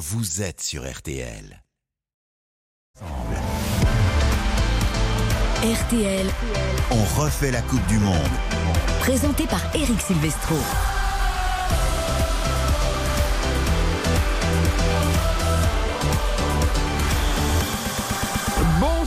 [0.00, 1.62] vous êtes sur RTL.
[5.62, 6.26] RTL,
[6.90, 8.16] On refait la Coupe du Monde.
[9.00, 10.56] présenté par Eric Silvestro.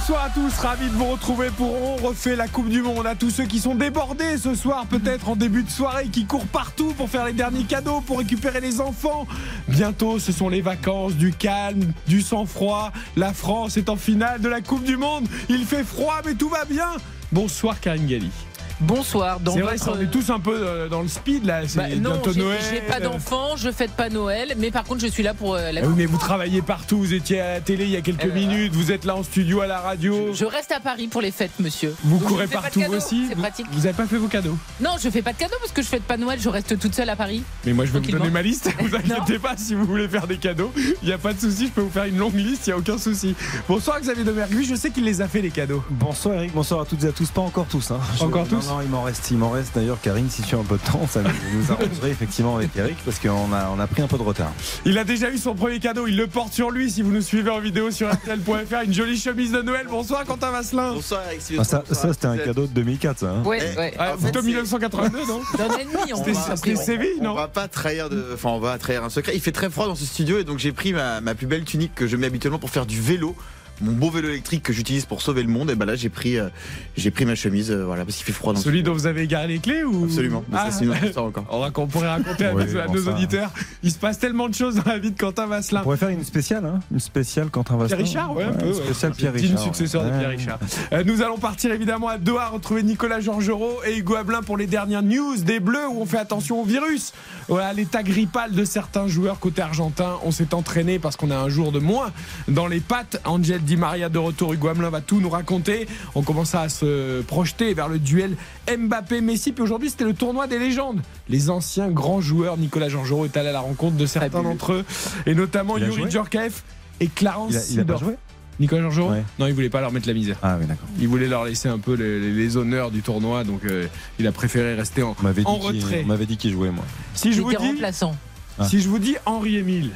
[0.05, 3.07] Bonsoir à tous, ravi de vous retrouver pour On refait la Coupe du Monde.
[3.07, 6.45] À tous ceux qui sont débordés ce soir, peut-être en début de soirée, qui courent
[6.47, 9.25] partout pour faire les derniers cadeaux, pour récupérer les enfants.
[9.69, 12.91] Bientôt, ce sont les vacances, du calme, du sang-froid.
[13.15, 15.25] La France est en finale de la Coupe du Monde.
[15.47, 16.89] Il fait froid, mais tout va bien.
[17.31, 18.31] Bonsoir Karine Galli.
[18.79, 19.39] Bonsoir.
[19.39, 21.61] Dans C'est vrai, votre- on est tous un peu euh, dans le speed là.
[21.67, 22.59] C'est Bah, non, j'ai Noël.
[22.71, 25.71] j'ai pas d'enfant, je fête pas Noël, mais par contre je suis là pour euh,
[25.71, 26.97] la Ah oui, mais vous travaillez partout.
[26.97, 28.73] Vous étiez à la télé il y a quelques ben, minutes.
[28.73, 30.33] Vous êtes là en studio à la radio.
[30.33, 31.95] Je reste à Paris pour les fêtes, monsieur.
[32.03, 33.25] Vous Donc, courez partout cadeaux, aussi.
[33.29, 33.65] C'est Vous- pratique.
[33.71, 34.57] Vous n'avez pas fait vos cadeaux.
[34.81, 36.93] Non, je fais pas de cadeaux parce que je fête pas Noël, je reste toute
[36.95, 37.43] seule à Paris.
[37.65, 38.69] Mais moi, je vais vous donner ma liste.
[38.79, 40.71] Vous inquiétez pas si vous voulez faire des cadeaux.
[41.01, 41.67] Il n'y a pas de souci.
[41.67, 42.67] Je peux vous faire une longue liste.
[42.67, 43.35] Il n'y a aucun souci.
[43.67, 44.61] Bonsoir Xavier Domergue.
[44.63, 45.83] Je sais qu'il les a fait les cadeaux.
[45.89, 47.29] Bonsoir Eric, bonsoir à toutes et à tous.
[47.29, 47.91] Pas encore tous.
[47.91, 47.99] Hein.
[48.19, 49.29] Pas encore tous Non, il m'en reste.
[49.31, 49.99] Il m'en reste d'ailleurs.
[50.01, 53.19] Karine, si tu as un peu de temps, ça nous arrangerait effectivement avec Eric parce
[53.19, 54.51] qu'on a, on a pris un peu de retard.
[54.85, 56.07] Il a déjà eu son premier cadeau.
[56.07, 56.89] Il le porte sur lui.
[56.89, 59.87] Si vous nous suivez en vidéo sur RTL.fr, une jolie chemise de Noël.
[59.89, 60.93] Bonsoir Quentin Vasselin.
[60.93, 63.29] Bonsoir Eric Ah, ça, ça, c'était un cadeau de 2004, ça.
[63.31, 63.43] hein.
[63.43, 63.93] Ouais, Eh, ouais.
[63.99, 67.23] Ah, En fait, plutôt c'est- 1982, non D'un ennemi, on C'était va c'était Séville, On
[67.25, 69.33] non va pas trahir de, enfin on va trahir un secret.
[69.35, 71.63] Il fait très froid dans ce studio et donc j'ai pris ma, ma plus belle
[71.63, 73.35] tunique que je mets habituellement pour faire du vélo.
[73.81, 75.71] Mon beau vélo électrique que j'utilise pour sauver le monde.
[75.71, 76.49] Et ben là j'ai pris, euh,
[76.95, 79.07] j'ai pris ma chemise, euh, voilà parce qu'il fait froid dans ce Celui dont vous
[79.07, 80.05] avez garé les clés ou?
[80.05, 80.43] Absolument.
[80.49, 80.65] Mais Ah.
[80.71, 81.45] ça, c'est une autre histoire encore.
[81.51, 83.11] On, raconte- on pourrait raconter à, Oui, nos, à bon, nos ça.
[83.11, 83.51] auditeurs.
[83.81, 85.81] Il se passe tellement de choses dans la vie de Quentin On Vasselin.
[85.81, 87.97] pourrait faire une spéciale, hein une spéciale Quentin Vasselin.
[88.03, 88.65] Pierre Richard, ouais, un peu.
[88.67, 88.83] Une ouais.
[88.83, 89.59] spéciale Pierre Richard.
[89.59, 90.09] successeur de.
[90.11, 90.59] Pierre Richard.
[90.93, 94.67] Euh, nous allons partir évidemment à Doha retrouver Nicolas Georgerot et Hugo Ablin pour les
[94.67, 97.11] dernières news des Bleus où on fait attention au virus.
[97.49, 100.17] Voilà l'état grippal de certains joueurs côté argentin.
[100.23, 102.11] On s'est entraîné parce qu'on a un jour de moins
[102.47, 103.19] dans les pattes.
[103.25, 104.53] Angel Di Maria de retour.
[104.53, 105.87] Hugo Ablin va tout nous raconter.
[106.15, 108.35] On commence à se projeter vers le duel
[108.67, 109.51] Mbappé-Messi.
[109.53, 110.99] Puis aujourd'hui, c'était le tournoi des légendes.
[111.29, 112.57] Les anciens grands joueurs.
[112.57, 114.85] Nicolas Georgerot est allé à la rencontre de certains d'entre eux.
[115.25, 116.63] Et notamment Yuri Djorkaeff
[116.99, 118.03] et Clarence Il a, il a pas Seedorf.
[118.03, 118.15] joué
[118.59, 119.23] Nicolas Georgerot Ouais.
[119.39, 120.37] Non, il voulait pas leur mettre la misère.
[120.43, 120.87] Ah oui, d'accord.
[120.99, 123.87] Il voulait leur laisser un peu les, les- les honneurs du tournoi, donc euh,
[124.19, 125.31] il a préféré rester en, On
[125.71, 126.01] dit retrait.
[126.03, 126.85] on m'avait dit qu'il jouait, moi.
[127.15, 128.15] Si je Il vous était dis, remplaçant.
[128.59, 128.67] Ah.
[128.67, 129.89] si je vous dis Henri Émile,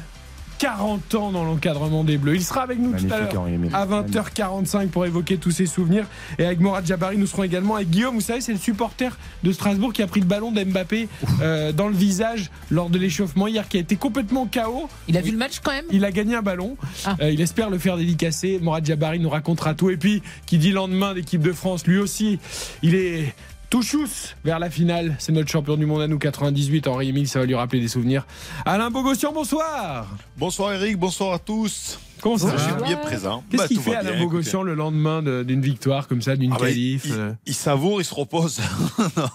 [0.58, 3.46] 40 ans dans l'encadrement des Bleus, il sera avec nous tout à l'heure.
[3.72, 6.06] À 20h45 pour évoquer tous ses souvenirs.
[6.38, 8.16] Et avec Morad Jabari, nous serons également avec Guillaume.
[8.16, 11.08] Vous savez, c'est le supporter de Strasbourg qui a pris le ballon d'Mbappé
[11.40, 14.88] euh, dans le visage lors de l'échauffement hier, qui a été complètement KO.
[15.06, 15.84] Il a vu le match quand même?
[15.90, 16.76] Il a gagné un ballon.
[17.04, 17.16] Ah.
[17.20, 18.58] Euh, il espère le faire dédicacer.
[18.60, 19.90] Morad Jabari nous racontera tout.
[19.90, 22.38] Et puis, qui dit lendemain d'équipe de France, lui aussi,
[22.82, 23.34] il est
[23.70, 25.16] tout chousse vers la finale.
[25.18, 26.86] C'est notre champion du monde à nous, 98.
[26.86, 28.26] Henri Emile, ça va lui rappeler des souvenirs.
[28.64, 30.06] Alain Bogossian, bonsoir.
[30.36, 31.98] Bonsoir Eric, bonsoir à tous.
[32.20, 33.44] Comment ça Je va suis bien présent.
[33.50, 36.56] Qu'est-ce Bah, qu'il fait Alain Bogossian le lendemain de- d'une victoire comme ça, d'une Ah
[36.58, 38.60] bah, qualif il, euh, il savoure, il se repose.
[39.16, 39.28] non,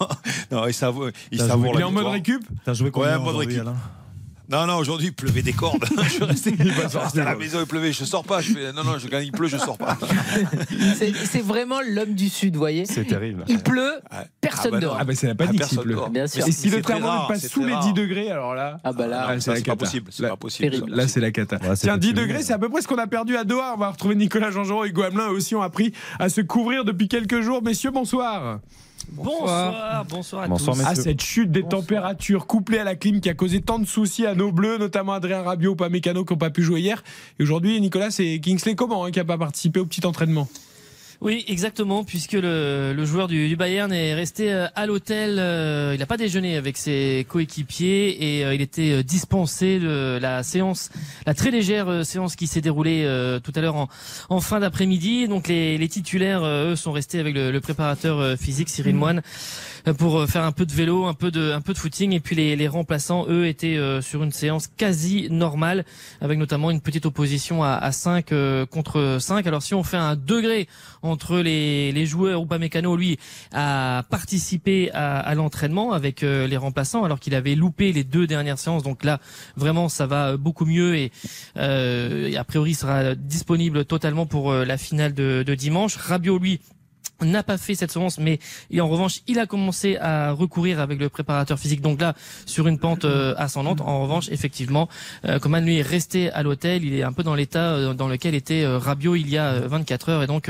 [0.52, 3.28] non, il savoure, il savoure Il est en mode récup T'as joué combien Ouais, mode
[3.36, 3.68] aujourd'hui, récup.
[3.68, 3.76] Alain
[4.50, 5.86] Non, non, aujourd'hui il pleuvait des cordes.
[6.04, 7.92] je suis resté, à la maison, il pleuvait.
[7.94, 8.42] Je sors pas.
[8.42, 9.98] Je fais non, non, je, quand il pleut, je sors pas.
[11.26, 13.46] C'est vraiment l'homme du Sud, vous voyez C'est terrible.
[13.48, 14.18] Il pleut, Ouais.
[14.42, 14.98] personne Ah bah dort.
[15.00, 15.96] Ah bah c'est la panique Ah, s'il personne pleut.
[15.96, 16.10] dort.
[16.10, 16.48] Bien sûr.
[16.48, 17.84] Et si le thermomètre passe sous les rare.
[17.86, 18.80] 10 degrés, alors là.
[18.84, 20.12] Ah bah là, Ça, la c'est pas possible.
[20.12, 20.84] C'est Là- pas possible.
[20.88, 21.56] Là, c'est la cata.
[21.58, 22.14] Ouais, Tiens, 10 fatigué.
[22.28, 23.74] degrés, c'est à peu près ce qu'on a perdu à Doha.
[23.76, 25.28] On va retrouver Nicolas Jean-Jean et Hugo Hamelin.
[25.30, 27.62] Eux aussi ont appris à se couvrir depuis quelques jours.
[27.64, 28.60] Messieurs, bonsoir.
[29.12, 30.84] Bonsoir, bonsoir à Bonsoir, tous.
[30.86, 31.04] Ah, messieurs.
[31.04, 31.82] cette chute des Bonsoir.
[31.82, 35.14] températures couplée à la clim qui a causé tant de soucis à nos bleus, notamment
[35.14, 37.04] Adrien Rabiot, pas Mécano qui n'ont pas pu jouer hier.
[37.40, 40.48] Et aujourd'hui, Nicolas, c'est Kingsley Coman hein, qui n'a pas participé au petit entraînement.
[41.24, 45.38] Oui, exactement, puisque le, le joueur du, du Bayern est resté euh, à l'hôtel.
[45.40, 50.44] euh, il n'a pas déjeuné avec ses coéquipiers et euh, il était dispensé de la
[50.44, 50.90] séance,
[51.26, 53.08] la très légère séance qui s'est déroulée
[53.42, 53.88] tout à l'heure en,
[54.28, 55.30] en fin d'après-midi.
[55.30, 59.22] Donc les, les titulaires, eux, sont restés avec le, le préparateur physique Cyril Moine
[59.88, 62.12] euh, pour faire un peu de vélo, un peu de, un peu de footing.
[62.12, 65.86] Et puis les, les remplaçants, eux, étaient sur une séance quasi normale,
[66.20, 69.48] avec notamment une petite opposition à, à 5 euh, contre 5.
[69.48, 70.68] Alors si on fait un degré
[71.14, 73.20] entre les, les joueurs, Upamecano, lui,
[73.54, 78.58] a participé à, l'entraînement avec euh, les remplaçants, alors qu'il avait loupé les deux dernières
[78.58, 78.82] séances.
[78.82, 79.20] Donc là,
[79.56, 81.12] vraiment, ça va beaucoup mieux et,
[81.58, 85.96] euh, a priori, sera disponible totalement pour euh, la finale de, de dimanche.
[85.96, 86.60] Rabiot, lui,
[87.26, 88.40] n'a pas fait cette séance, mais
[88.72, 91.82] et en revanche, il a commencé à recourir avec le préparateur physique.
[91.82, 92.14] Donc là,
[92.46, 93.82] sur une pente euh, ascendante.
[93.82, 94.90] En revanche, effectivement,
[95.26, 96.84] euh, Coman lui est resté à l'hôtel.
[96.84, 99.68] Il est un peu dans l'état euh, dans lequel était Rabiot il y a euh,
[99.68, 100.50] 24 heures, et donc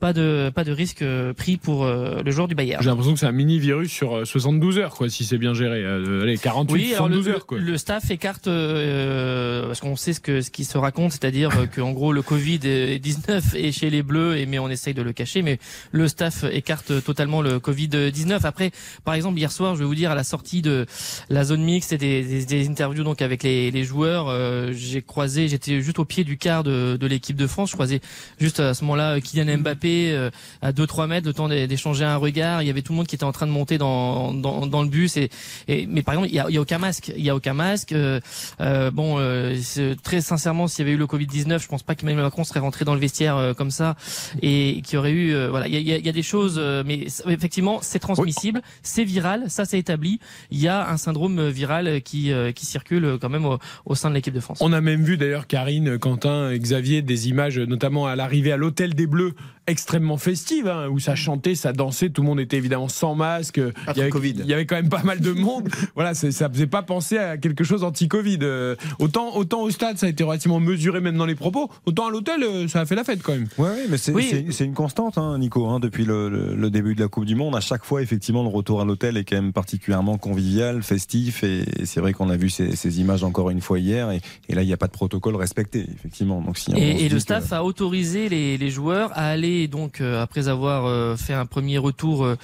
[0.00, 1.04] pas de pas de risque
[1.36, 2.82] pris pour le joueur du Bayern.
[2.82, 5.54] J'ai l'impression que c'est un mini virus sur euh, 72 heures, quoi, si c'est bien
[5.54, 5.84] géré.
[5.84, 7.58] Allez, 48, Oui, alors le, 72 heures, quoi.
[7.58, 11.66] le staff écarte euh, parce qu'on sait ce que ce qui se raconte, c'est-à-dire euh,
[11.66, 12.58] que en gros le Covid
[13.00, 15.58] 19 est chez les Bleus, et mais on essaye de le cacher, mais
[15.92, 18.44] le staff écarte totalement le Covid 19.
[18.44, 18.70] Après,
[19.04, 20.86] par exemple hier soir, je vais vous dire à la sortie de
[21.28, 25.02] la zone mixte et des, des, des interviews donc avec les, les joueurs, euh, j'ai
[25.02, 28.00] croisé, j'étais juste au pied du quart de, de l'équipe de France, je croisais
[28.40, 30.30] juste à ce moment-là Kylian Mbappé euh,
[30.62, 32.62] à 2-3 mètres, le temps d'é- d'échanger un regard.
[32.62, 34.82] Il y avait tout le monde qui était en train de monter dans dans, dans
[34.82, 35.30] le bus et,
[35.68, 37.54] et mais par exemple il y a, y a aucun masque, il y a aucun
[37.54, 37.92] masque.
[37.92, 38.20] Euh,
[38.60, 39.56] euh, bon, euh,
[40.02, 42.60] très sincèrement, s'il y avait eu le Covid 19, je pense pas qu'Emmanuel Macron serait
[42.60, 43.96] rentré dans le vestiaire euh, comme ça
[44.42, 46.08] et qu'il y aurait eu euh, voilà, il y a, il y a- il y
[46.08, 50.20] a des choses, euh, mais effectivement c'est transmissible, c'est viral, ça c'est établi.
[50.50, 54.08] Il y a un syndrome viral qui euh, qui circule quand même au, au sein
[54.10, 54.58] de l'équipe de France.
[54.60, 58.94] On a même vu d'ailleurs Karine, Quentin, Xavier des images, notamment à l'arrivée à l'hôtel
[58.94, 59.32] des Bleus,
[59.66, 63.58] extrêmement festives, hein, où ça chantait, ça dansait, tout le monde était évidemment sans masque.
[63.58, 64.34] Il y avait, Covid.
[64.38, 65.68] il y avait quand même pas mal de monde.
[65.94, 68.38] voilà, ça faisait pas penser à quelque chose anti-Covid.
[68.42, 72.06] Euh, autant, autant au stade, ça a été relativement mesuré même dans les propos, autant
[72.06, 73.46] à l'hôtel, euh, ça a fait la fête quand même.
[73.58, 74.26] Ouais, ouais, mais c'est Oui.
[74.30, 77.24] c'est- c'est une constante, hein, Nico, hein, depuis le, le- le début de la Coupe
[77.24, 77.54] du Monde.
[77.56, 81.64] À chaque fois, effectivement, le retour à l'hôtel est quand même particulièrement convivial, festif, et,
[81.80, 84.54] et c'est vrai qu'on a vu ces, ces images encore une fois hier, et, et
[84.54, 86.40] là, il n'y a pas de protocole respecté, effectivement.
[86.40, 90.22] Donc, si Et, le que- staff a autorisé les, les joueurs à aller donc euh,
[90.22, 92.36] après avoir euh, fait un premier retour euh,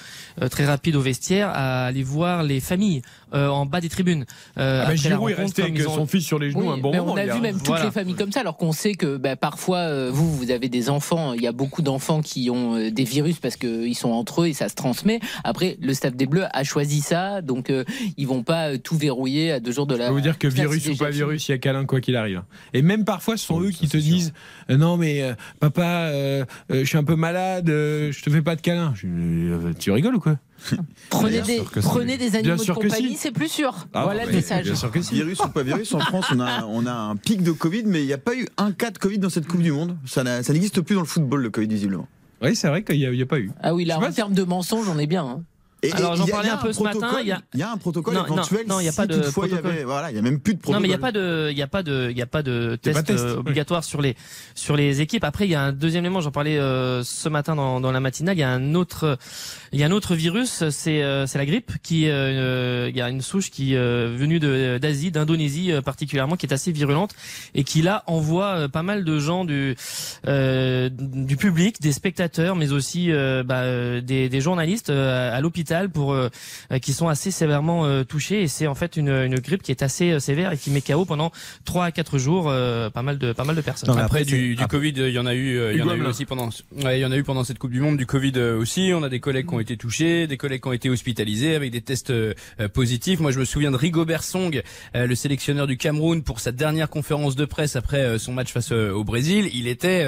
[0.51, 3.03] très rapide au vestiaire, à aller voir les familles
[3.35, 4.25] euh, en bas des tribunes.
[4.59, 6.63] Euh, Ah bah, après la Giroud est resté avec ont- son fils sur les genoux
[6.63, 7.13] Oui, un bon mais moment.
[7.13, 7.85] on a vu même toutes Voilà.
[7.87, 10.89] les familles comme ça, alors qu'on sait que bah, parfois, euh, vous, vous avez des
[10.91, 14.43] enfants, il y a beaucoup d'enfants qui ont euh, des virus parce qu'ils sont entre
[14.43, 15.21] eux et ça se transmet.
[15.43, 17.85] Après, le staff des Bleus a choisi ça, donc euh,
[18.17, 20.05] ils vont pas tout verrouiller à deux jours de la.
[20.05, 22.17] Je peux vous dire que virus ou pas virus, il y a câlin quoi qu'il
[22.17, 22.43] arrive.
[22.73, 24.01] Et même parfois, ce sont Oui, eux qui te sûr.
[24.01, 24.33] disent
[24.71, 28.31] euh, non mais euh, papa, euh, euh, je suis un peu malade, euh, je te
[28.31, 28.93] fais pas de câlin.
[28.97, 30.37] Je, euh, tu rigoles ou quoi?
[31.11, 33.17] Prenez des, prenez des animaux de compagnie, si.
[33.17, 33.87] c'est plus sûr.
[33.93, 34.65] Ah, voilà le message.
[34.65, 35.15] Bien sûr que si.
[35.15, 38.03] Virus ou pas virus, en France, on a, on a un pic de Covid, mais
[38.03, 39.97] il n'y a pas eu un cas de Covid dans cette Coupe du Monde.
[40.07, 42.09] Ça n'existe plus dans le football, le Covid, visiblement.
[42.43, 43.51] Oui, c'est vrai qu'il n'y a, pas eu.
[43.63, 45.25] Ah oui, là, en termes de mensonges, on est bien.
[45.25, 45.43] hein.
[45.89, 47.77] Et- Alors, j'en parlais un peu ce matin, il y a- Il y a un
[47.77, 48.65] protocole Non, non, éventuel.
[48.67, 49.73] non, il y a si pas de toutefois il y protocole.
[49.73, 50.75] avait- Voilà, il y a même plus de protocole.
[50.77, 52.27] Non, mais il n'y a pas de, il y a pas de, il y a
[52.27, 53.39] pas de pas test, test, euh, oui.
[53.41, 54.17] obligatoire sur les
[54.55, 55.25] sur les équipes.
[55.25, 56.21] Après, il y a un deuxième élément.
[56.21, 58.37] J'en parlais euh, ce matin dans, dans la matinale.
[58.37, 59.19] Il y a un autre,
[59.73, 60.69] il y a un autre virus.
[60.71, 64.41] C'est euh, c'est la grippe qui, euh, il y a une souche qui euh, venue
[64.41, 67.15] de d'Asie, d'Indonésie euh, particulièrement, qui est assez virulente
[67.55, 69.77] et qui là envoie euh, pas mal de gens du
[70.27, 75.41] euh, du public, des spectateurs, mais aussi euh, bah, euh, des, des journalistes euh, à
[75.41, 76.29] l'hôpital pour euh,
[76.73, 78.43] euh, qui sont assez sévèrement euh, touchés.
[78.43, 80.81] Et c'est en fait une, une grippe qui est assez euh, sévère et qui met
[80.81, 81.33] KO pendant
[81.65, 83.89] 3 à 4 jours euh, pas mal de pas mal de personnes.
[83.91, 86.03] Non, Après, après, du, Covid, il y en a eu, il y en a eu
[86.03, 86.49] aussi pendant,
[86.83, 88.93] ouais, il y en a eu pendant cette Coupe du Monde du Covid aussi.
[88.95, 91.71] On a des collègues qui ont été touchés, des collègues qui ont été hospitalisés avec
[91.71, 92.13] des tests
[92.73, 93.21] positifs.
[93.21, 94.63] Moi, je me souviens de Rigobert Song,
[94.95, 98.53] euh, le sélectionneur du Cameroun, pour sa dernière conférence de presse après euh, son match
[98.53, 99.51] face euh, au Brésil.
[99.55, 100.07] Il était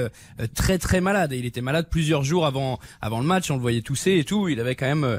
[0.54, 3.50] très très malade et il était malade plusieurs jours avant avant le match.
[3.50, 4.48] On le voyait tousser et tout.
[4.48, 5.18] Il avait quand même euh,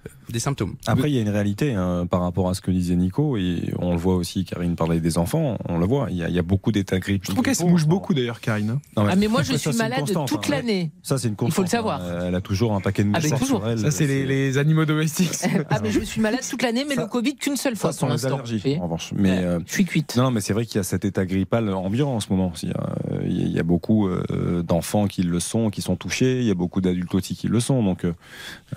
[0.29, 0.75] des symptômes.
[0.87, 3.73] Après, il y a une réalité hein, par rapport à ce que disait Nico, et
[3.79, 6.35] on le voit aussi, Karine parlait des enfants, on le voit, il y a, il
[6.35, 7.23] y a beaucoup d'états grippe.
[7.25, 8.79] Je trouve qu'elle se mouche beaucoup d'ailleurs, Karine.
[8.97, 10.49] Non, Ah mais moi je suis malade toute hein.
[10.49, 10.91] l'année.
[11.03, 11.51] Ça, c'est une constante.
[11.51, 12.01] Il faut le savoir.
[12.01, 12.25] hein.
[12.27, 13.59] Elle a toujours un paquet de Ah, mais mouchoirs toujours.
[13.61, 13.79] sur elle.
[13.79, 15.31] Ça, c'est les, les animaux domestiques.
[15.69, 17.99] Ah mais je suis malade toute l'année, mais Ça- le Covid qu'une seule fois Ça,
[17.99, 18.35] pour les l'instant.
[18.35, 19.11] allergies, en revanche.
[19.15, 19.37] Mais Ouais.
[19.43, 20.15] euh, Je suis cuite.
[20.17, 22.51] non, mais c'est vrai qu'il y a cet état grippal ambiant en ce moment.
[22.53, 22.67] aussi.
[22.67, 26.39] Il y a- il y a beaucoup euh, d'enfants qui le sont, qui sont touchés.
[26.39, 27.83] Il y a beaucoup d'adultes aussi qui le sont.
[27.83, 28.13] Donc, euh,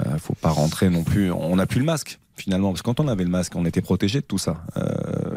[0.04, 1.13] euh, faut pas rentrer non plus.
[1.16, 3.80] On n'a plus le masque finalement, parce que quand on avait le masque, on était
[3.80, 4.64] protégé de tout ça.
[4.76, 4.82] Euh,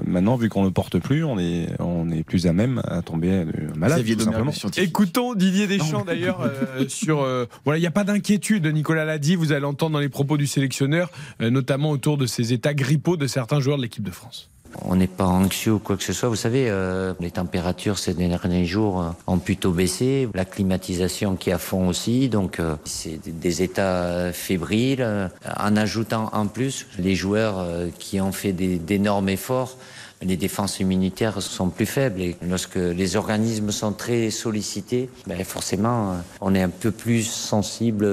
[0.06, 3.30] maintenant, vu qu'on le porte plus, on est, on est plus à même à tomber
[3.30, 4.04] euh, malade.
[4.04, 4.52] Tout simplement.
[4.78, 9.18] Écoutons Didier Deschamps d'ailleurs euh, sur euh, voilà il n'y a pas d'inquiétude Nicolas l'a
[9.18, 11.10] dit vous allez entendre dans les propos du sélectionneur
[11.42, 14.50] euh, notamment autour de ces états grippaux de certains joueurs de l'équipe de France.
[14.86, 16.30] On n'est pas anxieux ou quoi que ce soit.
[16.30, 20.28] Vous savez, euh, les températures ces derniers jours euh, ont plutôt baissé.
[20.34, 22.30] La climatisation qui est à fond aussi.
[22.30, 25.02] Donc, euh, c'est des- états fébriles.
[25.02, 25.28] euh,
[25.60, 29.78] en ajoutant en plus les joueurs euh, qui ont fait d'énormes efforts.
[30.24, 36.16] Les défenses immunitaires sont plus faibles et lorsque les organismes sont très sollicités, ben forcément,
[36.42, 38.08] on est un peu plus sensible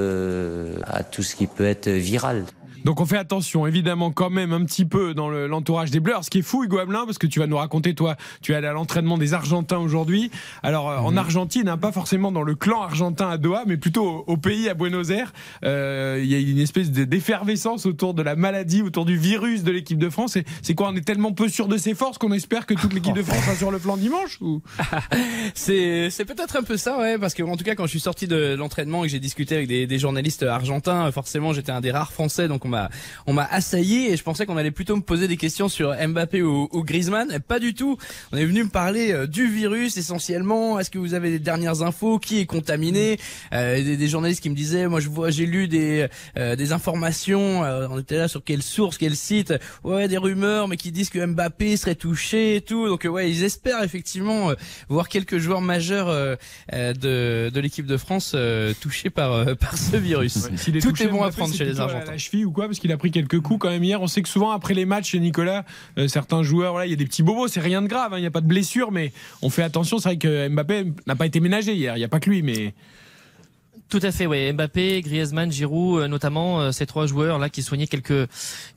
[0.87, 2.44] à tout ce qui peut être viral.
[2.85, 6.12] Donc on fait attention, évidemment, quand même un petit peu dans le- l'entourage des Bleus.
[6.12, 8.53] Alors, ce qui est fou, Hugo Hamelin, parce que tu vas nous raconter, toi, tu
[8.53, 10.31] es allé à l'entraînement des Argentins aujourd'hui.
[10.62, 14.25] Alors euh, en Argentine, hein, pas forcément dans le clan argentin à Doha, mais plutôt
[14.26, 15.33] au, au pays à Buenos Aires.
[15.64, 19.62] Euh, Il y a une espèce de- d'effervescence autour de la maladie, autour du virus
[19.64, 20.37] de l'équipe de France.
[20.62, 23.14] C'est quoi On est tellement peu sûr de ses forces qu'on espère que toute l'équipe
[23.14, 24.61] de France sera sur le plan dimanche ou?
[25.55, 28.00] C'est c'est peut-être un peu ça, ouais, parce que en tout cas quand je suis
[28.00, 31.81] sorti de l'entraînement et que j'ai discuté avec des, des journalistes argentins, forcément j'étais un
[31.81, 32.90] des rares Français, donc on m'a
[33.26, 36.43] on m'a assailli et je pensais qu'on allait plutôt me poser des questions sur Mbappé
[36.43, 37.38] ou, ou Griezmann.
[37.47, 37.97] Pas du tout.
[38.33, 40.78] On est venu me parler euh, du virus essentiellement.
[40.78, 42.19] Est-ce que vous avez des dernières infos?
[42.19, 43.19] Qui est contaminé?
[43.52, 46.73] Euh, des, des journalistes qui me disaient, moi je vois, j'ai lu des euh, des
[46.73, 47.64] informations.
[47.64, 49.54] euh, on était là sur quelle source, quel site
[49.85, 52.88] Ouais, des rumeurs, mais qui disent que Mbappé serait touché et tout.
[52.88, 54.54] Donc ouais, ils espèrent effectivement euh,
[54.88, 56.35] voir quelques joueurs majeurs euh,
[56.73, 60.35] euh, de, de l'équipe de France euh, touchés par, euh, par ce virus.
[60.35, 62.12] Tout touché, est bon à prendre chez les Argentins.
[62.12, 62.63] La cheville ou quoi?
[62.68, 64.00] Parce qu'il a pris quelques coups quand même hier.
[64.02, 65.64] On sait que souvent après les matchs chez Nicolas,
[65.99, 67.49] euh, certains joueurs, voilà, il y a des petits bobos.
[67.49, 68.12] C'est rien de grave.
[68.14, 69.99] hein, Il n'y a pas de blessure, mais on fait attention.
[69.99, 71.97] C'est vrai que Mbappé n'a pas été ménagé hier.
[71.97, 72.75] Il n'y a pas que lui, mais
[73.91, 74.53] Tout à fait, oui.
[74.53, 78.29] Mbappé, Griezmann, Giroud, euh, notamment euh, ces trois joueurs là qui soignaient quelques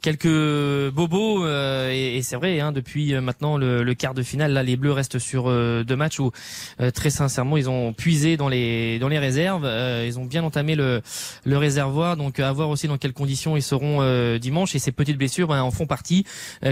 [0.04, 2.60] quelques bobos euh, et, et c'est vrai.
[2.60, 5.84] Hein, depuis euh, maintenant le, le quart de finale, là, les Bleus restent sur euh,
[5.84, 6.32] deux matchs où
[6.82, 9.66] euh, très sincèrement ils ont puisé dans les dans les réserves.
[10.06, 11.02] Ils ont bien entamé le
[11.46, 14.76] le réservoir, donc à voir aussi dans quelles conditions ils seront dimanche.
[14.76, 16.26] Et ces petites blessures ben, en font partie,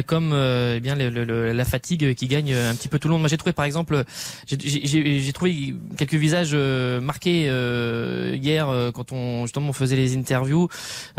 [0.06, 3.22] comme eh bien le- le- la fatigue qui gagne un petit peu tout le monde.
[3.22, 4.04] Moi j'ai trouvé par exemple,
[4.46, 7.50] j'ai- trouvé quelques visages marqués
[8.34, 10.68] hier euh, quand on justement on faisait les interviews.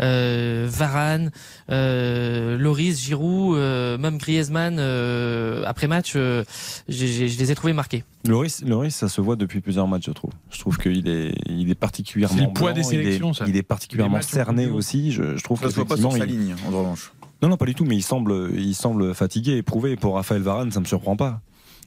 [0.01, 1.31] Euh, Varane,
[1.69, 6.43] euh, Loris, Giroud, euh, même Griezmann euh, après match, euh,
[6.89, 8.03] je les ai trouvés marqués.
[8.27, 10.31] Loris, Loris, ça se voit depuis plusieurs matchs, je trouve.
[10.51, 12.37] Je trouve qu'il est, il est particulièrement.
[12.37, 13.45] C'est le poids blanc, des sélections, il est, ça.
[13.47, 15.11] il est particulièrement cerné aussi.
[15.11, 17.13] Je, je trouve Ça se voit pas sur sa il- ligne, en revanche.
[17.41, 19.95] Non, non, pas du tout, mais il semble, il semble fatigué, éprouvé.
[19.95, 21.39] Pour Raphaël Varane, ça me surprend pas.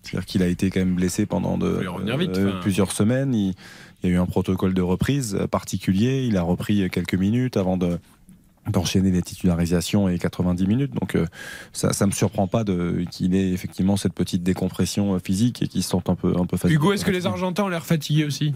[0.03, 1.85] C'est-à-dire qu'il a été quand même blessé pendant de,
[2.17, 3.35] vite, euh, plusieurs semaines.
[3.35, 3.55] Il,
[4.02, 6.25] il y a eu un protocole de reprise euh, particulier.
[6.26, 7.99] Il a repris quelques minutes avant de
[8.69, 10.92] d'enchaîner les titularisations et 90 minutes.
[10.95, 11.26] Donc euh,
[11.73, 12.62] ça, ça me surprend pas
[13.11, 16.47] qu'il ait effectivement cette petite décompression euh, physique et qu'il se sente un peu un
[16.47, 16.75] peu fatigué.
[16.75, 18.54] Hugo, est-ce que les Argentins ont l'air fatigués aussi?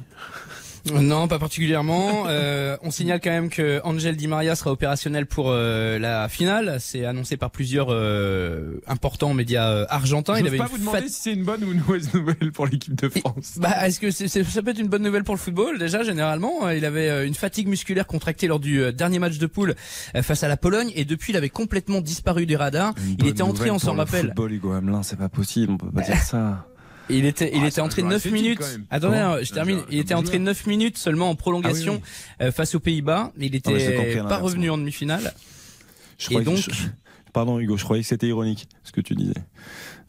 [0.93, 2.25] Non, pas particulièrement.
[2.35, 6.79] Euh, on signale quand même que Angel Di Maria sera opérationnel pour euh, la finale.
[6.81, 10.35] C'est annoncé par plusieurs euh, importants médias euh, argentins.
[10.37, 12.51] Je avait pas une vous demander fat- si c'est une bonne ou une mauvaise nouvelle
[12.53, 13.55] pour l'équipe de France.
[13.59, 16.03] Bah, est-ce que c'est, c'est- ça peut être une bonne nouvelle pour le football déjà
[16.03, 19.47] généralement euh, Il avait euh, une fatigue musculaire contractée lors du euh, dernier match de
[19.47, 19.75] poule
[20.17, 22.95] euh, face à la Pologne et depuis il avait complètement disparu des radars.
[23.07, 24.27] Une Il était entré, on s'en le rappelle.
[24.29, 25.73] Football, Hugo Hamelin, c'est pas possible.
[25.73, 26.67] On peut pas dire ça.
[27.11, 28.81] Il était, il Ah, était entré joueur 9 athlétique, minutes.
[28.91, 29.81] Attendez, hein, je termine.
[29.91, 30.47] Il était entré joueur.
[30.47, 32.01] 9 minutes seulement en prolongation
[32.41, 33.33] euh, face aux Pays-Bas.
[33.39, 35.35] Il Ah, était pas revenu en demi-finale.
[36.19, 36.71] Je Et donc- je-
[37.33, 39.35] Pardon Hugo, je croyais que c'était ironique ce que tu disais.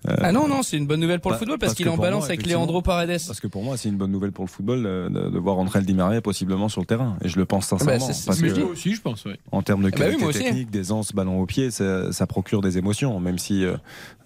[0.08, 1.90] Euh, Ah non, non, c'est une bonne nouvelle pour le football parce, parce qu'il est
[1.90, 3.22] en balance moi, avec Leandro Paredes.
[3.26, 5.58] Parce que pour moi, c'est une bonne nouvelle pour le football euh, de, de voir
[5.58, 7.18] André Di Maria possiblement sur le terrain.
[7.24, 7.94] Et je le pense sincèrement.
[8.08, 8.60] bah, c'est- c'est parce ce que.
[8.60, 9.26] Moi aussi, je pense.
[9.26, 9.38] ouais.
[9.52, 10.40] en termes de Ah bah oui, qualité aussi.
[10.44, 13.64] technique, d'aisance, ballon au pied, ça, ça procure des émotions, même si.
[13.66, 13.76] euh,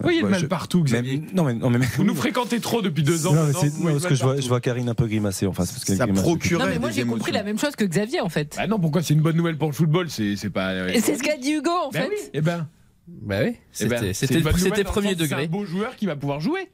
[0.03, 1.19] Oui, il y a je- partout, Xavier.
[1.19, 3.33] même- non mais non mais Vous nous fréquentez trop depuis deux ans.
[3.33, 4.41] Non, parce que je vois, partout.
[4.43, 6.89] je vois Karine un peu grimacer en face parce qu'elle Ça procurait Non, mais moi
[6.91, 8.55] j'ai compris la même chose que Xavier en fait.
[8.59, 10.73] Ah non, pourquoi c'est une bonne nouvelle pour le football C'est c'est pas.
[10.99, 12.31] C'est ce qu'a dit Hugo en Ben fait.
[12.33, 12.67] eh ben,
[13.21, 15.43] Bah oui, eh c'était, ben, c'est c'était, c'était premier que C'est degré.
[15.43, 16.69] un beau joueur qui va pouvoir jouer.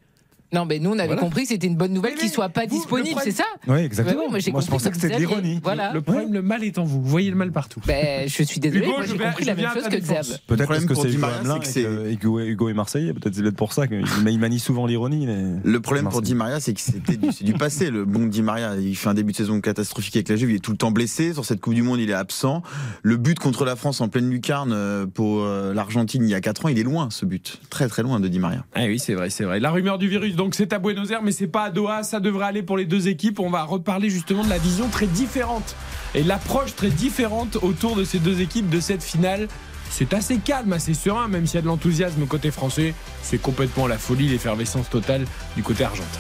[0.54, 1.22] Non, mais nous on avait Voilà.
[1.22, 3.48] compris que c'était une bonne nouvelle qu'il mais soit pas vous, disponible, problème- c'est ça
[3.68, 4.18] Oui, exactement.
[4.18, 5.60] Bah oui, moi, j'ai je pensais que c'était de l'ironie.
[5.64, 5.92] Voilà.
[5.94, 7.02] Le problème, le mal est en vous.
[7.02, 7.82] Vous voyez le mal partout.
[7.86, 10.38] Ben, je suis désolé, Hugo, moi j'ai compris la même chose que défense.
[10.48, 13.14] Peut-être parce que c'est Di Hugo Maria, Hamelin c'est et Hugo, Hugo est marseillais.
[13.14, 15.28] Peut-être c'est peut-être pour ça qu'il il manie souvent l'ironie.
[15.64, 16.22] Le problème pour.
[16.22, 17.90] Di Maria, c'est que c'était du passé.
[17.90, 20.52] Le bon Di Maria, il fait un début de saison catastrophique avec la Juve.
[20.52, 21.34] Il est tout le temps blessé.
[21.34, 22.62] Sur cette Coupe du Monde, il est absent.
[23.04, 26.42] Le but contre la France en pleine lucarne euh, pour euh, l'Argentine il y a
[26.42, 27.60] 4 ans, il est loin ce but.
[27.70, 28.64] Très très loin de Di Maria.
[28.74, 29.60] Ah oui, c'est vrai, c'est vrai.
[29.60, 32.04] La rumeur du virus, donc c'est à Buenos Aires, mais c'est pas à Doha.
[32.04, 33.40] Ça devrait aller pour les deux équipes.
[33.40, 35.76] On va reparler justement de la vision très différente
[36.14, 39.48] et l'approche très différente autour de ces deux équipes de cette finale.
[39.90, 42.94] C'est assez calme, assez serein, même s'il y a de l'enthousiasme côté français.
[43.22, 45.26] C'est complètement la folie, l'effervescence totale
[45.56, 46.20] du côté argentin.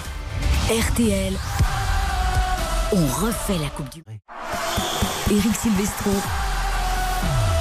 [0.70, 1.34] RTL,
[2.94, 4.20] on refait la Coupe du Monde.
[5.32, 6.12] Eric Silvestro,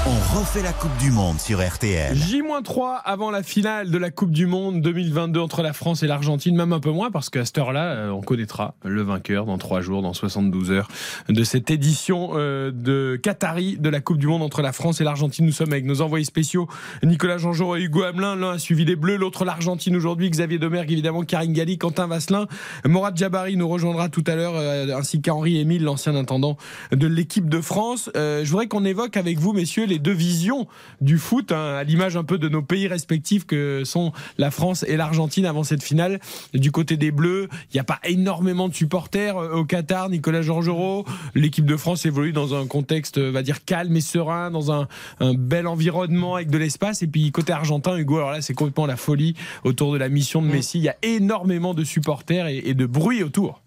[0.06, 2.14] On refait la Coupe du Monde sur RTL.
[2.14, 6.54] J-3 avant la finale de la Coupe du Monde 2022 entre la France et l'Argentine,
[6.54, 9.80] même un peu moins parce qu'à cette heure-là, euh, on connaîtra le vainqueur dans 3
[9.80, 10.88] jours, dans 72 heures
[11.30, 15.04] de cette édition euh, de Qatari de la Coupe du Monde entre la France et
[15.04, 15.46] l'Argentine.
[15.46, 16.68] Nous sommes avec nos envoyés spéciaux
[17.02, 18.37] Nicolas Jean-Jean et Hugo Hamelin.
[18.37, 20.28] L'un a suivi les Bleus, l'autre l'Argentine aujourd'hui.
[20.28, 22.46] Xavier Domergue, évidemment, Karine Galli, Quentin Vasselin.
[22.87, 26.58] Morad Jabari nous rejoindra tout à l'heure, euh, ainsi qu'Henri Émile, l'ancien intendant
[26.92, 28.11] de l'équipe de France.
[28.14, 30.66] Je voudrais qu'on évoque avec vous, messieurs, les les deux visions
[31.00, 34.84] du foot, hein, à l'image un peu de nos pays respectifs que sont la France
[34.88, 36.20] et l'Argentine avant cette finale.
[36.52, 40.10] Du côté des Bleus, il n'y a pas énormément de supporters euh, au Qatar.
[40.10, 44.50] Nicolas Georgerot, l'équipe de France évolue dans un contexte, euh, va dire calme et serein,
[44.50, 44.88] dans un,
[45.20, 47.02] un bel environnement avec de l'espace.
[47.02, 50.42] Et puis côté argentin, Hugo, alors là c'est complètement la folie autour de la mission
[50.42, 50.78] de Messi.
[50.78, 53.63] Il y a énormément de supporters et, et de bruit autour.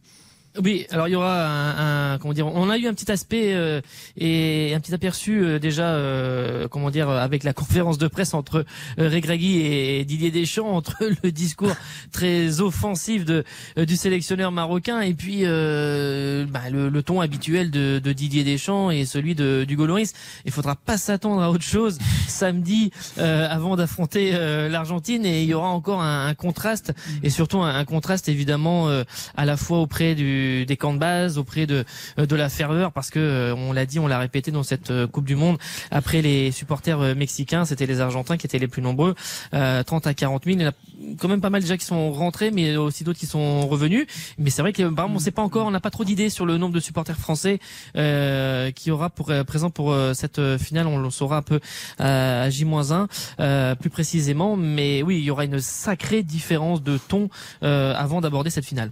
[0.64, 3.54] Oui, alors il y aura un, un- comment dire, on a eu un petit aspect
[3.54, 3.80] euh,
[4.18, 8.66] et un petit aperçu euh, déjà, euh, comment dire, avec la conférence de presse entre
[8.98, 11.76] euh, Regragui et Didier Deschamps, entre le discours
[12.12, 13.44] très offensif de
[13.78, 18.44] euh, du sélectionneur marocain et puis euh, bah, le, le ton habituel de, de Didier
[18.44, 20.14] Deschamps et celui de d'Hugo Lloris.
[20.46, 24.32] Il faudra pas s'attendre à autre chose samedi avant d'affronter
[24.70, 28.88] l'Argentine et il y aura encore un, un contraste et surtout un, un contraste évidemment
[29.36, 31.86] à la fois auprès du, des camps de base, auprès de,
[32.20, 34.92] euh, de la ferveur, parce que euh, on l'a dit, on l'a répété dans cette
[34.92, 35.58] euh, Coupe du Monde.
[35.92, 39.16] Après les supporters mexicains, c'était les Argentins qui étaient les plus nombreux,
[39.54, 40.58] euh, 30 à 40 000.
[40.58, 40.74] Il y en a
[41.20, 44.08] quand même pas mal déjà qui sont rentrés, mais aussi d'autres qui sont revenus.
[44.38, 46.46] Mais c'est vrai que par on sait pas encore, on n'a pas trop d'idées sur
[46.46, 47.60] le nombre de supporters français
[47.96, 50.88] euh, qui aura pour présent pour cette finale.
[50.88, 51.60] On le saura un peu
[52.02, 53.08] euh, à J-1
[53.40, 54.56] euh, plus précisément.
[54.56, 57.30] Mais oui, il y aura une sacrée différence de ton
[57.64, 58.92] euh, avant d'aborder cette finale.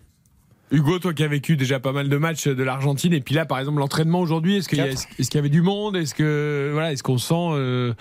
[0.72, 3.46] Hugo, toi qui as vécu déjà pas mal de matchs de l'Argentine, et puis là,
[3.46, 5.96] par exemple, l'entraînement aujourd'hui, est-ce qu'il y, a- est-ce qu'il y avait du monde?
[5.96, 7.94] Est-ce que voilà, est-ce qu'on sent euh,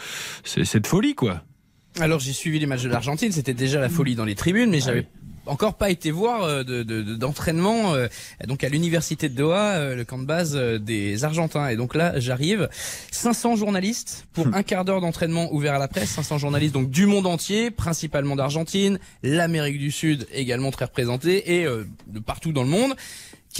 [0.44, 1.42] cette folie, quoi?
[2.00, 4.80] Alors j'ai suivi les matchs de l'Argentine, c'était déjà la folie dans les tribunes, mais
[4.80, 5.06] j'avais
[5.46, 8.06] encore pas été voir euh, de- de- de- d'entraînement euh,
[8.46, 11.68] donc à l'université de Doha, euh, le camp de base des Argentins.
[11.68, 12.68] Et donc là, j'arrive,
[13.10, 17.06] 500 journalistes pour un quart d'heure d'entraînement ouvert à la presse, 500 journalistes donc du
[17.06, 22.62] monde entier, principalement d'Argentine, l'Amérique du Sud également très représentée et euh, de partout dans
[22.62, 22.94] le monde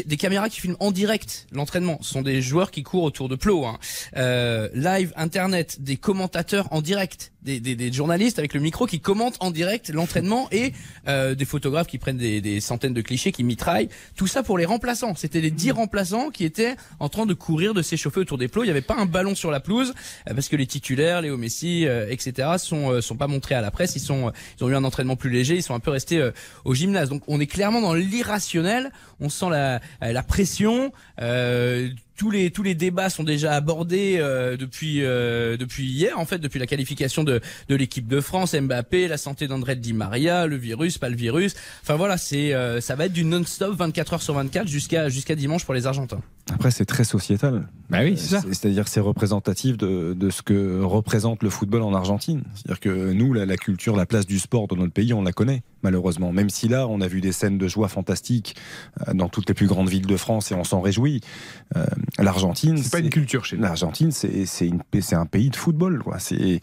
[0.06, 1.98] des caméras qui filment en direct l'entraînement.
[2.02, 3.64] Ce sont des joueurs qui courent autour de plots.
[3.64, 3.78] Hein.
[4.16, 9.00] Euh, live, internet, des commentateurs en direct, des, des, des journalistes avec le micro qui
[9.00, 10.72] commentent en direct l'entraînement et
[11.08, 13.88] euh, des photographes qui prennent des, des centaines de clichés, qui mitraillent.
[14.16, 15.14] Tout ça pour les remplaçants.
[15.14, 18.62] C'était les dix remplaçants qui étaient en train de courir, de s'échauffer autour des plots.
[18.62, 19.94] Il n'y avait pas un ballon sur la pelouse
[20.28, 22.48] euh, parce que les titulaires, Léo Messi, euh, etc.
[22.58, 23.94] sont euh, sont pas montrés à la presse.
[23.96, 25.56] Ils sont euh, ils ont eu un entraînement plus léger.
[25.56, 26.32] Ils sont un peu restés euh,
[26.64, 27.08] au gymnase.
[27.08, 28.90] Donc on est clairement dans l'irrationnel.
[29.20, 30.92] On sent la la pression.
[31.20, 36.24] Euh, tous les tous les débats sont déjà abordés euh, depuis euh, depuis hier en
[36.24, 40.46] fait depuis la qualification de de l'équipe de France Mbappé la santé d'André Di Maria
[40.46, 44.14] le virus pas le virus enfin voilà c'est euh, ça va être du non-stop 24
[44.14, 46.22] heures sur 24 jusqu'à jusqu'à dimanche pour les Argentins
[46.52, 47.66] Après, c'est très sociétal.
[47.94, 48.42] Bah oui, c'est ça.
[48.42, 52.42] C'est-à-dire que c'est représentatif de, de ce que représente le football en Argentine.
[52.54, 55.33] C'est-à-dire que nous, la, la culture, la place du sport dans notre pays, on la
[55.33, 56.33] connaît, malheureusement.
[56.33, 58.57] Même si là, on a vu des scènes de joie fantastiques
[59.09, 61.20] euh, dans toutes les plus grandes villes de France et on s'en réjouit.
[61.76, 61.85] Euh,
[62.18, 62.76] L'Argentine.
[62.78, 63.62] C'est pas une culture chez nous.
[63.62, 66.02] L'Argentine, c'est c'est une- c'est un pays de football.
[66.02, 66.18] quoi.
[66.18, 66.61] C'est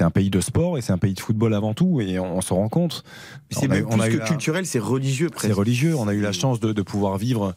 [0.00, 2.00] un pays de sport et c'est un pays de football avant tout.
[2.00, 3.04] Et on, on se rend compte.
[3.50, 5.94] C'est a- a plus eu que la- culturel, c'est religieux c'est religieux.
[5.96, 7.52] On a eu la chance de, de pouvoir vivre euh,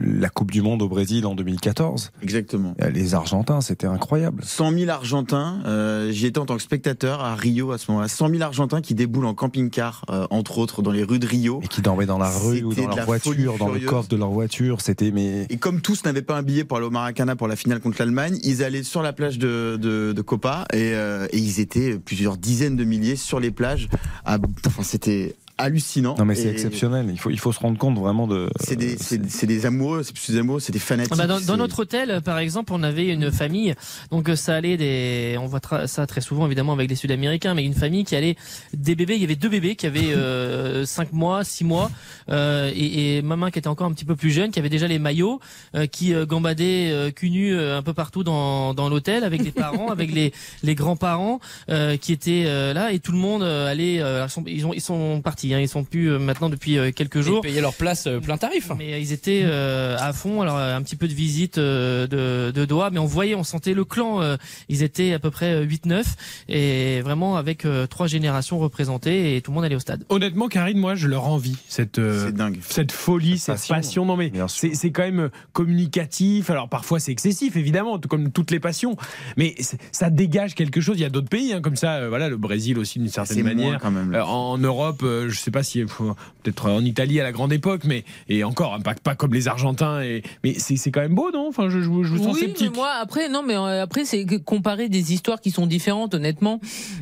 [0.00, 2.12] la Coupe du Monde au Brésil en 2014.
[2.22, 2.74] Exactement.
[2.82, 4.42] Euh, Les Argentins, c'était incroyable.
[4.44, 8.08] 100 000 Argentins, euh, j'y étais en tant que spectateur à Rio à ce moment-là.
[8.08, 11.60] 100 000 Argentins qui déboulent en camping-car, euh, entre autres, dans les rues de Rio.
[11.62, 14.30] Et qui dormaient dans la rue ou dans leur voiture, dans le coffre de leur
[14.30, 14.80] voiture.
[14.80, 17.56] C'était mais Et comme tous n'avaient pas un billet pour aller au Maracana pour la
[17.56, 21.38] finale contre l'Allemagne, ils allaient sur la plage de, de, de Copa et, euh, et
[21.38, 23.88] ils étaient plusieurs dizaines de milliers sur les plages.
[24.24, 26.14] À- enfin, c'était hallucinant.
[26.18, 27.06] non mais c'est exceptionnel.
[27.10, 28.48] Il faut il faut se rendre compte vraiment de.
[28.60, 31.12] C'est des, c'est, c'est des amoureux, c'est plus des amoureux, c'est des fanatiques.
[31.14, 33.74] Ah bah, dans, dans notre hôtel, euh, par exemple, on avait une famille.
[34.10, 37.54] Donc euh, ça allait des, on voit tra- ça très souvent évidemment avec les Sud-Américains,
[37.54, 38.36] mais une famille qui allait
[38.72, 39.14] des bébés.
[39.14, 41.90] Il y avait deux bébés qui avaient euh, 5 mois, 6 mois,
[42.30, 44.88] euh, et, et maman qui était encore un petit peu plus jeune, qui avait déjà
[44.88, 45.40] les maillots,
[45.74, 49.44] euh, qui euh, gambadaient euh, cul nu euh, un peu partout dans, dans l'hôtel avec
[49.44, 51.40] les parents, avec les, les grands-parents
[51.70, 54.00] euh, qui étaient euh, là, et tout le monde euh, allait.
[54.00, 56.78] euh, ils, sont, ils, ont, ils sont partis, hein, ils sont plus euh, maintenant depuis
[56.78, 57.40] euh, quelques Ils jours.
[57.42, 60.40] payaient leur place euh, plein tarif Mais ils étaient euh, à fond.
[60.40, 63.74] Alors un petit peu de visite euh, de, de Doha, mais on voyait, on sentait
[63.74, 64.22] le clan.
[64.22, 64.36] euh,
[64.68, 66.04] ils étaient à peu près 8-9
[66.48, 70.04] et vraiment avec euh, trois générations représentées et tout le monde allait au stade.
[70.08, 72.58] Honnêtement, Karine, moi, je leur envie cette euh, dingue.
[72.68, 73.74] cette folie, cette passion.
[73.74, 74.06] passion.
[74.06, 76.50] Non mais c'est c'est quand même communicatif.
[76.50, 78.96] Alors parfois c'est excessif, évidemment, tout comme toutes les passions.
[79.36, 79.54] Mais
[79.92, 80.96] ça dégage quelque chose.
[80.98, 81.94] Il y a d'autres pays hein, comme ça.
[81.96, 83.80] euh, voilà, le Brésil aussi d'une certaine manière.
[83.80, 84.14] quand même.
[84.14, 87.52] Euh, en Europe, euh, je sais pas si faut- peut-être en Italie à la grande
[87.52, 90.02] époque, mais et encore, pas, pas comme les Argentins.
[90.02, 91.46] Et, mais c'est quand même beau, non?
[91.48, 92.74] Enfin, je, je, vous- je vous sens oui, mais sceptique.
[92.76, 96.60] moi après non mais euh, après c'est comparer des histoires qui sont différentes honnêtement.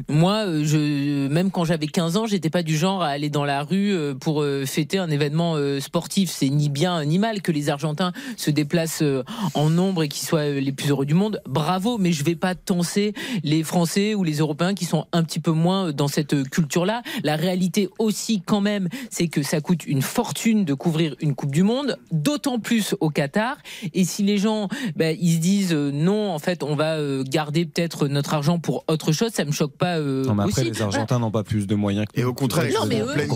[0.08, 3.44] Moi euh, je même quand j'avais 15 ans, j'étais pas du genre à aller dans
[3.44, 7.42] la rue euh, pour euh, fêter un événement euh, sportif, c'est ni bien ni mal
[7.42, 9.22] que les Argentins se déplacent euh,
[9.54, 11.40] en nombre et qu'ils soient euh, les plus heureux du monde.
[11.46, 15.40] Bravo, mais je vais pas tenser les Français ou les Européens qui sont un petit
[15.40, 17.02] peu moins euh, dans cette euh, culture-là.
[17.24, 21.50] La réalité aussi quand même, c'est que ça coûte une fortune de couvrir une Coupe
[21.52, 23.56] du monde, d'autant plus au Qatar.
[23.94, 27.24] Et si les gens, ben, ils se disent euh, non, en fait, on va euh,
[27.26, 30.62] garder peut-être notre argent pour autre chose, ça me choque pas euh, Non, mais après,
[30.62, 30.70] aussi.
[30.70, 33.06] les Argentins n'ont pas plus de moyens que Et au contraire, ils Non, mais eux,
[33.16, 33.30] ils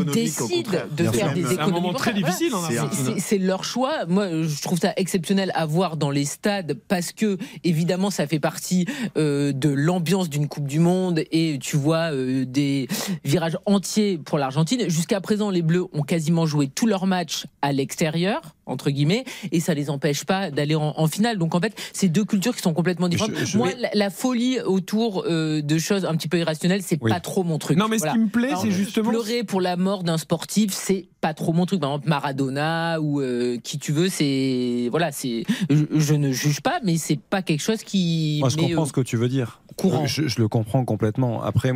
[0.00, 0.86] au décident contraire.
[0.90, 1.72] de Bien faire des C'est un économies.
[1.80, 2.76] moment très difficile en C'est.
[2.92, 4.06] C'est- C'est leur choix.
[4.08, 8.40] Moi, je trouve ça exceptionnel à voir dans les stades parce que, évidemment, ça fait
[8.40, 12.88] partie euh, de l'ambiance d'une Coupe du Monde et tu vois euh, des
[13.24, 14.88] virages entiers pour l'Argentine.
[14.88, 19.60] Jusqu'à présent, les Bleus ont quasiment joué tous leurs matchs à l'extérieur, entre guillemets, et
[19.60, 21.38] ça les empêche pas d'aller en, en finale.
[21.38, 23.34] Donc, en fait, c'est deux cultures qui sont complètement différentes.
[23.36, 26.98] Je- je- Moi, la, la folie autour euh, de choses un petit peu irrationnelles, c'est
[27.02, 27.10] Oui.
[27.10, 27.76] pas trop mon truc.
[27.76, 28.12] Non, mais Voilà.
[28.12, 29.10] ce qui me plaît, c'est justement.
[29.10, 31.80] Pleurer pour la mort d'un sportif, c'est pas trop mon truc.
[31.80, 36.60] Par exemple, Maradona ou euh, qui tu veux, c'est voilà, c'est je, je ne juge
[36.60, 39.28] pas, mais c'est pas quelque chose qui Moi, je comprends euh, ce que tu veux
[39.28, 39.60] dire.
[39.76, 40.06] courant.
[40.06, 41.42] Je, je le comprends complètement.
[41.42, 41.72] Après,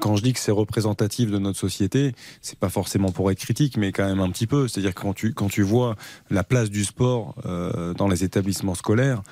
[0.00, 3.76] quand je dis que c'est représentatif de notre société, c'est pas forcément pour être critique,
[3.76, 4.68] mais quand même un petit peu.
[4.68, 5.96] C'est-à-dire quand tu quand tu vois
[6.36, 9.22] la place du sport euh, dans les établissements scolaires,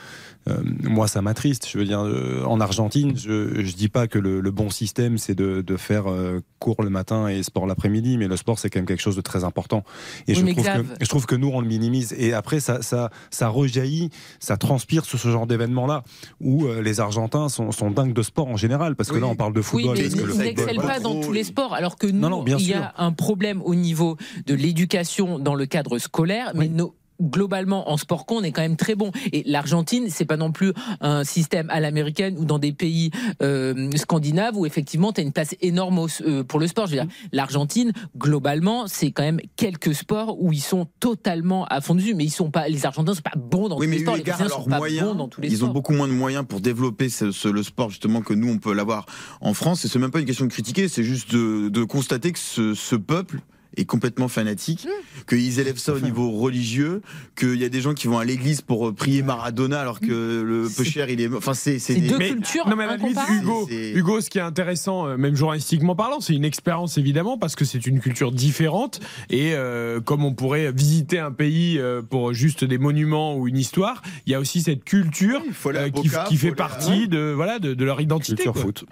[0.48, 1.68] euh, moi ça m'attriste.
[1.70, 5.16] Je veux dire, euh, en Argentine, je je dis pas que le, le bon système
[5.18, 8.70] c'est de, de faire euh, cours le matin et sport l'après-midi, mais le sport c'est
[8.70, 9.84] quand même quelque chose de très important.
[10.28, 12.14] Et Oui, je trouve que je trouve que nous on le minimise.
[12.18, 16.04] Et après ça ça ça rejaillit, ça transpire sur ce genre d'événement-là
[16.40, 19.20] où les Argentins sont, sont dingues de sport en général, parce que Oui.
[19.20, 19.96] là on parle de Oui, football.
[19.98, 22.56] mais que ils n'excellent pas dans tous les sports, alors que nous, Non, non, bien
[22.58, 26.94] il y a un problème au niveau de l'éducation dans le cadre scolaire, mais nos-
[27.24, 29.10] globalement en sport con on est quand même très bon.
[29.32, 33.10] Et l'Argentine c'est pas non plus un système à l'américaine ou dans des pays
[33.42, 36.86] euh, scandinaves où effectivement tu as une place énorme au- euh, pour le sport.
[36.86, 41.80] Je veux dire l'Argentine globalement c'est quand même quelques sports où ils sont totalement à
[41.80, 42.14] fond dessus.
[42.14, 44.16] Mais ils sont pas les Argentins sont pas bons dans Oui, tous mais les sports
[44.16, 45.68] les sont pas moyens, bons dans tous les ils sports.
[45.68, 48.58] ont beaucoup moins de moyens pour développer ce- ce- le sport justement que nous on
[48.58, 49.06] peut l'avoir
[49.40, 49.84] en France.
[49.84, 52.74] Et c'est même pas une question de critiquer, c'est juste de, de constater que ce,
[52.74, 53.40] ce peuple
[53.76, 55.24] est complètement fanatique, Mmh.
[55.28, 57.02] qu'ils élèvent ça au niveau religieux,
[57.36, 60.42] qu'il y a des gens qui vont à l'église pour euh, prier Maradona alors que
[60.42, 61.32] le peu C'est- cher il est.
[61.34, 63.42] Enfin c'est des- deux Mais- cultures Non mais à la limite, incomparables.
[63.44, 67.56] Hugo, Hugo, ce qui est intéressant, euh, même journalistiquement parlant, c'est une expérience évidemment parce
[67.56, 72.64] que c'est une culture différente et euh, comme on pourrait visiter un pays pour juste
[72.64, 76.36] des monuments ou une histoire, il y a aussi cette culture euh, qui, Boca, qui
[76.36, 78.34] faut fait partie de voilà de, de leur identité.
[78.36, 78.62] culture quoi.
[78.62, 78.84] foot.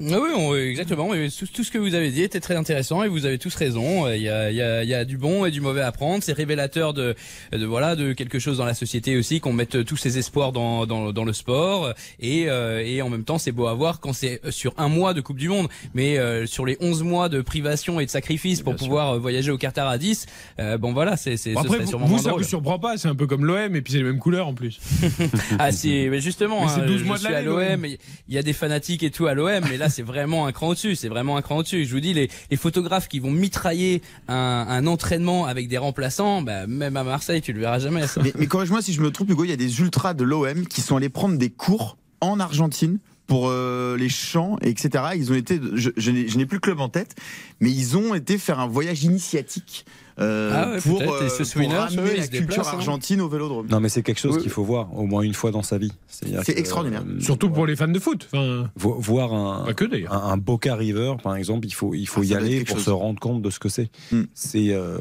[0.00, 1.08] Ah oui, on- exactement.
[1.10, 4.06] Tout, tout ce que vous avez dit était très intéressant et vous avez tous raison.
[4.06, 5.80] Euh, Il y a, il y a- il y a du bon et du mauvais
[5.82, 6.22] à prendre.
[6.22, 7.16] C'est révélateur de,
[7.52, 10.86] de voilà de quelque chose dans la société aussi qu'on mette tous ses espoirs dans,
[10.86, 14.12] dans, dans le sport et, euh, et en même temps c'est beau à voir quand
[14.12, 17.40] c'est sur un mois de Coupe du Monde, mais euh, sur les 11 mois de
[17.40, 20.26] privation et de sacrifice pour Bien pouvoir euh, voyager au Qatar à 10,
[20.60, 23.14] euh, bon voilà, c'est c'est Bon, après, vous, vous, ça vous surprend pas, c'est un
[23.16, 24.78] peu comme l'OM et puis c'est les mêmes couleurs en plus.
[25.58, 27.98] Ah si, mais justement, Mais hein, 12 je mois de suis à l'OM, il
[28.34, 30.96] y a des fanatiques et tout à l'OM, mais là c'est vraiment un cran au-dessus,
[30.96, 31.84] c'est vraiment un cran au-dessus.
[31.84, 36.96] Je vous dis, les, photographes qui vont mitrailler un, entraînement avec des remplaçants, bah, même
[36.96, 38.06] à Marseille, tu le verras jamais.
[38.06, 38.20] Ça.
[38.38, 40.80] Mais, corrige-moi si je me trompe, Hugo, il y a des ultras de l'OM qui
[40.80, 45.04] sont allés prendre des cours en Argentine pour euh, les chants, etc.
[45.14, 47.14] Ils ont été, je, je n'ai plus le club en tête,
[47.60, 49.84] mais ils ont été faire un voyage initiatique
[50.20, 51.00] euh, Ah ouais, pour,
[51.36, 52.72] ce Swinners, ramener la culture hein.
[52.74, 53.66] argentine au Vélodrome.
[53.70, 54.42] Non, mais c'est quelque chose Oui.
[54.42, 55.92] qu'il faut voir au moins une fois dans sa vie.
[56.08, 57.04] C'est extraordinaire.
[57.08, 58.28] euh, Surtout pour les fans de foot.
[58.32, 60.12] Enfin, vo- voir un, pas que d'ailleurs.
[60.12, 62.86] un, un Boca River, par exemple, il faut, il faut Ah, y aller pour chose.
[62.86, 63.90] se rendre compte de ce que c'est.
[64.12, 64.22] Mm.
[64.34, 64.98] C'est euh,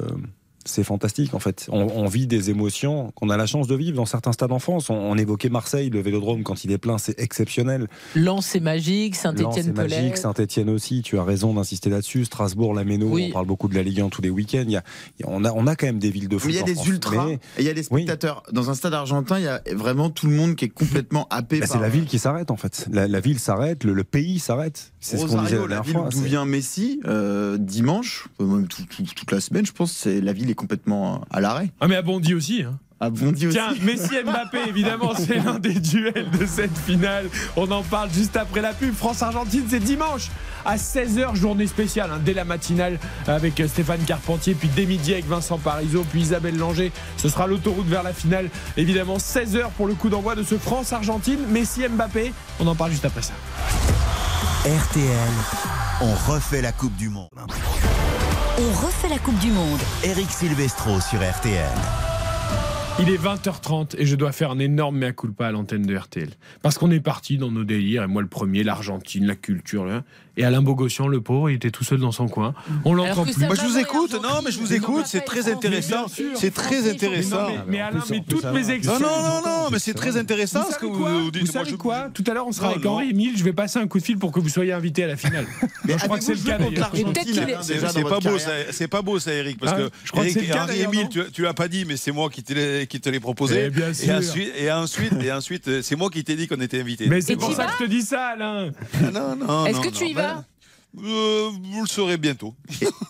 [0.67, 1.67] c'est fantastique en fait.
[1.71, 4.59] On, on vit des émotions qu'on a la chance de vivre dans certains stades en
[4.59, 4.89] France.
[4.89, 7.87] On, on évoquait Marseille, le Vélodrome quand il est plein, c'est exceptionnel.
[8.15, 11.01] Lens c'est magique Lens, Saint-Étienne c'est magique, Pellet Saint-Etienne aussi.
[11.01, 12.25] Tu as raison d'insister là-dessus.
[12.25, 13.27] Strasbourg, la Méno, Oui.
[13.29, 14.63] on parle beaucoup de la Ligue 1 tous les week-ends.
[14.67, 14.83] Il y a,
[15.25, 16.47] on a, on a quand même des villes de foot.
[16.49, 16.87] Mais il y a des France.
[16.87, 18.43] ultras, Mais- et il y a des spectateurs.
[18.51, 21.59] Dans un stade argentin, il y a vraiment tout le monde qui est complètement happé
[21.59, 22.87] Bah, par c'est la ville qui s'arrête en fait.
[22.91, 24.91] La, la ville s'arrête, le, le pays s'arrête.
[25.11, 26.09] C'est ce qu'on disait Rosario, la ville fois.
[26.11, 29.91] d'où c'est- vient Messi, euh, dimanche, euh, même tout- tout- toute la semaine, je pense,
[29.91, 31.71] c'est la ville est complètement à l'arrêt.
[31.79, 32.63] Ah mais à Bondy aussi.
[32.63, 32.77] Hein.
[32.99, 33.55] À Bondy aussi.
[33.57, 37.25] Tiens, Messi Mbappé, évidemment, c'est l'un des duels de cette finale.
[37.55, 38.93] On en parle juste après la pub.
[38.95, 40.29] France-Argentine, c'est dimanche
[40.65, 45.13] à 16h, journée spéciale, hein, dès la matinale avec euh, Stéphane Carpentier, puis dès midi
[45.13, 46.91] avec Vincent Parisot, puis Isabelle Langer.
[47.17, 48.49] Ce sera l'autoroute vers la finale.
[48.77, 51.39] Évidemment, 16h pour le coup d'envoi de ce France-Argentine.
[51.51, 53.33] Messi Mbappé, on en parle juste après ça.
[54.67, 55.31] RTL,
[56.01, 57.29] on refait la Coupe du Monde.
[57.37, 59.79] On refait la Coupe du Monde.
[60.03, 61.71] Eric Silvestro sur RTL.
[62.99, 66.29] Il est 20h30 et je dois faire un énorme mea culpa à l'antenne de RTL.
[66.63, 70.03] Parce qu'on est parti dans nos délires, et moi le premier, l'Argentine, la culture, là.
[70.35, 72.55] et Alain Bogossian, le pauvre, il était tout seul dans son coin.
[72.85, 73.37] On l'entend plus.
[73.37, 74.13] Moi, je vous écoute.
[74.13, 75.03] Non, mais je vous écoute.
[75.05, 76.07] C'est très intéressant.
[76.35, 77.47] C'est très intéressant.
[77.49, 78.99] Mais, non, mais, mais Alain, mais toutes mes excuses.
[78.99, 81.41] Non, non, non, non, mais c'est très intéressant Vous ce que vous, dites.
[81.45, 82.85] Vous Moi, savez je- quoi Tout à l'heure, on sera Non, avec.
[82.87, 83.37] Henri et Emile.
[83.37, 85.45] Je vais passer un coup de fil pour que vous soyez invités à la finale.
[85.85, 86.57] Mais je crois que c'est le cas
[87.61, 88.37] C'est pas beau,
[88.71, 91.95] c'est pas beau ça, Eric, parce Hein que Henri Emile, tu, l'as pas dit, mais
[91.97, 93.65] c'est moi qui te l'ai qui te l'ai proposé.
[93.65, 96.61] Eh bien et ensuite, et ensuite, et ensuite, euh, c'est moi qui t'ai dit qu'on
[96.61, 97.07] était invité.
[97.07, 98.71] Mais c'est pour ça que je te dis ça, Alain.
[99.13, 99.65] non, non.
[99.65, 100.45] Est-ce que tu y ben, vas
[101.03, 102.55] euh, Vous le saurez bientôt.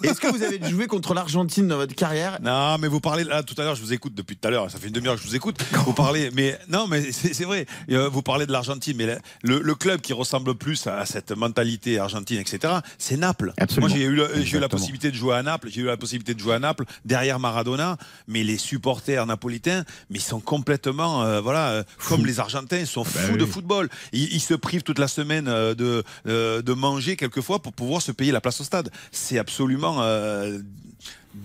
[0.03, 2.37] Est-ce que vous avez joué contre l'Argentine dans votre carrière?
[2.41, 3.75] Non, mais vous parlez là tout à l'heure.
[3.75, 4.69] Je vous écoute depuis tout à l'heure.
[4.69, 5.57] Ça fait une demi-heure que je vous écoute.
[5.85, 7.65] Vous parlez, mais non, mais c'est vrai.
[7.91, 11.31] Euh, Vous parlez de l'Argentine, mais la- le, le club qui ressemble plus à cette
[11.31, 12.75] mentalité argentine, etc.
[12.97, 13.53] C'est Naples.
[13.57, 13.87] Absolument.
[13.89, 14.03] Moi, j'ai
[14.55, 15.69] eu, la possibilité de jouer à Naples.
[15.71, 17.97] J'ai eu la possibilité de jouer à Naples derrière Maradona.
[18.27, 23.03] Mais les supporters napolitains, mais ils sont complètement, euh, voilà, comme les Argentins, ils sont
[23.03, 23.37] fous oui.
[23.37, 23.89] de football.
[24.13, 28.33] Ils, ils se privent toute la semaine de de manger quelquefois pour pouvoir se payer
[28.33, 28.89] la place au stade.
[29.13, 30.59] C'est absolument euh,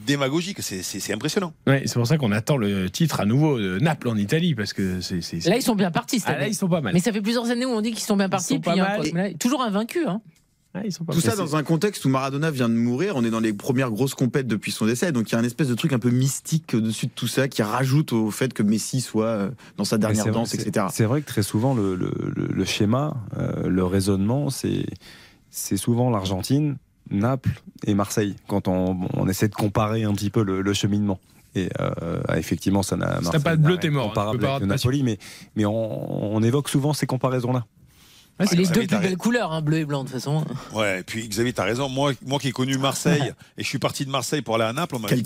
[0.06, 0.58] démagogique.
[0.62, 1.52] C'est- impressionnant.
[1.66, 4.72] Ouais, c'est pour ça qu'on attend le titre à nouveau de Naples en Italie parce
[4.72, 5.20] que c'est.
[5.46, 6.18] Là, ils sont bien partis.
[6.18, 6.92] cette Ah, là, ils sont pas mal.
[6.94, 8.54] Mais ça fait plusieurs années où on dit qu'ils sont bien partis.
[8.54, 8.98] sont puis un.
[9.14, 10.06] Là, toujours invaincu.
[10.06, 10.20] Hein.
[10.74, 13.24] Ah, ils sont pas Tout ça dans un contexte où Maradona vient de mourir, on
[13.26, 15.68] est dans les premières grosses compètes depuis son décès, donc il y a un espèce
[15.68, 19.02] de truc un peu mystique au-dessus de tout ça qui rajoute au fait que Messi
[19.02, 20.86] soit euh, dans sa dernière vrai- danse, etc.
[20.90, 24.86] C'est vrai que très souvent, le, le- le- le schéma, euh, le raisonnement, c'est
[25.52, 26.78] c'est souvent l'Argentine,
[27.10, 31.20] Naples et Marseille, quand on, on essaie de comparer un petit peu le, le cheminement.
[31.54, 34.08] Et euh, effectivement, ça n'a Si pas de bleu, t'es mort, hein.
[34.08, 35.18] Comparable avec de Napoli, mais,
[35.54, 37.66] mais on, on évoque souvent ces comparaisons-là.
[38.46, 40.44] C'est les deux plus belles couleurs, hein, bleu et blanc de toute façon.
[40.72, 41.88] Ouais, et puis Xavier, t'as raison.
[41.88, 44.72] Moi, moi qui ai connu Marseille et je suis parti de Marseille pour aller à
[44.72, 45.24] Naples, on m'a dit,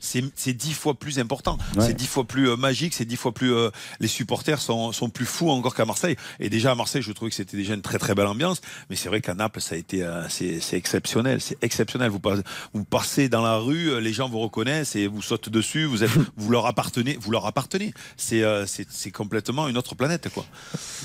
[0.00, 1.58] c'est dix fois plus important.
[1.76, 1.86] Ouais.
[1.86, 3.52] C'est dix fois plus euh, magique, c'est dix fois plus.
[3.52, 6.16] euh, les supporters sont, sont plus fous encore qu'à Marseille.
[6.40, 8.60] Et déjà à Marseille, je trouvais que c'était déjà une très très belle ambiance.
[8.90, 11.40] Mais c'est vrai qu'à Naples, ça a été, euh, c'est c'est exceptionnel.
[11.40, 12.10] C'est exceptionnel.
[12.10, 12.42] Vous passez,
[12.72, 15.84] vous passez dans la rue, euh, les gens vous reconnaissent et vous sautent dessus.
[15.84, 17.92] Vous êtes, vous leur appartenez, vous leur appartenez.
[18.16, 20.44] C'est c'est c'est complètement une autre planète, quoi.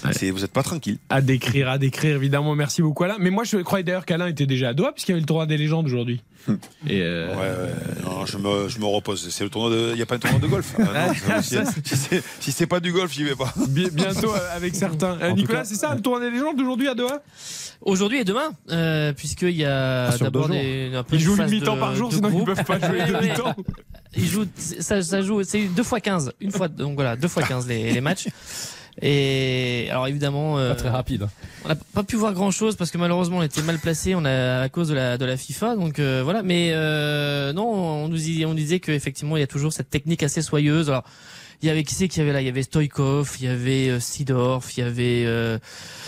[0.03, 0.99] Vous êtes pas tranquille.
[1.09, 2.55] À décrire, à décrire, évidemment.
[2.55, 3.17] Merci beaucoup, Alain.
[3.19, 5.45] Mais moi, je croyais d'ailleurs qu'Alain était déjà à Doha, puisqu'il y avait le tournoi
[5.45, 6.21] des légendes aujourd'hui.
[6.87, 9.29] Et euh, Ouais, ouais, non, je me, je me repose.
[9.29, 9.89] C'est le tournoi de.
[9.91, 10.73] Il n'y a pas un tournoi de golf.
[10.79, 13.53] Ah, non, si si c'est si pas du golf, j'y vais pas.
[13.69, 15.17] bi- bientôt euh, avec certains.
[15.21, 17.21] Euh, Nicolas, c'est ça, le tournoi des légendes d'aujourd'hui à Doha?
[17.81, 21.77] Aujourd'hui et demain, euh, puisqu'il y a Ah, d'abord un peu Ils jouent une mi-temps
[21.77, 22.45] par jour, sinon ils groupe.
[22.45, 23.55] peuvent pas jouer deux mi-temps.
[24.15, 27.43] Ils jouent, ça, ça joue, c'est deux fois 15, une fois, donc voilà, deux fois
[27.43, 28.27] 15 les, les matchs.
[29.01, 31.27] Et alors évidemment, euh, Pas très rapide.
[31.65, 34.23] on n'a pas pu voir grand chose parce que malheureusement on était mal placé, on
[34.23, 36.43] a à cause de la de la FIFA, donc euh, voilà.
[36.43, 40.21] Mais euh, non, on nous y- on disait qu'effectivement il y a toujours cette technique
[40.23, 40.89] assez soyeuse.
[40.89, 41.03] Alors
[41.63, 42.41] il y avait qui c'est qu'il y avait là?
[42.41, 45.57] Il y avait Stoikov, il y avait euh, Sidorf, il y avait euh,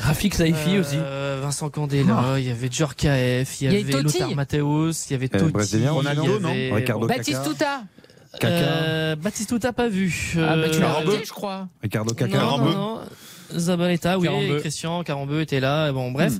[0.01, 0.97] Rafik Saifi euh, aussi.
[1.41, 4.03] Vincent Candela, il y avait Djorkaeff, il y Il y avait.
[4.03, 7.17] Lothar Matthäus, il y avait Totti, Brésilien, il y Ronaldo, Ricardo Caca.
[7.17, 7.83] Baptistuta.
[8.39, 10.35] Caca, euh, Baptistuta pas vu.
[10.37, 11.11] Ah, bah, tu l'as Euh, Carambeu.
[11.13, 11.67] raté, je crois.
[11.81, 12.37] Ricardo Caca.
[12.37, 12.99] non, non, non.
[13.55, 14.59] Zabaleta, oui, Carambeu.
[14.59, 16.33] Christian, Carambeu était là, bon bref.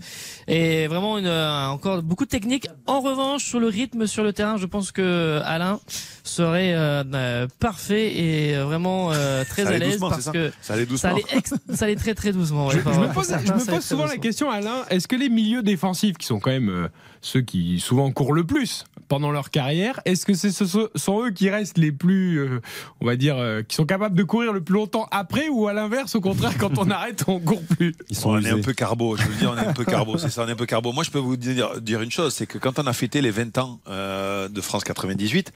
[0.48, 2.68] Et vraiment une, euh, encore beaucoup de technique.
[2.88, 5.80] En revanche, sur le rythme sur le terrain, je pense que Alain
[6.24, 10.52] serait euh, parfait et vraiment euh, très Ça à l'aise doucement, parce c'est ça que
[10.62, 11.10] Ça allait ça doucement.
[11.12, 12.72] allait, ex- ça allait très très doucement.
[12.72, 14.18] Je, ouais, je par- me pose, certains, je me ça allait pose très souvent la
[14.18, 16.88] question, Alain, est-ce que les milieux défensifs, qui sont quand même euh,
[17.22, 20.66] ceux qui souvent courent le plus pendant leur carrière, est-ce que c'est ce
[20.96, 22.62] sont eux qui restent les plus, euh,
[23.02, 25.74] on va dire, euh, qui sont capables de courir le plus longtemps après ou à
[25.74, 27.96] l'inverse, au contraire, quand on arrête, on court plus?
[28.10, 29.86] Ils sont on est un peu carbo, je vous le dis, on est un peu
[29.86, 30.92] carbo, c'est ça, on est un peu carbo.
[30.92, 33.32] Moi, je peux vous dire, dire une chose, c'est que quand on a fêté les
[33.32, 35.54] 20 ans euh, de France 98,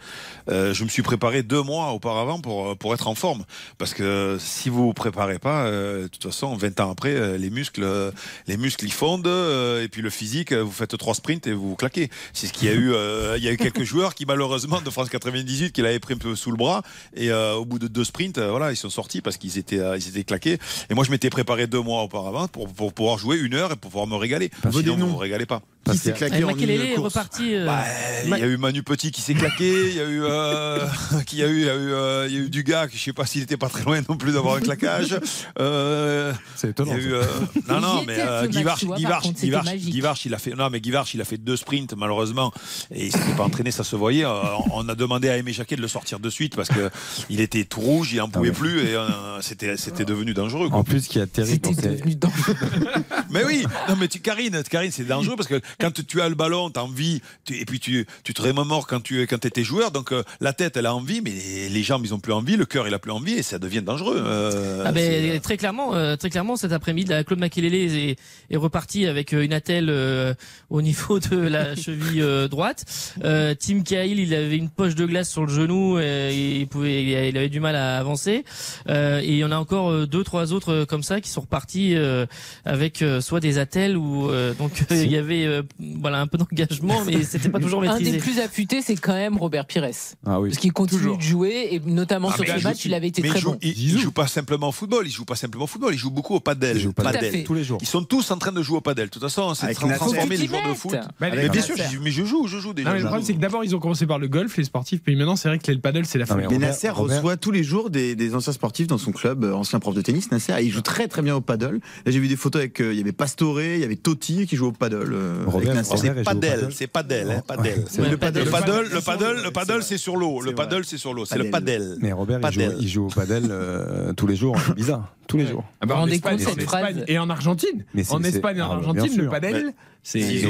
[0.49, 3.45] euh, je me suis préparé deux mois auparavant pour, pour être en forme.
[3.77, 7.37] Parce que si vous vous préparez pas, euh, de toute façon, 20 ans après, euh,
[7.37, 8.11] les muscles, euh,
[8.47, 11.69] les muscles ils fondent, euh, et puis le physique, vous faites trois sprints et vous
[11.69, 12.09] vous claquez.
[12.33, 12.93] C'est ce qu'il y a eu.
[13.39, 16.17] Il y a eu quelques joueurs qui malheureusement de France 98 qui l'avaient pris un
[16.17, 16.83] peu sous le bras
[17.15, 19.79] et euh, au bout de deux sprints, euh, voilà, ils sont sortis parce qu'ils étaient,
[19.79, 20.57] euh, ils étaient claqués.
[20.89, 23.75] Et moi, je m'étais préparé deux mois auparavant pour, pour pouvoir jouer une heure et
[23.75, 24.51] pour pouvoir me régaler.
[24.63, 25.07] Vos Sinon, vous noms.
[25.07, 25.61] vous régalez pas.
[25.89, 27.55] Qui s'est claqué en une est course reparti.
[27.55, 27.83] euh, Bah,
[28.25, 30.85] il y a eu Manu Petit qui s'est claqué, il y a eu, euh,
[31.25, 32.87] qui y a eu, il y a eu, euh, il y a eu du gars,
[32.93, 35.17] je sais pas s'il était pas très loin non plus d'avoir un claquage.
[35.59, 36.91] Euh, C'est il y étonnant.
[36.93, 37.23] a eu, euh,
[37.67, 41.37] non, non, mais euh, Guivarch, Guivarch, il a fait, non, mais Guivarch, il a fait
[41.37, 42.51] deux sprints malheureusement
[42.93, 44.25] et il s'était pas entraîné, ça se voyait.
[44.25, 44.29] Euh,
[44.73, 46.89] on a demandé à Aimé Jacquet de le sortir de suite parce que
[47.29, 48.55] il était tout rouge, il en pouvait ouais.
[48.55, 50.69] plus et euh, c'était, c'était devenu dangereux.
[50.69, 50.77] quoi.
[50.79, 52.55] En plus, qui est terrible, C'était devenu dangereux.
[53.31, 56.35] Mais oui, non mais tu, Karine, Karine, c'est dangereux parce que quand tu as le
[56.35, 59.63] ballon, tu as envie, tu- et puis tu, tu te remémores quand tu quand étais
[59.63, 59.91] joueur.
[59.91, 62.55] Donc euh, la tête, elle a envie, mais les, les jambes, ils ont plus envie,
[62.55, 64.21] le cœur, il a plus envie, et ça devient dangereux.
[64.25, 65.03] euh, Ah ben,
[65.33, 68.15] c'est- très clairement, euh, très clairement, cet après-midi, la Claude Makelele est,
[68.49, 70.33] est reparti avec euh, une attelle euh,
[70.69, 72.85] au niveau de la cheville euh, droite.
[73.23, 77.03] Euh, Tim Cahill, il avait une poche de glace sur le genou, euh, il pouvait,
[77.29, 78.43] il avait du mal à avancer.
[78.89, 81.29] Euh, et il y en a encore euh, deux, trois autres euh, comme ça qui
[81.29, 82.25] sont repartis euh,
[82.65, 85.63] avec euh, soit des attelles ou euh, donc euh, il y avait euh,
[86.01, 88.11] voilà un peu d'engagement, mais c'était pas toujours Un maîtrisé.
[88.11, 89.85] des plus affûtés, c'est quand même Robert Pires.
[90.25, 90.49] Ah oui.
[90.49, 91.17] Parce qu'il continue Toujours.
[91.17, 93.39] de jouer et notamment Ah, sur ce il match, joue- il avait été mais très
[93.39, 93.57] joue, bon.
[93.61, 96.11] il, il joue pas simplement au football, il joue pas simplement au football, il joue
[96.11, 96.77] beaucoup au padel.
[96.77, 97.43] Il joue padel.
[97.43, 97.77] Tous les jours.
[97.81, 99.05] Ils sont tous en train de jouer au padel.
[99.07, 99.99] De toute façon, c'est Avec tra- Nasser.
[99.99, 100.95] transformer Faut les joueurs de foot.
[101.21, 102.93] Mais bien sûr, je- mais je joue, je joue déjà.
[102.93, 105.35] Le problème, c'est que d'abord, ils ont commencé par le golf, les sportifs, puis maintenant,
[105.35, 108.35] c'est vrai que le paddle, c'est la Non, mais Nasser reçoit tous les jours des,
[108.35, 110.29] anciens sportifs dans son club, euh, ancien prof de tennis.
[110.31, 111.79] Nasser, il joue très très bien au paddle.
[112.05, 114.45] Là, j'ai vu des photos avec, euh, il y avait Pastore, il y avait Totti
[114.47, 115.13] qui joue au paddle.
[115.13, 116.69] euh, C'est paddle.
[116.71, 117.85] c'est padel, hein, le paddle.
[118.09, 118.49] Le paddle.
[118.49, 120.41] paddle, le paddle, le paddle, c'est sur l'eau.
[120.41, 121.25] Le paddle, c'est sur l'eau.
[121.25, 121.81] C'est le Padel.
[121.81, 121.97] padel.
[122.01, 122.77] Mais Robert, il joue, Padel.
[122.79, 124.57] il joue au padel euh, tous les jours.
[124.65, 125.15] C'est bizarre.
[125.27, 125.63] Tous les jours.
[125.79, 127.85] Ah bah, Vous en rendez Espagne, compte en cette Espagne phrase et en Argentine.
[127.93, 130.43] Mais En Espagne et en ah, Argentine, le padel, c'est.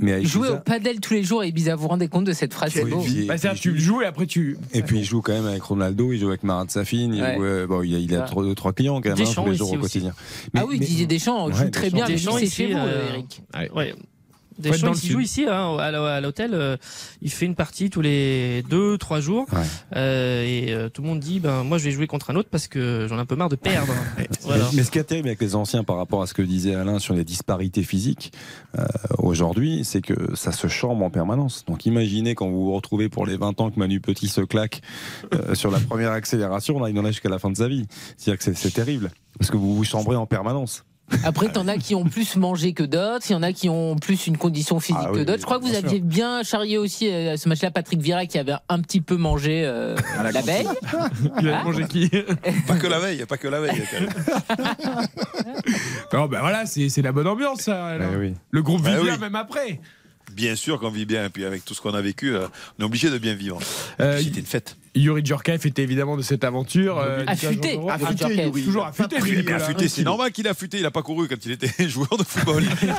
[0.00, 2.54] Mais Jouer au padel tous les jours et Ibiza, vous vous rendez compte de cette
[2.54, 3.04] phrase C'est beau.
[3.26, 4.58] Bah, tu joues et après tu.
[4.72, 7.36] Et puis il joue quand même avec Ronaldo, il joue avec Marat Safin, il, Ouais.
[7.36, 9.44] joue, euh, bon, il a, il a trois, deux, trois clients quand même hein, Deschamps
[9.44, 10.12] tous les jours au quotidien.
[10.56, 11.96] Ah oui, Didier Deschamps Ouais, joue très Deschamps.
[11.96, 13.22] bien, mais Deschamps c'est chez vous, euh,
[14.66, 14.72] Eric.
[14.72, 14.72] Ouais.
[14.72, 15.10] Faut être dans Deschamps, le il sud.
[15.12, 16.50] joue ici hein, à l'hô- à l'hôtel.
[16.54, 16.76] euh,
[17.20, 19.46] il fait une partie tous les deux, trois jours.
[19.52, 19.58] Ouais.
[19.96, 22.48] Euh, et euh, tout le monde dit, ben moi je vais jouer contre un autre
[22.50, 23.92] parce que j'en ai un peu marre de perdre.
[24.42, 24.64] voilà.
[24.70, 26.74] Mais, mais ce qui est terrible avec les anciens par rapport à ce que disait
[26.74, 28.32] Alain sur les disparités physiques
[28.78, 28.84] euh,
[29.18, 31.64] aujourd'hui, c'est que ça se chambre en permanence.
[31.66, 34.80] Donc imaginez quand vous vous retrouvez pour les 20 ans que Manu Petit se claque
[35.34, 37.86] euh, sur la première accélération, là, il en a jusqu'à la fin de sa vie.
[38.16, 40.84] C'est-à-dire que c'est terrible parce que vous vous chambrez en permanence.
[41.24, 43.96] Après, t'en as qui ont plus mangé que d'autres, il y en a qui ont
[43.96, 45.40] plus une condition physique Ah que oui, d'autres.
[45.40, 48.54] Je crois que vous aviez bien charrié aussi euh, ce match-là Patrick Vieira qui avait
[48.70, 50.66] un petit peu mangé euh, À la la veille.
[51.40, 51.64] Il a Ah.
[51.64, 52.08] mangé qui?
[52.66, 53.82] Pas que la veille, pas que la veille.
[53.90, 55.06] quand même.
[56.12, 57.86] Non, bah voilà, c'est c'est la bonne ambiance, ça.
[57.86, 58.10] alors.
[58.14, 58.34] Eh oui.
[58.50, 59.20] Le groupe Bah vit bien, oui.
[59.20, 59.80] même après.
[60.32, 62.46] Bien sûr qu'on vit bien, et puis avec tout ce qu'on a vécu, euh,
[62.78, 63.58] on est obligé de bien vivre.
[64.00, 64.76] Euh, C'était une fête.
[64.94, 66.98] Yuri Djorkaeff était évidemment de cette aventure.
[66.98, 67.78] euh, Affûté.
[67.88, 68.62] Affûté, Affûté, Yuri.
[68.64, 69.88] Toujours affûté.
[69.88, 70.78] C'est normal qu'il a affûté.
[70.78, 72.62] Il a pas couru quand il était joueur de football.
[72.82, 72.94] Il,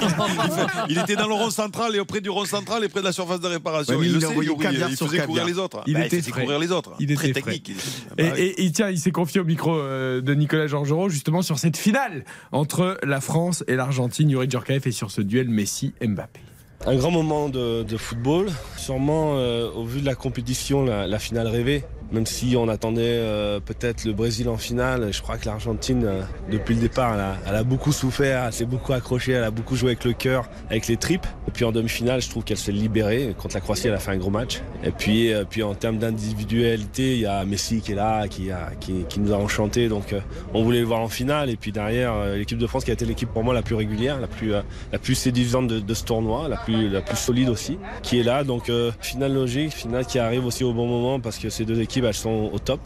[0.90, 3.12] il était dans le rond central et auprès du rond central et près de la
[3.12, 3.96] surface de réparation.
[3.96, 4.46] Ouais, il il le sait, Yuri.
[4.92, 5.84] Il faisait courir les autres.
[5.86, 6.44] Il Bah, était faisait frais.
[6.44, 6.94] courir les autres.
[7.00, 7.42] Il était Très frais.
[7.54, 7.70] technique.
[8.18, 8.42] Et, Bah oui.
[8.42, 11.78] et- et tiens, il s'est confié au micro euh, de Nicolas Georgerot justement sur cette
[11.78, 14.30] finale entre la France et l'Argentine.
[14.32, 16.40] Yuri Djorkaeff est sur ce duel Messi-Mbappé.
[16.86, 21.84] Un grand moment de, football, sûrement euh, au vu de la compétition, la finale rêvée.
[22.14, 26.22] Même si on attendait euh, peut-être le Brésil en finale, je crois que l'Argentine, euh,
[26.52, 29.90] depuis le départ, elle a, beaucoup souffert, elle s'est beaucoup accrochée, elle a beaucoup joué
[29.92, 31.26] avec le cœur, avec les tripes.
[31.48, 33.34] Et puis en demi-finale, je trouve qu'elle s'est libérée.
[33.36, 34.62] Contre la Croatie, elle a fait un gros match.
[34.84, 38.52] Et puis, euh, puis en termes d'individualité, il y a Messi qui est là, qui,
[38.52, 39.90] a, qui, nous a enchantés.
[39.90, 40.14] Donc
[40.54, 41.50] on voulait le voir en finale.
[41.50, 44.20] Et puis derrière, l'équipe de France qui a été l'équipe pour moi la plus régulière,
[44.20, 47.80] la plus, la plus séduisante de, de ce tournoi, la plus, la plus solide aussi,
[48.04, 48.44] qui est là.
[48.44, 48.72] Donc
[49.02, 52.14] finale logique, finale qui arrive aussi au bon moment parce que ces deux équipes, elles
[52.14, 52.80] sont au top.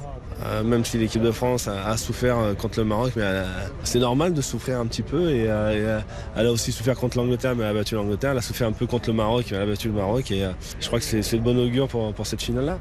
[0.46, 3.46] Euh, même si l'équipe de France a, souffert euh, contre le Maroc, mais a-
[3.84, 5.32] c'est normal de souffrir un petit peu.
[5.32, 6.00] Et, euh, euh,
[6.36, 8.32] elle a aussi souffert contre l'Angleterre, mais elle a battu l'Angleterre.
[8.32, 10.30] Elle a souffert un peu contre le Maroc, mais elle a battu le Maroc.
[10.30, 12.78] Et euh, je crois que c'est de bon augure pour, cette finale-là.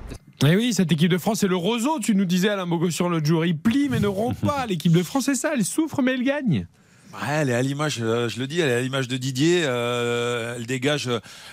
[0.46, 3.24] Et oui, cette équipe de France, c'est le roseau, tu nous disais Alain Bogossian l'autre
[3.24, 3.46] jour.
[3.46, 4.66] Il plie mais ne rompt pas.
[4.66, 6.66] L'équipe de France, c'est ça, elle souffre mais elle gagne.
[7.24, 9.62] Elle est à l'image, euh, je le dis, elle est à l'image de Didier.
[9.64, 11.08] euh, elle dégage,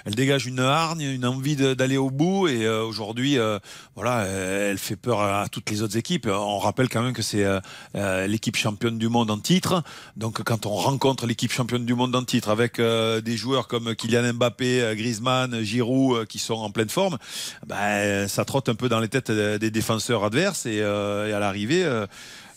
[0.05, 2.47] elle dégage une hargne, une envie d'aller au bout.
[2.47, 3.59] Et euh, aujourd'hui, euh,
[3.95, 6.27] voilà, euh, elle fait peur à toutes les autres équipes.
[6.27, 7.59] On rappelle quand même que c'est euh,
[7.95, 9.83] euh, l'équipe championne du monde en titre.
[10.17, 13.95] Donc, quand on rencontre l'équipe championne du monde en titre avec euh, des joueurs comme
[13.95, 17.17] Kylian Mbappé, euh, Griezmann, Giroud, euh, qui sont en pleine forme,
[17.65, 20.63] bah, ça trotte un peu dans les têtes euh, des défenseurs adverses.
[20.67, 21.85] Euh, et à l'arrivée.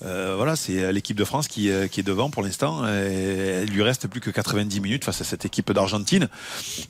[0.03, 2.85] Euh, euh, voilà, c'est l'équipe de France qui, euh, qui est devant pour l'instant.
[2.87, 6.29] Il lui reste plus que 90 minutes face à cette équipe d'Argentine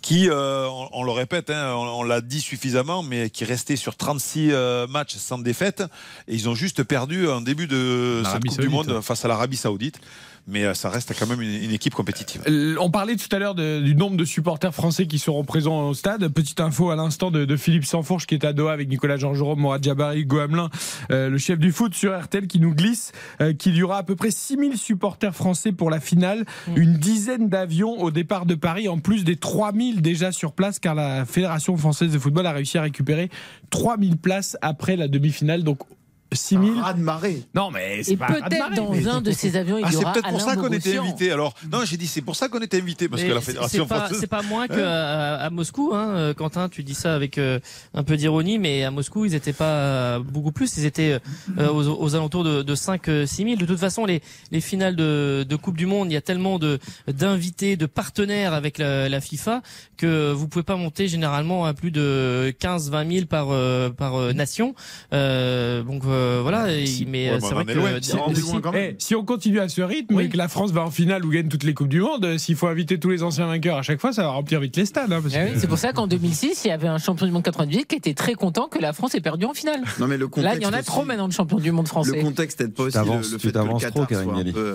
[0.03, 3.77] qui, euh, on, on le répète, hein, on, on l'a dit suffisamment, mais qui restait
[3.77, 5.83] sur 36 euh, matchs sans défaite.
[6.29, 8.69] Et ils ont juste perdu en début de cette Coupe du.
[8.69, 10.01] Monde face à l'Arabie Saoudite.
[10.47, 12.43] Mais euh, ça reste quand même une, une équipe compétitive.
[12.49, 15.95] Euh, On parlait tout à l'heure du nombre de supporters français qui seront présents au
[15.95, 16.29] stade.
[16.29, 19.57] Petite info à l'instant de, de Philippe Sanfourche qui est à Doha avec Nicolas Georgerot,
[19.57, 20.71] Morad Jabari, Hugo Hamelin,
[21.11, 24.03] euh, le chef du foot sur RTL qui nous glisse euh, qu'il y aura à
[24.03, 26.45] peu près 6000 supporters français pour la finale,
[26.77, 30.95] une dizaine d'avions au départ de Paris en plus des 3000 déjà sur place car
[30.95, 33.31] la Fédération française de football a réussi à récupérer
[33.71, 35.65] 3000 places après la demi-finale.
[35.65, 35.79] Donc
[36.33, 36.81] 6000.
[36.81, 37.43] Raz de marée.
[37.55, 39.85] Non, mais c'est Et pas un peut-être marée, dans mais- un de ces avions, il
[39.85, 41.31] Ah, y c'est aura peut-être pour Alain ça qu'on était invité.
[41.33, 43.47] Alors, non, j'ai dit c'est pour ça qu'on était invité parce Mais que la c'est-
[43.47, 44.19] fédération c'est pas, française.
[44.21, 46.69] c'est pas moins qu'à à Moscou, hein, euh, Quentin.
[46.69, 47.61] Tu dis ça avec euh,
[47.95, 50.77] un peu d'ironie, mais à Moscou, ils étaient pas euh, beaucoup plus.
[50.77, 51.19] Ils étaient
[51.59, 53.57] euh, aux, aux alentours de, de 5 euh, 6 000.
[53.57, 56.59] De toute façon, les, les finales de, de Coupe du Monde, il y a tellement
[56.59, 59.63] de d'invités, de partenaires avec la, la FIFA
[59.97, 64.17] que vous pouvez pas monter généralement à plus de 15 20 000 par euh, par
[64.17, 64.75] euh, nation.
[65.13, 66.73] Euh, donc euh, voilà.
[66.73, 68.75] et- mais Ouais, euh, bah, c'est vrai que même.
[68.75, 71.31] Eh, si on continue à ce rythme et que la France va en finale ou
[71.31, 73.83] gagne toutes les Coupes du Monde, euh, s'il faut inviter tous les anciens vainqueurs à
[73.83, 75.13] chaque fois, ça va remplir vite les stades.
[75.13, 77.33] hein, Ah oui, que- c'est pour ça qu'en 2006, il y avait un champion du
[77.33, 79.81] monde 98 qui était très content que la France ait perdu en finale.
[80.01, 81.87] Non, mais le Là, il y en a aussi- trop maintenant de champions du monde
[81.87, 82.19] Le français.
[82.21, 84.35] contexte aide pas aussi le, le tu fait que le t'avances Qatar trop, Karine soit
[84.35, 84.53] un Galli.
[84.53, 84.75] peu,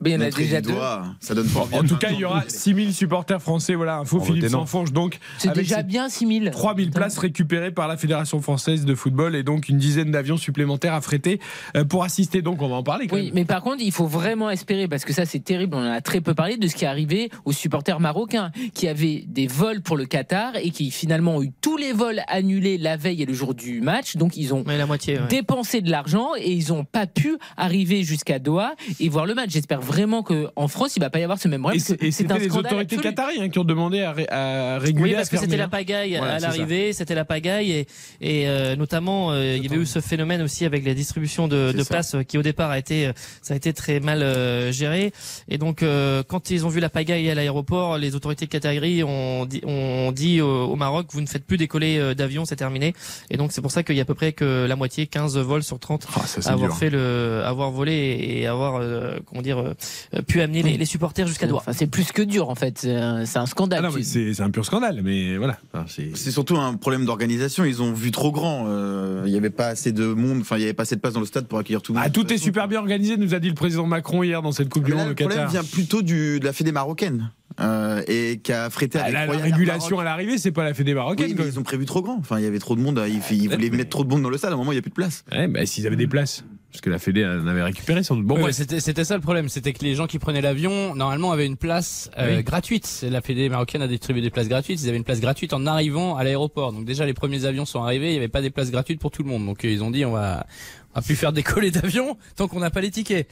[0.00, 0.74] Mais il y en a déjà deux.
[1.20, 1.66] Ça donne pas.
[1.72, 3.74] En tout cas, il y aura 6000 supporters français.
[3.74, 4.48] Voilà, info Philippe.
[4.48, 4.92] Sanfonge.
[4.92, 6.50] Donc, C'est déjà bien 6000.
[6.52, 10.55] 3000 places récupérées par la Fédération française de football et donc une dizaine d'avions supplémentaires
[10.88, 11.40] affrétés
[11.76, 12.42] euh, pour assister.
[12.42, 13.34] Donc, on va en parler quand Oui, même.
[13.34, 16.00] mais par contre, il faut vraiment espérer, parce que ça c'est terrible, on en a
[16.00, 19.80] très peu parlé, de ce qui est arrivé aux supporters marocains, qui avaient des vols
[19.82, 23.26] pour le Qatar et qui finalement ont eu tous les vols annulés la veille et
[23.26, 24.16] le jour du match.
[24.16, 25.18] Donc ils ont mais la moitié.
[25.18, 25.26] ouais.
[25.28, 29.50] dépensé de l'argent et ils n'ont pas pu arriver jusqu'à Doha et voir le match.
[29.50, 31.78] J'espère vraiment qu'en France, il va pas y avoir ce même problème.
[31.78, 35.04] et c'est c'était les autorités qatariennes hein, qui ont demandé à, ré- à réguler.
[35.04, 35.68] Oui, à parce que c'était la hein.
[35.68, 37.86] pagaille Voilà, à l'arrivée, c'était la pagaille et,
[38.20, 41.72] et euh, notamment euh, il y avait eu ce phénomène aussi avec la distribution de,
[41.72, 44.72] de places euh, qui au départ a été, euh, ça a été très mal euh,
[44.72, 45.12] géré
[45.48, 49.02] et donc euh, quand ils ont vu la pagaille à l'aéroport, les autorités de Qatari
[49.04, 52.56] ont dit, ont dit au, au Maroc vous ne faites plus décoller euh, d'avions, c'est
[52.56, 52.94] terminé
[53.30, 55.36] et donc c'est pour ça qu'il y a à peu près que la moitié, 15
[55.38, 56.78] vols sur 30 Ah, ça, c'est avoir dur.
[56.78, 60.84] fait le, avoir volé et, et avoir euh, comment dire euh, pu amener les, les
[60.86, 61.60] supporters jusqu'à Doha.
[61.60, 63.84] Enfin, c'est plus que dur en fait, c'est un, scandale.
[63.84, 65.58] Ah c'est un pur scandale, mais voilà.
[65.72, 67.64] Enfin, c'est- surtout un problème d'organisation.
[67.64, 68.64] Ils ont vu trop grand.
[68.68, 70.35] Euh, Il n'y avait pas assez de monde.
[70.40, 71.98] Enfin, il n'y avait pas assez de place dans le stade pour accueillir tout le
[71.98, 72.06] monde.
[72.06, 74.68] Ah, tout est super bien organisé, nous a dit le président Macron hier dans cette
[74.68, 77.30] Coupe du Monde le problème vient plutôt du, de la Fédé marocaine
[77.60, 80.74] euh, et qui a frété Ah, avec la Air régulation à l'arrivée, c'est pas la
[80.74, 81.26] Fédé marocaine.
[81.26, 81.50] Oui, mais quoi.
[81.52, 82.16] ils ont prévu trop grand.
[82.18, 83.02] Enfin, il y avait trop de monde.
[83.06, 84.50] Ils, ils voulaient mettre trop de monde dans le stade.
[84.50, 85.24] À un moment, il n'y a plus de place.
[85.32, 86.44] Ouais, bah, s'ils avaient des places.
[86.76, 88.26] Parce que la Fédé en avait récupéré sans doute.
[88.26, 88.54] Bon, Ouais, bref.
[88.54, 91.56] c'était c'était ça le problème, c'était que les gens qui prenaient l'avion normalement avaient une
[91.56, 92.42] place euh, Oui.
[92.44, 93.06] gratuite.
[93.10, 94.82] La Fédé marocaine a distribué des places gratuites.
[94.82, 96.72] Ils avaient une place gratuite en arrivant à l'aéroport.
[96.74, 99.10] Donc déjà les premiers avions sont arrivés, il n'y avait pas des places gratuites pour
[99.10, 99.46] tout le monde.
[99.46, 100.46] Donc euh, ils ont dit on va
[100.94, 103.26] on va plus faire décoller d'avions tant qu'on n'a pas les tickets.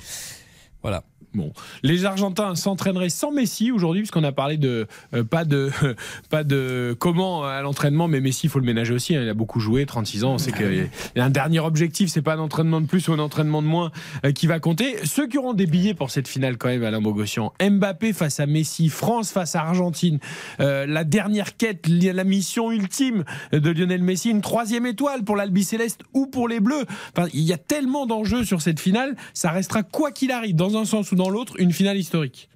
[0.82, 1.02] Voilà.
[1.34, 5.70] Bon, les Argentins s'entraîneraient sans Messi aujourd'hui, puisqu'on a parlé de euh, pas de
[6.30, 9.16] pas de comment à l'entraînement, mais Messi, il faut le ménager aussi.
[9.16, 10.34] hein, il a beaucoup joué, 36 ans.
[10.34, 13.12] On sait qu'il y a un dernier objectif, c'est pas un entraînement de plus ou
[13.12, 13.90] un entraînement de moins
[14.24, 14.96] euh, qui va compter.
[15.04, 18.46] Ceux qui auront des billets pour cette finale quand même, Alain Bogossian, Mbappé face à
[18.46, 20.20] Messi, France face à Argentine,
[20.60, 25.64] euh, la dernière quête, la mission ultime de Lionel Messi, une troisième étoile pour l'Albi
[25.64, 26.84] Céleste ou pour les Bleus.
[27.16, 30.76] Enfin, il y a tellement d'enjeux sur cette finale, ça restera quoi qu'il arrive, dans
[30.76, 32.48] un sens ou dans l'autre, une finale historique.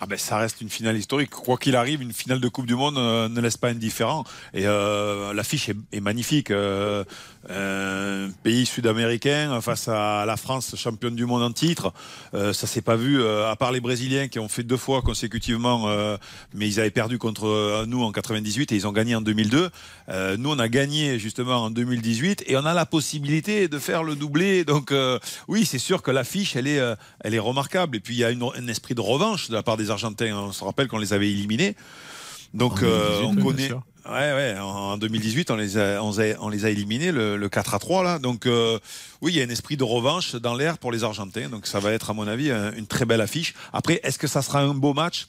[0.00, 1.30] Ah ben ça reste une finale historique.
[1.30, 4.22] Quoi qu'il arrive, une finale de Coupe du Monde euh, ne laisse pas indifférent.
[4.54, 6.52] Et euh, l'affiche est, magnifique.
[6.52, 7.04] Euh,
[7.50, 11.92] euh, pays sud-américain face à la France, championne du monde en titre.
[12.34, 15.02] Euh, ça s'est pas vu, euh, à part les Brésiliens qui ont fait deux fois
[15.02, 16.16] consécutivement, euh,
[16.54, 19.70] mais ils avaient perdu contre euh, nous en 98 et ils ont gagné en 2002.
[20.08, 24.02] Euh, nous, on a gagné justement en 2018 et on a la possibilité de faire
[24.02, 24.64] le doublé.
[24.64, 25.18] Donc euh,
[25.48, 27.96] oui, c'est sûr que l'affiche, elle est, euh, elle est remarquable.
[27.96, 30.34] Et puis il y a une- un esprit de revanche de la part des Argentins.
[30.36, 31.76] On se rappelle qu'on les avait éliminés.
[32.54, 33.66] Donc En euh, 2018, on connaît.
[33.68, 33.82] sûr.
[34.08, 34.56] Ouais, ouais.
[34.58, 37.78] En 2018, on les a, on, a- on les a éliminés le, le 4 à
[37.78, 38.18] 3 là.
[38.18, 38.78] Donc euh,
[39.20, 41.48] oui, il y a un esprit de revanche dans l'air pour les Argentins.
[41.50, 43.54] Donc ça va être à mon avis un- une très belle affiche.
[43.72, 45.26] Après, est-ce que ça sera un beau match?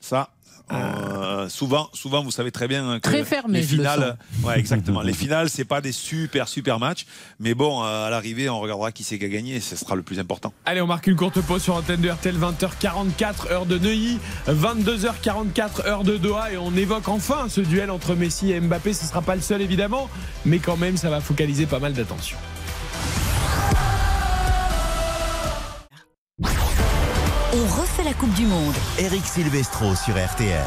[0.00, 0.28] Ça.
[0.72, 5.00] Euh, souvent, souvent, vous savez très bien que Très fermé, les le finales, ouais, exactement.
[5.02, 7.06] les finales, c'est pas des super super matchs,
[7.40, 9.96] mais bon, euh, à l'arrivée, on regardera qui c'est qui a gagné, et ce sera
[9.96, 10.52] le plus important.
[10.66, 15.86] Allez, on marque une courte pause sur antenne de RTL, 20h44, heure de Neuilly, 22h44,
[15.86, 18.92] heure de Doha, et on évoque enfin ce duel entre Messi et Mbappé.
[18.92, 20.08] Ce ne sera pas le seul, évidemment,
[20.44, 22.36] mais quand même, ça va focaliser pas mal d'attention.
[27.98, 28.74] On refait la Coupe du Monde.
[28.98, 30.62] Eric Silvestro sur RTL.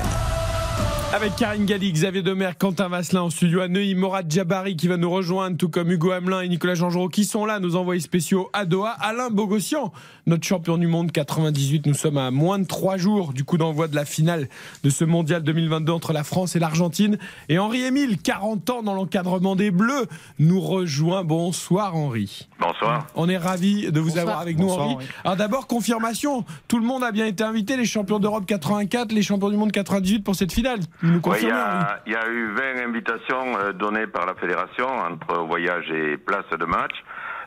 [1.14, 4.98] Avec Karine Galli, Xavier Demer, Quentin Vasselin en studio à Neuilly, Morad Jabari qui va
[4.98, 8.50] nous rejoindre, tout comme Hugo Hamelin et Nicolas Jean-Jean qui sont là, nos envoyés spéciaux
[8.54, 8.92] à Doha.
[8.92, 9.92] Alain Bogossian,
[10.28, 11.86] notre champion du monde 98.
[11.86, 14.48] Nous sommes à moins de trois jours du coup d'envoi de la finale
[14.84, 17.18] de ce mondial 2022 entre la France et l'Argentine.
[17.50, 20.06] Et Henri Émile, 40 ans dans l'encadrement des Bleus,
[20.40, 21.24] nous rejoint.
[21.24, 22.48] Bonsoir Henri.
[22.60, 23.08] Bonsoir.
[23.16, 24.22] On est ravis de vous Bonsoir.
[24.24, 24.96] avoir avec nous, Henri.
[24.96, 25.08] Henri.
[25.24, 29.22] Alors d'abord, confirmation, tout le monde a bien été invité, les champions d'Europe 84, les
[29.22, 30.80] champions du monde 98 pour cette finale.
[31.02, 32.48] Vous nous Ouais, il, y confirmez, il y a eu
[32.80, 36.92] 20 invitations euh, données par la fédération entre voyage et place de match.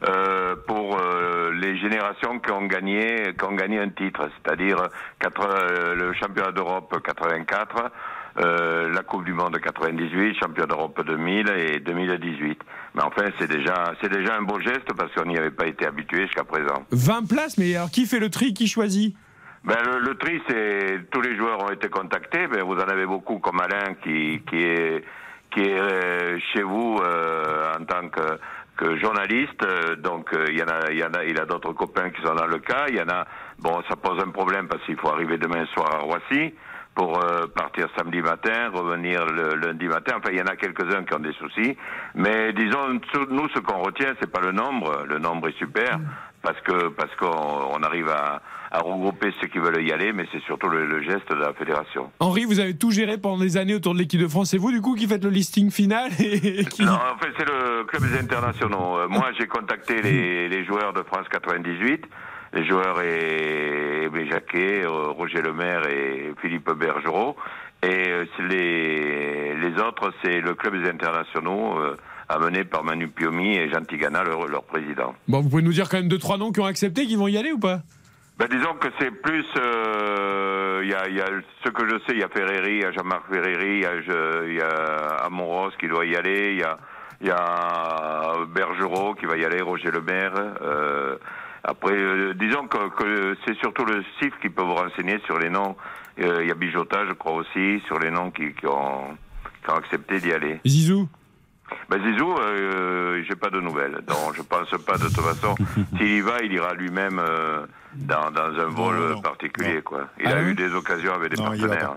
[0.09, 5.95] Euh, pour euh, les générations qui ont gagné, qui ont gagné un titre, c'est-à-dire euh,
[5.95, 7.91] le championnat d'Europe 84,
[8.37, 12.61] euh, la Coupe du Monde 98, championnat d'Europe 2000 et 2018.
[12.95, 15.87] Mais enfin, c'est déjà, c'est déjà un beau geste parce qu'on n'y avait pas été
[15.87, 16.85] habitué jusqu'à présent.
[16.91, 19.17] 20 places, mais alors qui fait le tri Qui choisit?
[19.65, 22.47] Ben, le, le tri, c'est tous les joueurs ont été contactés.
[22.49, 25.05] Ben, vous en avez beaucoup comme Alain qui, qui est
[25.55, 28.39] qui est chez vous euh, en tant que,
[28.77, 29.65] que journaliste.
[29.65, 32.11] Euh, Donc euh, il y en a, il y en a, il a d'autres copains
[32.11, 32.87] qui sont dans le cas.
[32.89, 33.27] Il y en a.
[33.59, 36.55] Bon, ça pose un problème parce qu'il faut arriver demain soir à Roissy
[36.95, 40.15] pour euh, partir samedi matin, revenir le lundi matin.
[40.19, 41.77] Enfin, il y en a quelques-uns qui ont des soucis.
[42.15, 43.01] Mais disons,
[43.31, 45.05] nous, ce qu'on retient, c'est pas le nombre.
[45.09, 45.99] Le nombre est super
[46.45, 48.41] parce que parce qu'on on arrive à,
[48.71, 51.53] à regrouper ceux qui veulent y aller, mais c'est surtout le, le geste de la
[51.55, 52.11] fédération.
[52.21, 54.51] Henri, vous avez tout géré pendant des années autour de l'équipe de France.
[54.51, 56.85] C'est vous, du coup, qui faites le listing final et qui...
[56.85, 58.99] Non, en fait, c'est le club des internationaux.
[58.99, 62.05] Euh, moi, j'ai contacté les, les joueurs de France 98.
[62.53, 67.37] Les joueurs et Aimé Jacquet, euh, Roger Lemaire et Philippe Bergerot.
[67.83, 71.97] Et euh, les, les autres, c'est le club des internationaux, euh,
[72.29, 75.15] amené par Manu Piomi et Jean Tigana, leur, leur président.
[75.29, 77.29] Bon, vous pouvez nous dire quand même deux trois noms qui ont accepté, qui vont
[77.29, 77.81] y aller ou pas?
[78.39, 81.27] Ben, disons que c'est plus, euh, il y, a, il y a
[81.65, 83.87] ce que je sais, il y a Ferreri, il y a Jean-Marc Ferreri, il y
[83.87, 86.77] a, je- y a Amoros qui doit y aller, il y a,
[87.21, 90.33] il y a Bergerot qui va y aller, Roger Lemaire.
[90.63, 91.17] Euh,
[91.63, 95.49] après, euh, disons que, que c'est surtout le CIF qui peut vous renseigner sur les
[95.49, 95.77] noms.
[96.21, 99.17] Euh, il y a Bijota, je crois aussi, sur les noms qui, qui ont,
[99.65, 100.61] qui ont accepté d'y aller.
[100.67, 101.09] Zizou?
[101.89, 103.99] Ben Zizou, euh, j'ai pas de nouvelles.
[104.07, 105.55] Donc je pense pas de toute façon.
[105.99, 109.21] S'il y va, il ira lui-même euh, dans, dans un vol non, non.
[109.23, 110.09] particulier, quoi.
[110.21, 111.97] Il Ah a eu des occasions avec des partenaires.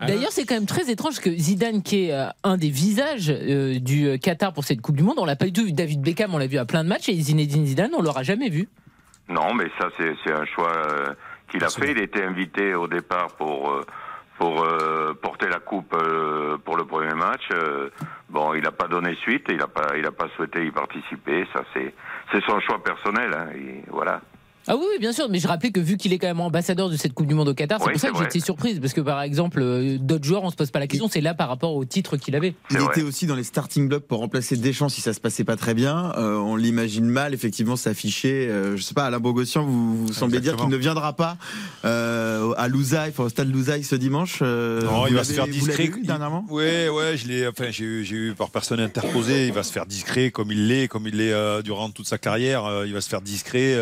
[0.00, 3.78] D'ailleurs, c'est quand même très étrange que Zidane, qui est euh, un des visages euh,
[3.78, 5.72] du euh, Qatar pour cette Coupe du Monde, on l'a pas du tout vu.
[5.72, 8.50] David Beckham, on l'a vu à plein de matchs, et Zinedine Zidane, on l'aura jamais
[8.50, 8.68] vu.
[9.28, 11.14] Non, mais ça, c'est un choix euh,
[11.50, 11.92] qu'il a fait.
[11.92, 13.82] Il était invité au départ pour euh,
[14.36, 17.42] pour euh, porter la coupe euh, pour le premier match.
[17.52, 17.88] Euh,
[18.28, 19.46] bon, il n'a pas donné suite.
[19.48, 21.46] Il n'a pas il a pas souhaité y participer.
[21.52, 21.94] Ça, c'est
[22.32, 23.32] c'est son choix personnel.
[23.34, 23.48] Hein,
[23.88, 24.20] voilà.
[24.66, 26.96] Ah oui, bien sûr, mais je rappelais que vu qu'il est quand même ambassadeur de
[26.96, 29.00] cette Coupe du Monde au Qatar, c'est Oui, pour ça que j'étais surprise, parce que
[29.02, 31.74] par exemple, euh, d'autres joueurs, on se pose pas la question, c'est là par rapport
[31.74, 32.54] au titre qu'il avait.
[32.70, 32.86] Il vrai.
[32.92, 35.74] était aussi dans les starting blocks pour remplacer Deschamps si ça se passait pas très
[35.74, 36.12] bien.
[36.16, 38.48] Euh, on l'imagine mal, effectivement, s'afficher.
[38.48, 41.36] Euh, je sais pas, Alain Bogossian, vous, vous semblez dire qu'il ne viendra pas
[41.84, 44.38] euh, à Louzaï, enfin, au stade Louzaï ce dimanche.
[44.42, 45.86] Euh, Non, vous il va se faire vous discret.
[45.88, 46.44] vu dernièrement?
[46.48, 47.46] Ouais, ouais, je l'ai.
[47.46, 49.46] Enfin, j'ai eu, j'ai eu par personne interposée.
[49.46, 52.16] Il va se faire discret comme il l'est, comme il l'est euh, durant toute sa
[52.18, 52.64] carrière.
[52.64, 53.74] Euh, il va se faire discret.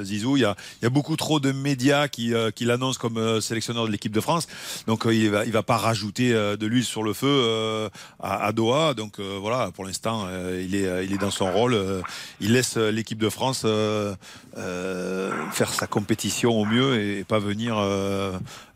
[0.00, 2.64] Euh, Zizou, il y a, il y a beaucoup trop de médias qui, euh, qui
[2.64, 4.48] l'annoncent comme euh, sélectionneur de l'équipe de France.
[4.86, 7.88] Donc, euh, il va, il va pas rajouter euh, de l'huile sur le feu euh,
[8.20, 8.94] à, à Doha.
[8.94, 11.74] Donc, euh, voilà, pour l'instant, euh, il est, il est dans son rôle.
[11.74, 12.00] Euh,
[12.40, 14.14] il laisse l'équipe de France euh,
[14.56, 18.32] euh, faire sa compétition au mieux et, pas venir euh,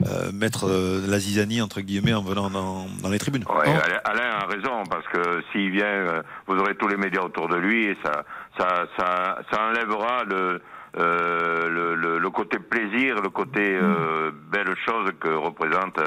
[0.06, 3.44] euh, mettre euh, la zizanie entre guillemets en venant dans, dans les tribunes.
[3.48, 7.48] Ouais, Alain, Alain a raison parce que s'il vient, vous aurez tous les médias autour
[7.48, 8.24] de lui et ça,
[8.58, 10.60] ça, ça, ça enlèvera le,
[10.96, 15.98] le, le, le côté plaisir, le côté euh, belle chose que représente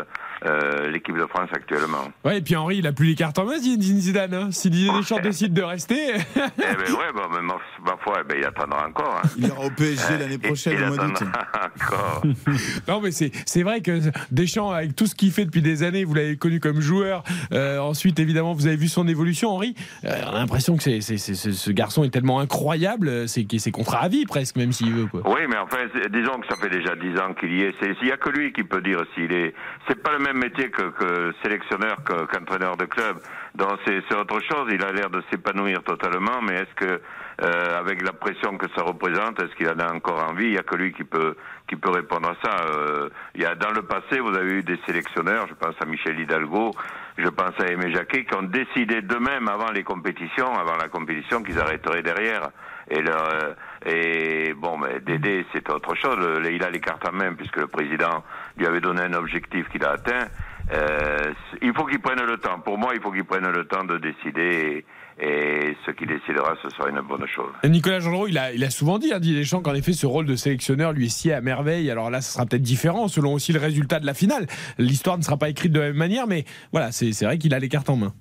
[0.45, 2.09] euh, l'équipe de France actuellement.
[2.25, 4.33] Ouais, et puis Henri, il a plus les cartes en main, Zinedine Zidane.
[4.33, 4.49] Hein.
[4.51, 8.27] Si Didier Deschamps décide de rester, eh ben ouais, bon, mais ma, ma foi, eh
[8.27, 9.21] ben, il attendra encore.
[9.23, 9.27] Hein.
[9.37, 11.15] Il ira au PSG l'année prochaine, il au mois d'août.
[11.21, 12.23] attendra encore.
[12.87, 13.99] non, mais c'est c'est vrai que
[14.31, 17.23] Deschamps, avec tout ce qu'il fait depuis des années, vous l'avez connu comme joueur.
[17.53, 19.75] euh, ensuite, évidemment, vous avez vu son évolution, Henri.
[20.05, 23.45] Euh, on a l'impression que c'est c'est- c'est- c'est- ce garçon est tellement incroyable, c'est
[23.57, 25.05] c'est contrat à vie presque, même s'il veut.
[25.07, 25.21] Quoi.
[25.25, 25.77] Oui, mais enfin,
[26.11, 27.73] disons que ça fait déjà dix ans qu'il y est.
[27.81, 29.53] Il n'y a que lui qui peut dire s'il est.
[29.87, 33.17] C'est pas le même métier que, que sélectionneur, que- qu'entraîneur de club.
[33.55, 34.67] Donc c'est autre chose.
[34.71, 37.01] Il a l'air de s'épanouir totalement, mais est-ce que,
[37.41, 40.45] euh, avec la pression que ça représente, est-ce qu'il en a encore envie?
[40.45, 41.35] Il n'y a que lui qui peut
[41.67, 42.55] qui peut répondre à ça.
[42.71, 45.47] Euh, il y a dans le passé, vous avez eu des sélectionneurs.
[45.49, 46.71] Je pense à Michel Hidalgo.
[47.17, 51.43] Je pense à Aimé Jacquet qui ont décidé d'eux-mêmes avant les compétitions, avant la compétition,
[51.43, 52.49] qu'ils arrêteraient derrière.
[52.89, 53.53] Et, euh,
[53.85, 56.17] et bon, mais Dédé, c'est autre chose.
[56.49, 58.23] Il a les cartes en main puisque le président
[58.57, 60.27] lui avait donné un objectif qu'il a atteint.
[60.73, 62.59] Euh, il faut qu'il prenne le temps.
[62.59, 64.85] Pour moi, il faut qu'il prenne le temps de décider.
[65.19, 67.51] Et, ce qu'il décidera, ce sera une bonne chose.
[67.63, 70.25] Nicolas Jean il a, il a souvent dit, hein, Didier Deschamps, qu'en effet, ce rôle
[70.25, 71.89] de sélectionneur lui sied à merveille.
[71.89, 74.45] Alors là, ce sera peut-être différent selon aussi le résultat de la finale.
[74.77, 77.59] L'histoire ne sera pas écrite de la même manière, mais voilà, c'est vrai qu'il a
[77.59, 78.13] les cartes en main.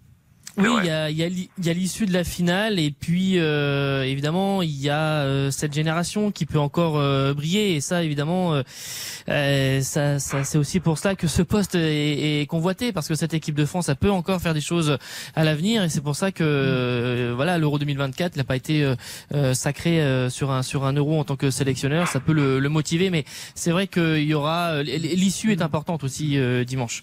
[0.58, 4.04] Oui, il y a, y a y a l'issue de la finale et puis euh,
[4.04, 8.54] évidemment il y a euh, cette génération qui peut encore euh, briller et ça évidemment
[8.54, 8.62] euh,
[9.28, 13.14] euh, ça, ça c'est aussi pour cela que ce poste est, est convoité parce que
[13.14, 14.96] cette équipe de France ça peut encore faire des choses
[15.34, 18.94] à l'avenir et c'est pour ça que euh, voilà l'Euro 2024 il n'a pas été
[19.52, 22.08] sacré euh, sur un sur un Euro en tant que sélectionneur.
[22.08, 26.38] Ça peut le, le motiver mais c'est vrai qu'il y aura l'issue est importante aussi
[26.38, 27.02] euh, dimanche.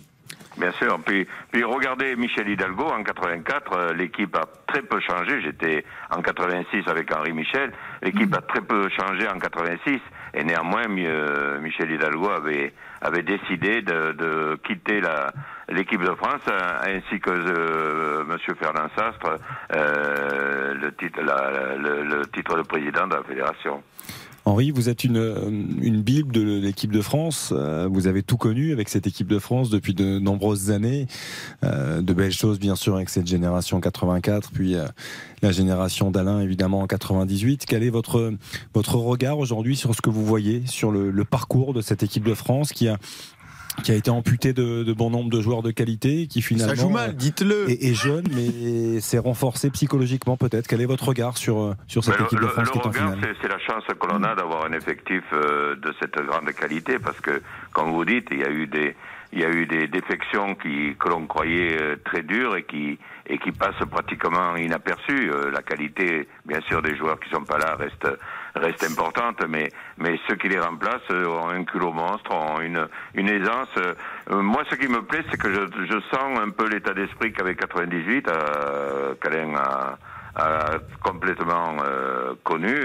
[0.58, 1.00] Bien sûr.
[1.04, 5.42] Puis, puis regardez Michel Hidalgo en 84, euh, l'équipe a très peu changé.
[5.42, 7.72] J'étais en 86 avec Henri Michel.
[8.04, 10.00] L'équipe a très peu changé en 86
[10.36, 15.32] et néanmoins euh, Michel Hidalgo avait avait décidé de, de quitter la
[15.70, 19.40] l'équipe de France euh, ainsi que euh, Monsieur Fernand Sastre
[19.76, 23.84] euh, le titre la- le, le titre de président de la fédération.
[24.46, 25.50] Henri, vous êtes une, euh,
[25.82, 27.54] une bible de l'équipe de France.
[27.54, 31.08] Euh, Vous avez tout connu avec cette équipe de France depuis de nombreuses années.
[31.64, 34.76] Euh, De belles choses, bien sûr, avec cette génération 84, puis
[35.42, 37.64] la génération d'Alain, évidemment, en 98.
[37.66, 38.34] Quel est votre,
[38.74, 42.26] votre regard aujourd'hui sur ce que vous voyez, sur le, le parcours de cette équipe
[42.26, 42.98] de France qui a
[43.84, 46.90] qui a été amputé de, de bon nombre de joueurs de qualité, qui finalement joue
[46.90, 47.70] mal, euh, dites-le.
[47.70, 50.68] est, est jeune, mais s'est renforcé psychologiquement peut-être.
[50.68, 52.78] Quel est votre regard sur euh, sur cette Mais équipe le, de France le qui
[52.78, 55.76] est en regard, finale c'est- c'est la chance que l'on a d'avoir un effectif euh,
[55.76, 57.42] de cette grande qualité, parce que,
[57.74, 58.96] comme vous dites, il y a eu des,
[59.32, 63.00] il y a eu des défections qui, que l'on croyait euh, très dures et qui,
[63.28, 65.32] et qui passent pratiquement inaperçues.
[65.32, 68.08] Euh, la qualité, bien sûr, des joueurs qui sont pas là reste,
[68.56, 72.88] reste importante, mais, mais ceux qui les remplacent euh, ont un culot monstre, ont une,
[73.16, 73.70] une aisance.
[73.78, 73.94] Euh,
[74.42, 77.60] moi, ce qui me plaît, c'est que je, je sens un peu l'état d'esprit qu'avec
[77.60, 79.98] 98, euh, qu'Alain a,
[80.36, 82.76] a complètement euh, connu,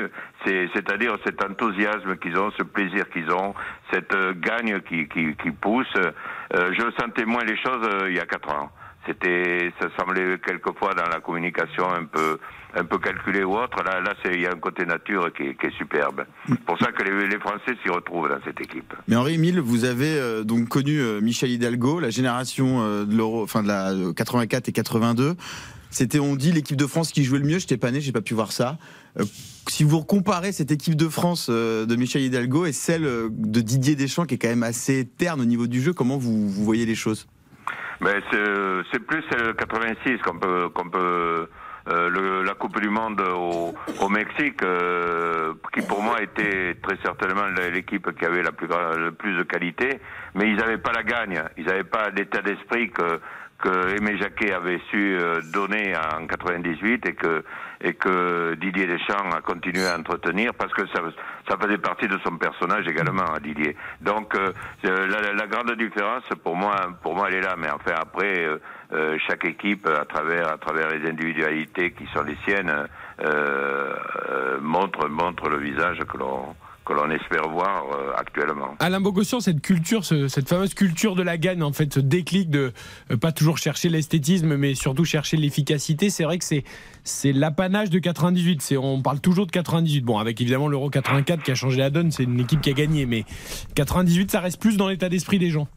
[0.44, 3.54] c'est, c'est-à-dire cet enthousiasme qu'ils ont, ce plaisir qu'ils ont,
[3.92, 5.94] cette euh, gagne qui, qui, qui pousse.
[5.96, 8.70] Euh, je sentais moins les choses il y a quatre ans.
[9.06, 12.38] C'était, ça semblait quelquefois dans la communication un peu,
[12.78, 13.82] un peu calculé ou autre.
[13.84, 16.24] Là, là, il y a un côté nature qui, est- qui est superbe.
[16.48, 18.92] C'est pour ça que les, les Français s'y retrouvent dans cette équipe.
[19.08, 23.16] Mais Henri Emile, vous avez euh, donc connu euh, Michel Hidalgo, la génération euh, de
[23.16, 25.34] l'Euro, enfin de la euh, 84 et 82.
[25.90, 27.58] C'était, on dit, l'équipe de France qui jouait le mieux.
[27.58, 28.76] J'étais pas né, j'ai pas pu voir ça.
[29.18, 29.24] Euh,
[29.68, 33.96] si vous comparez cette équipe de France euh, de Michel Hidalgo et celle de Didier
[33.96, 36.84] Deschamps, qui est quand même assez terne au niveau du jeu, comment vous, vous voyez
[36.86, 37.26] les choses?
[38.00, 41.48] Mais c'est, plus euh, 86 qu'on peut, qu'on peut
[41.88, 47.46] le- la Coupe du Monde au, au Mexique, euh, qui pour moi était très certainement
[47.72, 50.00] l'équipe qui avait la plus, le plus de qualité,
[50.34, 53.20] mais ils n'avaient pas la gagne, ils n'avaient pas l'état d'esprit que
[53.60, 57.42] que Aimé Jacquet avait su euh, donner en 98 et que
[57.80, 61.00] et que Didier Deschamps a continué à entretenir parce que ça
[61.50, 63.74] ça faisait partie de son personnage également à Didier.
[64.00, 64.52] Donc euh,
[64.84, 67.56] euh, la, la grande différence pour moi pour moi elle est là.
[67.58, 68.58] Mais enfin après euh,
[68.92, 72.72] euh, chaque équipe à travers les individualités qui sont les siennes
[73.24, 73.94] euh,
[74.30, 76.16] euh, montre le visage que
[76.94, 77.84] l'on espère voir
[78.16, 78.74] actuellement.
[78.80, 82.48] Alain Bogossian, cette culture, ce- cette fameuse culture de la gagne, en fait, ce déclic
[82.48, 82.72] de
[83.20, 88.62] pas toujours chercher l'esthétisme, mais surtout chercher l'efficacité, c'est vrai que c'est l'apanage de 98.
[88.62, 90.00] C'est on parle toujours de 98.
[90.00, 92.74] Bon, avec évidemment l'Euro 84 qui a changé la donne, c'est une équipe qui a
[92.74, 93.24] gagné, mais
[93.74, 95.68] 98, ça reste plus dans l'état d'esprit des gens.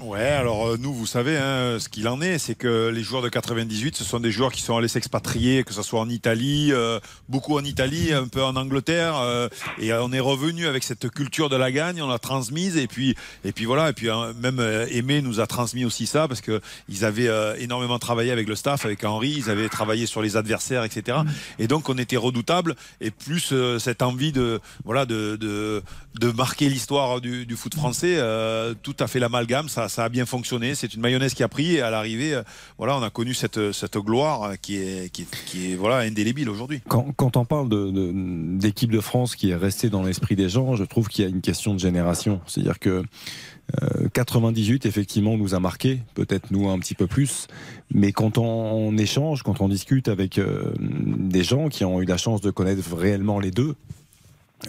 [0.00, 3.22] Ouais, alors euh, nous, vous savez, hein, ce qu'il en est, c'est que les joueurs
[3.22, 6.70] de 98, ce sont des joueurs qui sont allés s'expatrier, que ce soit en Italie,
[6.72, 11.08] euh, beaucoup en Italie, un peu en Angleterre, euh, et on est revenu avec cette
[11.10, 13.14] culture de la gagne, on l'a transmise, et puis,
[13.44, 14.58] et puis voilà, et puis euh, même
[14.90, 17.30] Aimé nous a transmis aussi ça, parce que ils avaient
[17.60, 21.18] énormément travaillé avec le staff, avec Henri, ils avaient travaillé sur les adversaires, etc.
[21.60, 25.82] Et donc on était redoutable, et plus cette envie de, voilà, de, de,
[26.32, 28.18] marquer l'histoire du, foot français,
[28.82, 30.74] tout à fait l'amalgame, ça, ça a bien fonctionné.
[30.74, 32.42] C'est une mayonnaise qui a pris et à l'arrivée, euh,
[32.78, 33.58] voilà, on a connu cette,
[33.96, 36.80] gloire euh, qui est, qui voilà, indélébile aujourd'hui.
[36.88, 38.12] Quand, on parle de- de-
[38.58, 41.30] d'équipe de, France qui est restée dans l'esprit des gens, je trouve qu'il y a
[41.30, 42.40] une question de génération.
[42.46, 43.02] C'est-à-dire que
[43.82, 47.46] euh, 98, effectivement, nous a marqué, peut-être nous un petit peu plus,
[47.92, 52.04] mais quand on, on échange, quand on discute avec euh, des gens qui ont eu
[52.04, 53.74] la chance de connaître réellement les deux,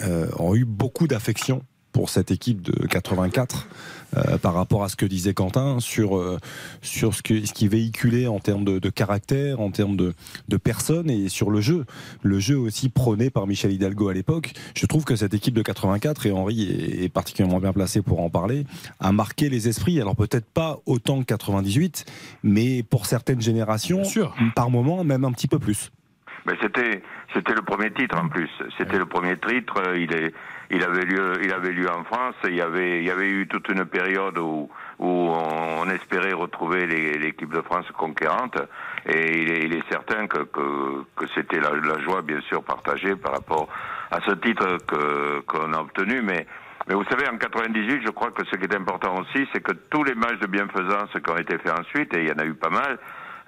[0.04, 1.62] euh, ont eu beaucoup d'affection
[1.96, 3.70] pour cette équipe de 84
[4.18, 6.38] euh, par rapport à ce que disait Quentin sur euh,
[6.82, 10.14] sur ce, que, ce qui véhiculait en termes de, de caractère, en termes de,
[10.50, 11.86] de personnes et sur le jeu.
[12.22, 14.52] Le jeu aussi prôné par Michel Hidalgo à l'époque.
[14.76, 18.20] Je trouve que cette équipe de 84 et Henri est, est particulièrement bien placé pour
[18.20, 18.66] en parler,
[19.00, 20.02] a marqué les esprits.
[20.02, 22.04] Alors peut-être pas autant que 98,
[22.44, 24.02] mais pour certaines générations,
[24.54, 25.92] par moment même un petit peu plus.
[26.46, 27.02] Mais c'était
[27.34, 28.50] c'était le premier titre en plus.
[28.78, 29.82] C'était le premier titre.
[29.96, 30.34] Il est
[30.70, 32.36] il avait lieu il avait lieu en France.
[32.44, 34.70] Il y avait il y avait eu toute une période où
[35.00, 38.58] où on espérait retrouver l'équipe de France conquérante.
[39.08, 42.64] Et il est, il est certain que que, que c'était la, la joie bien sûr
[42.64, 43.68] partagée par rapport
[44.12, 46.22] à ce titre que qu'on a obtenu.
[46.22, 46.46] Mais
[46.88, 49.72] mais vous savez, en 98, je crois que ce qui est important aussi, c'est que
[49.72, 52.46] tous les matchs de bienfaisance qui ont été faits ensuite, et il y en a
[52.46, 53.00] eu pas mal,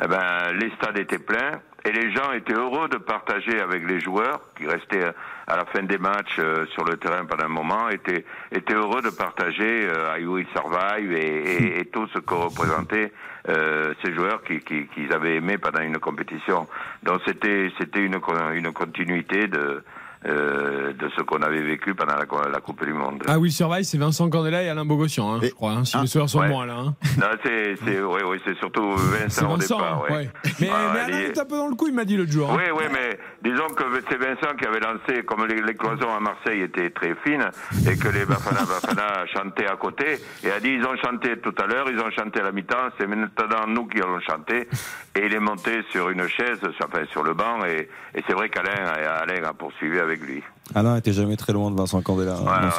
[0.03, 4.01] eh ben, les stades étaient pleins et les gens étaient heureux de partager avec les
[4.01, 5.05] joueurs qui restaient
[5.47, 9.01] à la fin des matchs euh, sur le terrain pendant un moment, étaient, étaient heureux
[9.01, 13.13] de partager euh, I Will Survive et, et, et tout ce que représentaient
[13.47, 16.67] euh, ces joueurs qui, qui, qu'ils avaient aimé pendant une compétition.
[17.03, 18.19] Donc c'était c'était une,
[18.53, 19.83] une continuité de
[20.27, 23.23] euh, de ce qu'on avait vécu pendant la, la Coupe du Monde.
[23.27, 26.01] Ah oui, Survive, c'est Vincent Candela et Alain Bogossian, hein, je crois, hein, si Ah,
[26.01, 26.49] les soeurs sont ouais.
[26.49, 26.87] bons, Alain.
[26.87, 26.95] hein.
[27.19, 30.17] Non, c'est, oui, oui, surtout C'est Vincent, au Vincent, départ, hein, ouais.
[30.17, 30.29] ouais.
[30.59, 32.51] Mais, Ah, mais Alain est- un peu dans le coup, il m'a dit l'autre jour.
[32.51, 32.57] hein.
[32.57, 36.19] Oui, oui, mais disons que c'est Vincent qui avait lancé, comme les, les cloisons à
[36.19, 37.45] Marseille étaient très fines,
[37.89, 41.53] et que les Bafana Bafana chantaient à côté, et a dit ils ont chanté tout
[41.61, 44.67] à l'heure, ils ont chanté à la mi-temps, c'est maintenant nous qui allons chanter,
[45.15, 48.49] et il est monté sur une chaise, enfin sur le banc, et, et c'est vrai
[48.49, 50.43] qu'Alain a, Alain a poursuivi avec lui.
[50.75, 52.69] Alain était jamais très loin de Vincent Candela hein,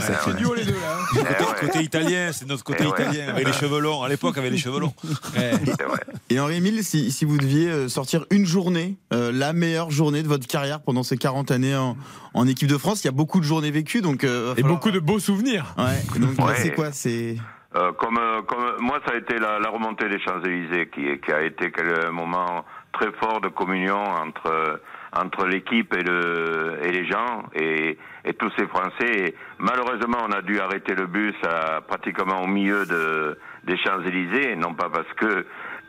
[0.00, 0.78] c'est duo les deux là.
[0.96, 1.24] hein.
[1.36, 2.92] Côté, côté italien, c'est notre côté Eh ouais.
[3.02, 4.02] italien, avec les cheveux longs.
[4.02, 4.94] À l'époque, avec les cheveux longs.
[6.30, 10.28] Et Henri-Émile, si, si vous deviez euh, sortir une journée, euh, la meilleure journée de
[10.28, 11.96] votre carrière pendant ces 40 années en,
[12.34, 14.74] en équipe de France, il y a beaucoup de journées vécues, donc euh, Et falloir-
[14.74, 15.74] beaucoup de beaux souvenirs.
[15.78, 16.54] Ouais, donc Ouais.
[16.56, 17.36] c'est quoi C'est
[17.74, 21.42] Euh, comme, comme moi, ça a été la, la remontée des Champs-Élysées qui, qui a
[21.42, 24.80] été quel- un moment très fort de communion entre
[25.14, 29.34] entre l'équipe et le et les gens et, et tous ces Français.
[29.58, 34.74] Malheureusement, on a dû arrêter le bus à, pratiquement au milieu de des Champs-Élysées, non
[34.74, 35.46] pas parce que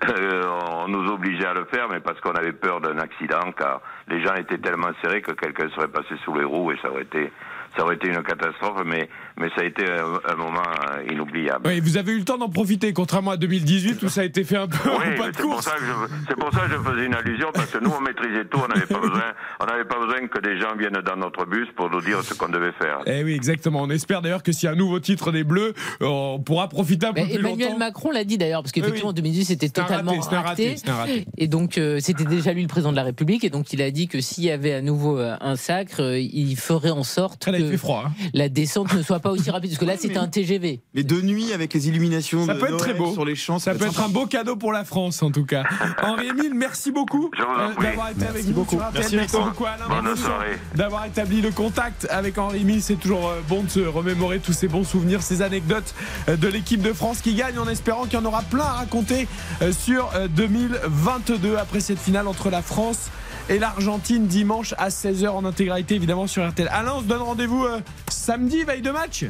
[0.10, 3.82] euh, on nous obligeait à le faire, mais parce qu'on avait peur d'un accident, car
[4.08, 7.04] les gens étaient tellement serrés que quelqu'un serait passé sous les roues et ça aurait
[7.04, 7.32] été
[7.78, 8.82] ça aurait été une catastrophe.
[8.86, 9.10] Mais
[9.40, 11.62] mais ça a été un, un moment euh, inoubliable.
[11.68, 14.44] Oui, vous avez eu le temps d'en profiter, contrairement à 2018 où ça a été
[14.44, 15.66] fait un peu en Oui, pas de c'est pour course.
[15.66, 18.02] ça que je, c'est pour ça que je faisais une allusion parce que nous on
[18.02, 19.24] maîtrisait tout, on n'avait pas besoin,
[19.60, 22.34] on n'avait pas besoin que des gens viennent dans notre bus pour nous dire ce
[22.36, 23.00] qu'on devait faire.
[23.08, 23.82] Eh oui, exactement.
[23.82, 27.08] On espère d'ailleurs que s'il y a un nouveau titre des Bleus, on pourra profiter
[27.08, 27.80] un peu Mais plus Emmanuel longtemps.
[27.80, 31.26] Macron l'a dit d'ailleurs, parce qu'effectivement Oui, en 2018 c'était totalement raté, raté, raté.
[31.38, 33.90] Et donc euh, c'était déjà lui le président de la République, et donc il a
[33.92, 37.48] dit que s'il y avait à nouveau euh, un sacre, euh, il ferait en sorte
[37.66, 38.04] que fait froid.
[38.08, 38.12] hein.
[38.34, 40.82] la descente ne soit pas aussi rapide, parce que là c'était un TGV.
[40.94, 43.12] les deux nuits avec les illuminations Ça de peut être très beau.
[43.14, 43.60] sur les champs.
[43.60, 45.64] Ça peut être un beau cadeau pour la France, en tout cas.
[46.02, 48.80] Henri-Émile, merci beaucoup euh, d'avoir été avec nous beaucoup.
[48.94, 49.88] Merci, beaucoup, Alain.
[49.88, 50.58] Bonne Merci soirée.
[50.76, 52.82] D'avoir établi le contact avec Henri-Émile.
[52.82, 55.94] C'est toujours euh, bon de se remémorer tous ces bons souvenirs, ces anecdotes
[56.30, 58.74] euh, de l'équipe de France qui gagne en espérant qu'il y en aura plein à
[58.74, 59.28] raconter
[59.62, 65.28] euh, sur euh, 2022 après cette finale entre la France et l'Argentine dimanche à 16h
[65.30, 66.70] en intégralité évidemment sur RTL.
[66.72, 67.80] Alain, on se donne rendez-vous euh,
[68.10, 69.26] samedi, veille de match?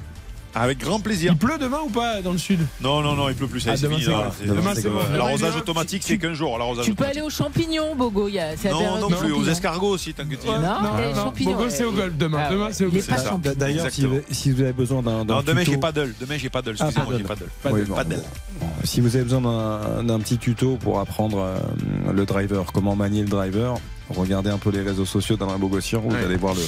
[0.55, 1.31] Avec grand plaisir.
[1.31, 2.59] Il pleut demain ou pas dans le sud?
[2.79, 3.59] Non, non, non, il pleut plus.
[3.59, 4.85] Ça, Ah, c'est demain, fini.
[4.87, 5.17] non.
[5.17, 6.59] L'arrosage automatique, c'est qu'un jour.
[6.83, 9.31] Tu peux aller aux champignons, Bogo, y a- Non, non plus.
[9.31, 10.53] Aux escargots aussi, tant que tu y es.
[10.53, 12.43] Ouais, Non, les champignons, Bogo, c'est au golf demain.
[12.45, 13.57] Ah, demain, c'est au Il est golf.
[13.57, 16.13] D'ailleurs, si, vous- si vous avez besoin d'un d'un Non, demain, tuto- j'ai pas d'œil.
[16.21, 16.75] Demain, j'ai pas d'œil.
[16.79, 17.27] Ah, Excusez-moi, pas j'ai d'œil.
[17.27, 17.49] pas d'œil.
[17.63, 18.23] Pas Oui, de- bon, pas d'elle.
[18.61, 21.57] bon, Si vous avez besoin d'un d'un petit tuto pour apprendre euh,
[22.13, 23.73] le driver, comment manier le driver,
[24.09, 26.23] regardez un peu les réseaux sociaux d'Alain Bogossian, vous Ouais.
[26.25, 26.61] allez voir le,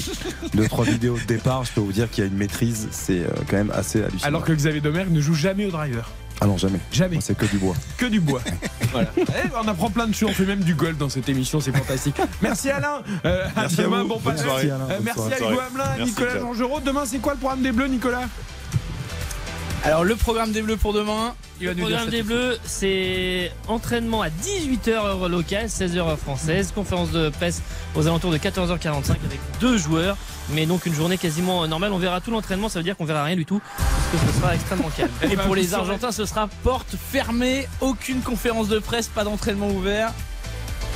[0.58, 1.64] deux trois vidéos de départ.
[1.66, 4.28] Je peux vous dire qu'il y a une maîtrise, c'est euh, quand même assez hallucinant.
[4.28, 6.10] Alors que Xavier Domergue ne joue jamais au driver.
[6.42, 7.20] ah non jamais, Jamais.
[7.22, 7.76] C'est que du bois.
[7.98, 8.42] Que du bois.
[8.92, 9.10] voilà.
[9.18, 9.22] Eh,
[9.64, 10.30] on apprend plein de choses.
[10.30, 11.60] On fait même du golf dans cette émission.
[11.60, 12.16] C'est fantastique.
[12.42, 13.02] Merci Alain.
[13.26, 14.02] Euh, à Merci à demain.
[14.04, 14.08] vous.
[14.10, 14.48] Bon Bonne passage.
[14.50, 14.70] soirée.
[14.72, 16.42] Euh, merci à Hugo Hamelin, Merci, Nicolas Xav.
[16.42, 16.80] Georgerot.
[16.82, 18.24] Demain, c'est quoi le programme des Bleus, Nicolas?
[19.86, 22.24] Alors le programme des Bleus pour demain, il va Le nous dire programme des.
[22.24, 27.62] Bleus, c'est entraînement à 18h heure locale, 16h heure française, conférence de presse
[27.94, 30.18] aux alentours de 14h45 avec deux joueurs,
[30.50, 31.94] mais donc une journée quasiment normale.
[31.94, 34.40] On verra tout l'entraînement, ça veut dire qu'on verra rien du tout, parce que ce
[34.40, 35.12] sera extrêmement calme.
[35.22, 35.76] Et bah, pour les.
[35.76, 40.12] Argentins, ce sera porte fermée, aucune conférence de presse, pas d'entraînement ouvert.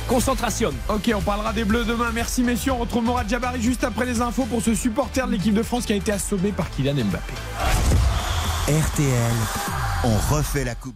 [0.08, 0.72] Concentration.
[0.88, 2.10] Ok, on parlera des Bleus demain.
[2.12, 2.72] Merci, messieurs.
[2.72, 5.86] On retrouve Morad Jabari juste après les infos pour ce supporter de l'équipe de France
[5.86, 7.34] qui a été assommé par Kylian Mbappé.
[8.70, 9.34] RTL,
[10.04, 10.94] on refait la coupe.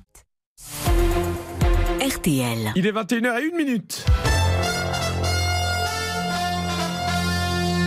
[2.01, 2.70] RTL.
[2.77, 4.07] Il est 21h01 minute.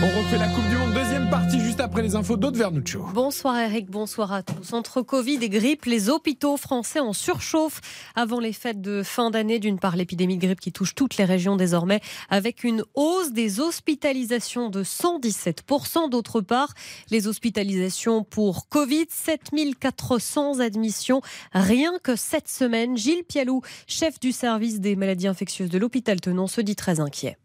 [0.02, 0.87] On refait la Coupe du Monde,
[1.28, 3.04] deuxième partie, juste après les infos d'Aude Vernuccio.
[3.12, 4.72] Bonsoir Eric, bonsoir à tous.
[4.72, 7.80] Entre Covid et grippe, les hôpitaux français en surchauffe
[8.14, 9.58] avant les fêtes de fin d'année.
[9.58, 12.00] D'une part, l'épidémie de grippe qui touche toutes les régions désormais,
[12.30, 16.08] avec une hausse des hospitalisations de 117%.
[16.08, 16.72] D'autre part,
[17.10, 21.20] les hospitalisations pour Covid, 7400 admissions
[21.52, 22.96] rien que cette semaine.
[22.96, 27.36] Gilles Pialou, chef du service des maladies infectieuses de l'hôpital Tenon, se dit très inquiet.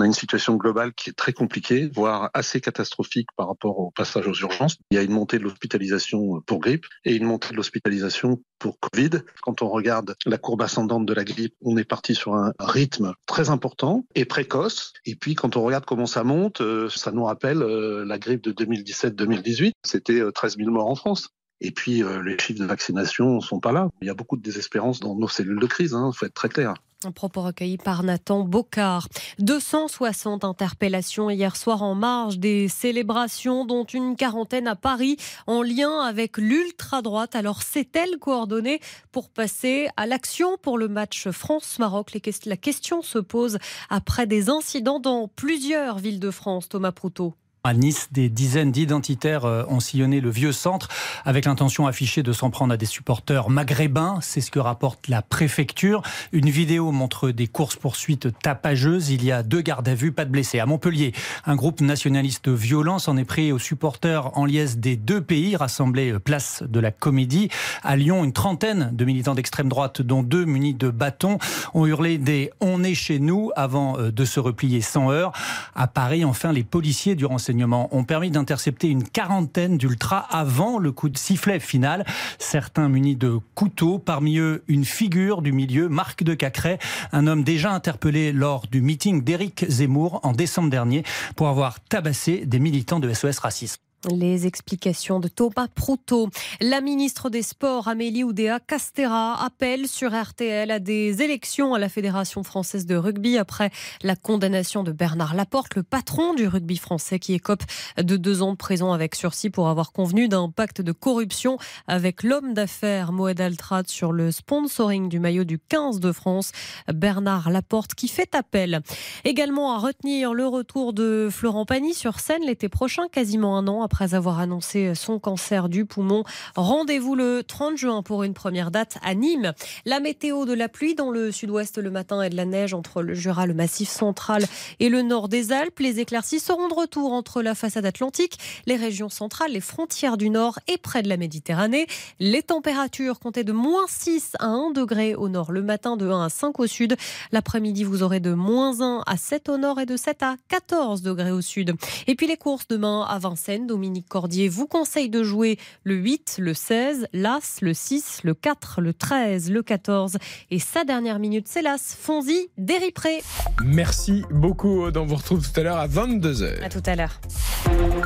[0.00, 3.90] On a une situation globale qui est très compliquée, voire assez catastrophique par rapport au
[3.90, 4.78] passage aux urgences.
[4.90, 8.80] Il y a une montée de l'hospitalisation pour grippe et une montée de l'hospitalisation pour
[8.80, 9.10] Covid.
[9.42, 13.12] Quand on regarde la courbe ascendante de la grippe, on est parti sur un rythme
[13.26, 14.94] très important et précoce.
[15.04, 18.42] Et puis quand on regarde comment ça monte, euh, ça nous rappelle euh, la grippe
[18.42, 19.72] de 2017-2018.
[19.84, 21.28] C'était 13 000 morts en France.
[21.60, 23.90] Et puis, euh, les chiffres de vaccination ne sont pas là.
[24.00, 26.32] Il y a beaucoup de désespérance dans nos cellules de crise, il hein, faut être
[26.32, 26.72] très clair.
[27.02, 29.08] Un propos recueilli par Nathan Bocard.
[29.38, 36.00] 260 interpellations hier soir en marge des célébrations, dont une quarantaine à Paris, en lien
[36.00, 37.34] avec l'ultra-droite.
[37.34, 38.80] Alors, s'est-elle coordonnée
[39.12, 42.12] pour passer à l'action pour le match France-Maroc?
[42.44, 43.56] La question se pose
[43.88, 47.32] après des incidents dans plusieurs villes de France, Thomas Proutot.
[47.62, 50.88] À Nice, des dizaines d'identitaires euh, ont sillonné le vieux centre
[51.26, 54.18] avec l'intention affichée de s'en prendre à des supporters maghrébins.
[54.22, 56.00] C'est ce que rapporte la préfecture.
[56.32, 59.10] Une vidéo montre des courses-poursuites tapageuses.
[59.10, 60.58] Il y a deux gardes à vue, pas de blessés.
[60.58, 61.12] À Montpellier,
[61.44, 66.12] un groupe nationaliste violent s'en est pris aux supporters en liesse des deux pays rassemblés
[66.12, 67.50] euh, place de la Comédie.
[67.82, 71.36] À Lyon, une trentaine de militants d'extrême droite, dont deux munis de bâtons,
[71.74, 75.32] ont hurlé des On est chez nous avant euh, de se replier sans heurts.
[75.74, 77.49] À Paris, enfin, les policiers durant ces
[77.92, 82.04] ont permis d'intercepter une quarantaine d'ultras avant le coup de sifflet final.
[82.38, 86.78] Certains munis de couteaux, parmi eux une figure du milieu, Marc de Cacré,
[87.12, 91.04] un homme déjà interpellé lors du meeting d'Éric Zemmour en décembre dernier
[91.36, 93.89] pour avoir tabassé des militants de SOS Racisme.
[94.08, 96.30] Les explications de Thomas Proutot.
[96.62, 101.90] La ministre des Sports, Amélie Oudéa Castera, appelle sur RTL à des élections à la
[101.90, 103.70] Fédération française de rugby après
[104.02, 107.62] la condamnation de Bernard Laporte, le patron du rugby français qui écope
[107.98, 112.22] de deux ans de prison avec sursis pour avoir convenu d'un pacte de corruption avec
[112.22, 116.52] l'homme d'affaires Moed Altrad sur le sponsoring du maillot du 15 de France,
[116.90, 118.80] Bernard Laporte, qui fait appel.
[119.24, 123.82] Également à retenir le retour de Florent Pagny sur scène l'été prochain, quasiment un an
[123.82, 126.24] après avoir annoncé son cancer du poumon.
[126.56, 129.52] Rendez-vous le 30 juin pour une première date à Nîmes.
[129.84, 133.02] La météo de la pluie dans le sud-ouest le matin et de la neige entre
[133.02, 134.46] le Jura, le massif central
[134.80, 135.78] et le nord des Alpes.
[135.80, 140.30] Les éclaircies seront de retour entre la façade atlantique, les régions centrales, les frontières du
[140.30, 141.86] nord et près de la Méditerranée.
[142.18, 146.24] Les températures comptaient de moins 6 à 1 degré au nord le matin, de 1
[146.24, 146.96] à 5 au sud.
[147.32, 151.02] L'après-midi, vous aurez de moins 1 à 7 au nord et de 7 à 14
[151.02, 151.74] degrés au sud.
[152.06, 156.36] Et puis les courses demain à Vincennes, Dominique Cordier vous conseille de jouer le 8,
[156.38, 160.18] le 16, l'As, le 6, le 4, le 13, le 14.
[160.50, 163.22] Et sa dernière minute, c'est l'As, Fonzi, Déripré.
[163.64, 164.84] Merci beaucoup.
[164.84, 166.62] On vous retrouve tout à l'heure à 22h.
[166.62, 167.18] À tout à l'heure.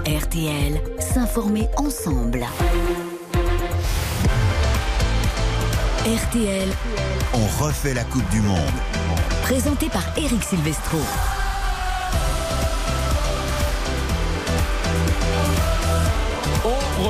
[0.06, 2.46] RTL, s'informer ensemble.
[6.06, 6.68] RTL,
[7.32, 8.60] On refait la Coupe du Monde.
[9.42, 10.98] présenté par Eric Silvestro.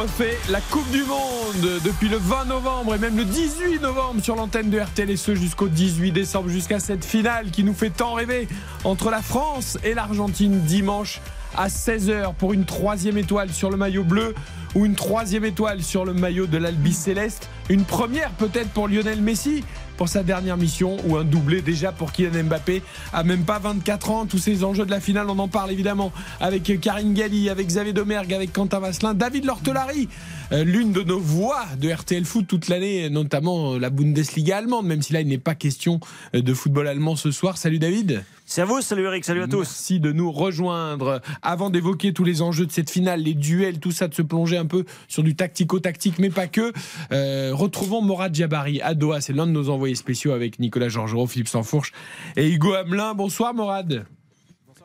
[0.05, 4.37] Refait la Coupe du Monde depuis le 20 novembre et même le 18 novembre sur
[4.37, 8.13] l'antenne de RTL et ce jusqu'au 18 décembre, jusqu'à cette finale qui nous fait tant
[8.13, 8.47] rêver
[8.85, 11.23] entre la France et l'Argentine dimanche
[11.57, 14.35] à 16h pour une troisième étoile sur le maillot bleu
[14.75, 17.49] ou une troisième étoile sur le maillot de l'Albi Céleste.
[17.69, 19.65] Une première peut-être pour Lionel Messi
[19.97, 22.83] pour sa dernière mission ou un doublé déjà pour Kylian Mbappé
[23.13, 24.27] à même pas 24 ans.
[24.27, 27.93] Tous ces enjeux de la finale, on en parle évidemment avec Karine Galli, avec Xavier
[27.93, 30.09] Domergue, avec Quentin Vasselin, David Lortelari,
[30.51, 35.13] l'une de nos voix de RTL Foot toute l'année, notamment la Bundesliga allemande, même si
[35.13, 36.01] là il n'est pas question
[36.35, 37.57] euh, de football allemand ce soir.
[37.57, 38.25] Salut David.
[38.47, 39.61] C'est à vous, salut Eric, salut à tous.
[39.61, 41.23] Merci de nous rejoindre.
[41.43, 44.59] Avant d'évoquer tous les enjeux de cette finale, les duels, tout ça, de se plonger
[44.59, 46.73] un peu sur du tactico-tactique, mais pas que.
[47.11, 51.27] Euh, retrouvons Morad Jabari à Doha, c'est l'un de nos envoyés spéciaux avec Nicolas Georgerot,
[51.27, 51.93] Philippe Sansfourche
[52.37, 53.15] et Hugo Hamelin.
[53.15, 54.05] Bonsoir Morad.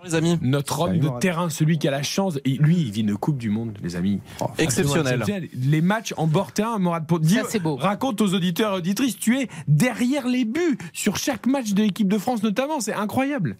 [0.01, 0.39] Bonsoir les amis.
[0.41, 3.37] Notre homme de terrain, celui qui a la chance, et lui, il vit une Coupe
[3.37, 4.21] du Monde, les amis.
[4.57, 5.23] Exceptionnel.
[5.53, 7.45] Les matchs en bord terrain, Morad, pour dire,
[7.79, 12.07] raconte aux auditeurs et auditrices, tu es derrière les buts sur chaque match de l'équipe
[12.07, 13.57] de France notamment, c'est incroyable.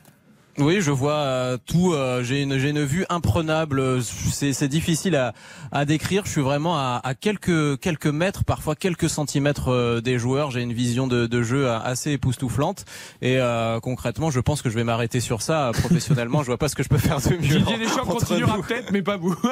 [0.60, 1.94] Oui, je vois euh, tout.
[1.94, 4.04] euh, j'ai une, j'ai une vue imprenable.
[4.04, 5.34] C'est, c'est difficile à,
[5.72, 6.24] à décrire.
[6.26, 10.52] Je suis vraiment à, à quelques, quelques mètres, parfois quelques centimètres euh, des joueurs.
[10.52, 12.86] J'ai une vision de, de jeu assez époustouflante.
[13.22, 15.72] Et euh, concrètement, je pense que je vais m'arrêter sur ça.
[15.80, 17.60] Professionnellement, je vois pas ce que je peux faire de mieux.
[17.60, 19.36] Didier Deschamps continuera peut-être, mais pas vous.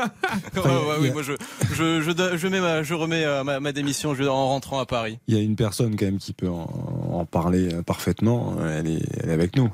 [0.55, 1.33] Ouais, ouais, oui, moi je,
[1.73, 4.85] je, je, je mets ma, je remets euh, ma, ma démission je- en rentrant à
[4.85, 5.19] Paris.
[5.27, 6.67] Il y a une personne quand même qui peut en,
[7.13, 8.55] en parler euh, parfaitement.
[8.69, 9.69] Elle est, elle est avec nous.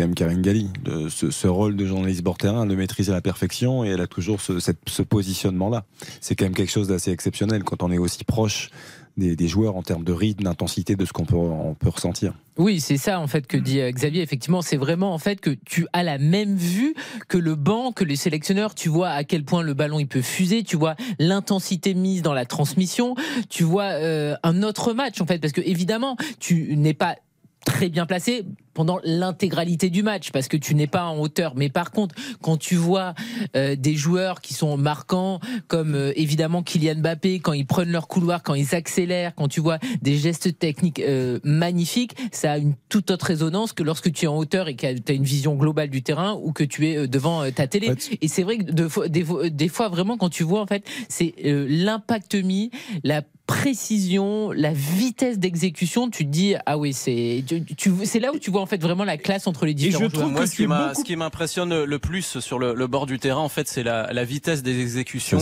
[0.00, 0.70] Quand même Karine Galli.
[1.10, 4.40] Ce, rôle de journaliste bord terrain, le maîtrise à la perfection et elle a toujours
[4.40, 5.84] ce, cette- ce positionnement-là.
[6.22, 8.70] C'est quand même quelque chose d'assez exceptionnel quand on est aussi proche
[9.18, 12.32] des, joueurs en termes de rythme, d'intensité, de ce qu'on peut, on peut ressentir.
[12.56, 14.22] Oui, c'est ça en fait que dit euh, Xavier.
[14.22, 16.94] Effectivement, c'est vraiment en fait que tu as la même vue
[17.28, 18.74] que le banc, que les sélectionneurs.
[18.74, 20.62] Tu vois à quel point le ballon il peut fuser.
[20.62, 23.16] Tu vois l'intensité mise dans la transmission.
[23.50, 27.16] Tu vois euh, un autre match en fait parce que évidemment tu n'es pas
[27.64, 28.44] très bien placé
[28.74, 31.54] pendant l'intégralité du match parce que tu n'es pas en hauteur.
[31.56, 33.14] Mais par contre, quand tu vois
[33.56, 38.08] euh, des joueurs qui sont marquants, comme euh, évidemment Kylian Mbappé, quand ils prennent leur
[38.08, 42.74] couloir, quand ils accélèrent, quand tu vois des gestes techniques euh, magnifiques, ça a une
[42.88, 45.54] toute autre résonance que lorsque tu es en hauteur et que tu as une vision
[45.54, 47.92] globale du terrain ou que tu es devant ta télé.
[48.20, 51.34] Et c'est vrai que de, des, des, fois, vraiment, quand tu vois, en fait, c'est
[51.44, 52.70] l'impact mis,
[53.04, 57.44] la précision, la vitesse d'exécution, tu te dis ah oui c'est
[57.76, 60.28] tu, c'est là où tu vois en fait vraiment la classe entre les différents joueurs.
[60.28, 63.82] Moi, ce qui m'impressionne le plus sur le, le, bord du terrain en fait c'est
[63.82, 65.40] la, la, vitesse des exécutions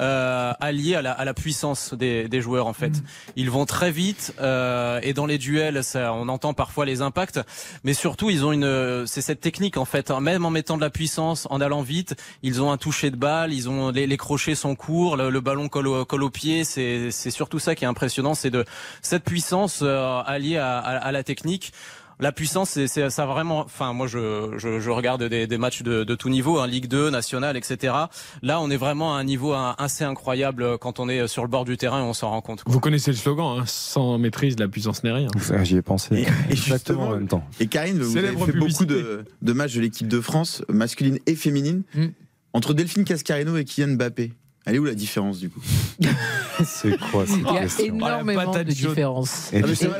[0.00, 2.88] euh, alliée à la, à la puissance des, des, joueurs en fait.
[2.88, 3.02] Mm.
[3.36, 7.40] Ils vont très vite euh, et dans les duels ça, on entend parfois les impacts,
[7.84, 10.10] mais surtout ils ont une c'est cette technique en fait.
[10.10, 10.20] Hein.
[10.20, 13.52] même en mettant de la puissance, en allant vite, ils ont un toucher de balle,
[13.52, 16.64] ils ont les, les crochets sont courts, le, le ballon colle au, colle au pied,
[16.64, 18.64] c'est c'est surtout ça qui est impressionnant, c'est de
[19.02, 21.72] cette puissance euh, alliée à, à, la technique
[22.20, 23.60] la puissance, c'est ça vraiment.
[23.60, 26.86] Enfin, moi, je, je, je regarde des, des, matchs de, de tout niveau, hein, Ligue
[26.86, 27.94] 2, National, etc.
[28.42, 31.64] Là, on est vraiment à un niveau assez incroyable quand on est sur le bord
[31.64, 32.62] du terrain et on s'en rend compte.
[32.66, 35.28] Vous connaissez le slogan, hein, sans maîtrise, la puissance n'est rien.
[35.62, 36.26] J'y ai pensé.
[36.50, 37.42] Et, exactement en même temps.
[37.58, 41.34] Et Karine, vous avez fait beaucoup de, de, matchs de l'équipe de France, masculine et
[41.34, 41.82] féminine.
[41.94, 42.06] Mm.
[42.52, 44.32] Entre Delphine Cascarino et Kylian Mbappé,
[44.66, 45.60] elle est où la différence du coup
[46.64, 49.50] C'est quoi Il y a énormément de différences.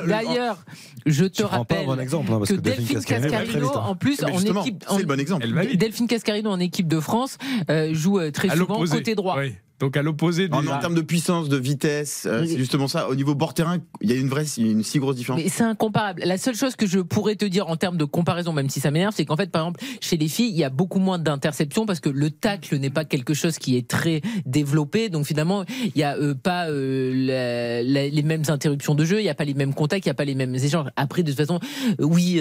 [0.06, 0.58] D'ailleurs,
[1.06, 4.98] je te rappelle bon exemple, hein, que, que, Delphine Cascarino, en plus, en équipe, c'est
[4.98, 5.46] le bon exemple.
[5.76, 7.38] Delphine Cascarino en équipe de France
[7.70, 9.36] euh, joue euh, très souvent côté droit.
[9.38, 9.54] Oui.
[9.80, 10.54] Donc à l'opposé de...
[10.54, 13.08] en, termes de puissance, de vitesse, euh, c'est justement ça.
[13.08, 15.40] Au niveau bord terrain, il y a une vraie, une si grosse différence.
[15.42, 16.22] Mais c'est incomparable.
[16.26, 18.90] La seule chose que je pourrais te dire en termes de comparaison, même si ça
[18.90, 21.86] m'énerve, c'est qu'en fait, par exemple, chez les filles, il y a beaucoup moins d'interceptions
[21.86, 25.08] parce que le tacle n'est pas quelque chose qui est très développé.
[25.08, 29.30] Donc finalement, il n'y a euh, pas euh, les mêmes interruptions de jeu, il n'y
[29.30, 30.88] a pas les mêmes contacts, il n'y a pas les mêmes échanges.
[30.96, 31.58] Après, de toute façon,
[31.98, 32.38] oui,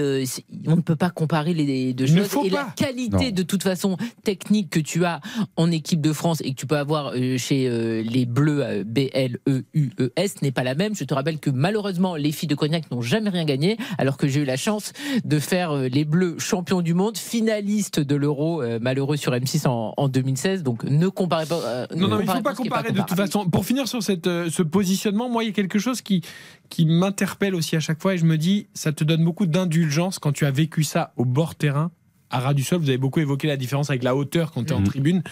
[0.68, 2.46] on ne peut pas comparer les deux choses.
[2.46, 5.22] Et la qualité de toute façon technique que tu as
[5.56, 10.42] en équipe de France et que tu peux avoir chez euh, les Bleus euh, B-L-E-U-E-S
[10.42, 10.96] n'est pas la même.
[10.96, 14.28] Je te rappelle que malheureusement, les filles de Cognac n'ont jamais rien gagné, alors que
[14.28, 18.64] j'ai eu la chance de faire euh, les Bleus champions du monde, finalistes de l'Euro,
[18.82, 20.64] malheureux sur M6 en, 2016.
[20.64, 21.88] Donc ne comparez pas.
[21.96, 23.50] non, non, il ne faut pas comparer de toute façon.
[23.50, 26.22] Pour finir sur cette, ce positionnement, moi, il y a quelque chose qui,
[26.70, 30.20] qui m'interpelle aussi à chaque fois et je me dis, ça te donne beaucoup d'indulgence
[30.20, 31.92] quand tu as vécu ça au bord terrain
[32.30, 32.80] à ras du sol.
[32.80, 34.88] Vous avez beaucoup évoqué la différence avec la hauteur quand tu es en mhm.
[34.88, 35.24] tribune.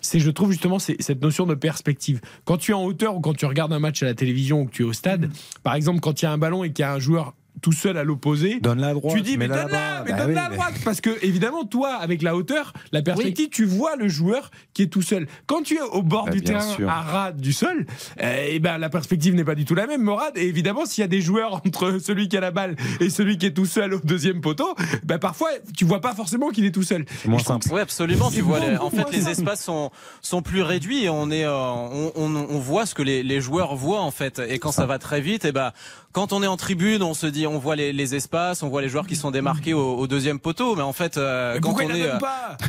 [0.00, 2.20] C'est, je trouve justement, cette notion de perspective.
[2.44, 4.64] Quand tu es en hauteur ou quand tu regardes un match à la télévision ou
[4.66, 5.30] que tu es au stade,
[5.62, 7.72] par exemple, quand il y a un ballon et qu'il y a un joueur tout
[7.72, 8.60] seul à l'opposé.
[8.60, 9.16] Donne la droite.
[9.16, 12.36] Tu dis mais donne-la, mais bah donne la droite parce que évidemment toi avec la
[12.36, 15.26] hauteur, la perspective, tu vois le joueur qui est tout seul.
[15.46, 17.86] Quand tu es au bord bah, du terrain à ras du sol,
[18.20, 20.36] et eh ben la perspective n'est pas du tout la même, Morad.
[20.36, 23.38] Et évidemment s'il y a des joueurs entre celui qui a la balle et celui
[23.38, 26.72] qui est tout seul au deuxième poteau, ben parfois tu vois pas forcément qu'il est
[26.72, 27.06] tout seul.
[27.22, 27.68] C'est moins simple.
[27.72, 28.30] Oui absolument.
[28.30, 29.90] Tu vois, en fait les espaces sont
[30.20, 33.40] sont plus réduits et on est euh, on, on, on, voit ce que les, les
[33.40, 34.40] joueurs voient en fait.
[34.48, 35.72] Et quand ça, va très vite, et eh ben
[36.12, 38.82] quand on est en tribune, on se dit, on voit les, les espaces, on voit
[38.82, 41.80] les joueurs qui sont démarqués au, au deuxième poteau, mais en fait, euh, quand on
[41.80, 42.18] est, euh,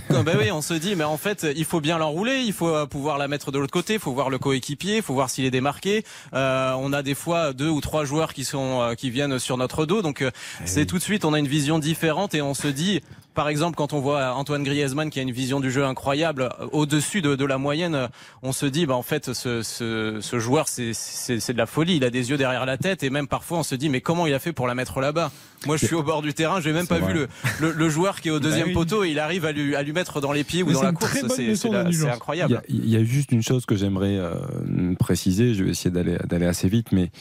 [0.23, 2.85] ben oui, on se dit, mais en fait, il faut bien l'enrouler, il faut euh,
[2.85, 5.43] pouvoir la mettre de l'autre côté, il faut voir le coéquipier, il faut voir s'il
[5.43, 6.05] est démarqué.
[6.33, 9.85] Euh, on a des fois deux ou trois joueurs qui sont qui viennent sur notre
[9.85, 10.31] dos, donc eh
[10.65, 13.01] c'est tout de suite, on a une vision différente et on se dit,
[13.33, 16.67] par exemple, quand on voit Antoine Griezmann qui a une vision du jeu incroyable, euh,
[16.71, 18.07] au-dessus de, de, la moyenne, euh,
[18.41, 21.97] on se dit, bah, en fait, ce, ce, ce joueur, c'est de la folie.
[21.97, 24.27] Il a des yeux derrière la tête et même parfois, on se dit, mais comment
[24.27, 25.31] il a fait pour la mettre là-bas?
[25.65, 27.27] Moi, je suis au bord du terrain, j'ai même pas vu le,
[27.61, 29.83] le, le, joueur qui est au bah deuxième poteau et il arrive à lui, à
[29.83, 31.25] lui mettre dans les pieds ou dans la course.
[31.27, 32.61] C'est incroyable.
[32.67, 34.33] Il y, a, juste une chose que j'aimerais euh,
[34.99, 35.53] préciser.
[35.53, 37.11] Je vais essayer d'aller assez vite, mais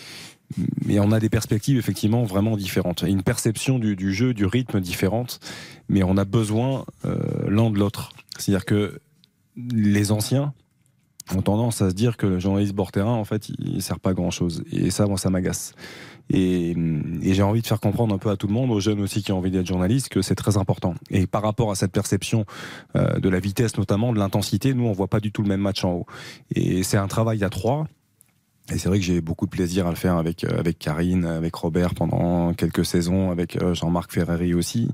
[0.84, 5.40] mais on a des perspectives effectivement vraiment différentes, une perception du, jeu, du rythme différente,
[5.88, 7.16] mais on a besoin euh,
[7.48, 8.12] l'un de l'autre.
[8.38, 9.00] C'est-à-dire que
[9.56, 10.52] les anciens
[11.34, 14.10] ont tendance à se dire que le journaliste bord terrain, en fait, il, sert pas
[14.10, 14.64] à grand chose.
[14.72, 15.74] Et ça, moi, ça m'agace.
[16.30, 16.70] Et,
[17.22, 19.22] et j'ai envie de faire comprendre un peu à tout le monde, aux jeunes aussi
[19.22, 20.94] qui ont envie d'être journalistes, que c'est très important.
[21.10, 22.44] Et par rapport à cette perception
[22.96, 25.60] euh, de la vitesse, notamment de l'intensité, nous, on voit pas du tout le même
[25.60, 26.06] match en haut.
[26.54, 27.86] Et c'est un travail à trois
[28.70, 31.24] Et c'est vrai que j'ai beaucoup de plaisir à le faire avec euh, avec Karine,
[31.24, 34.88] avec Robert pendant quelques saisons, avec euh, Jean-Marc Ferrari aussi.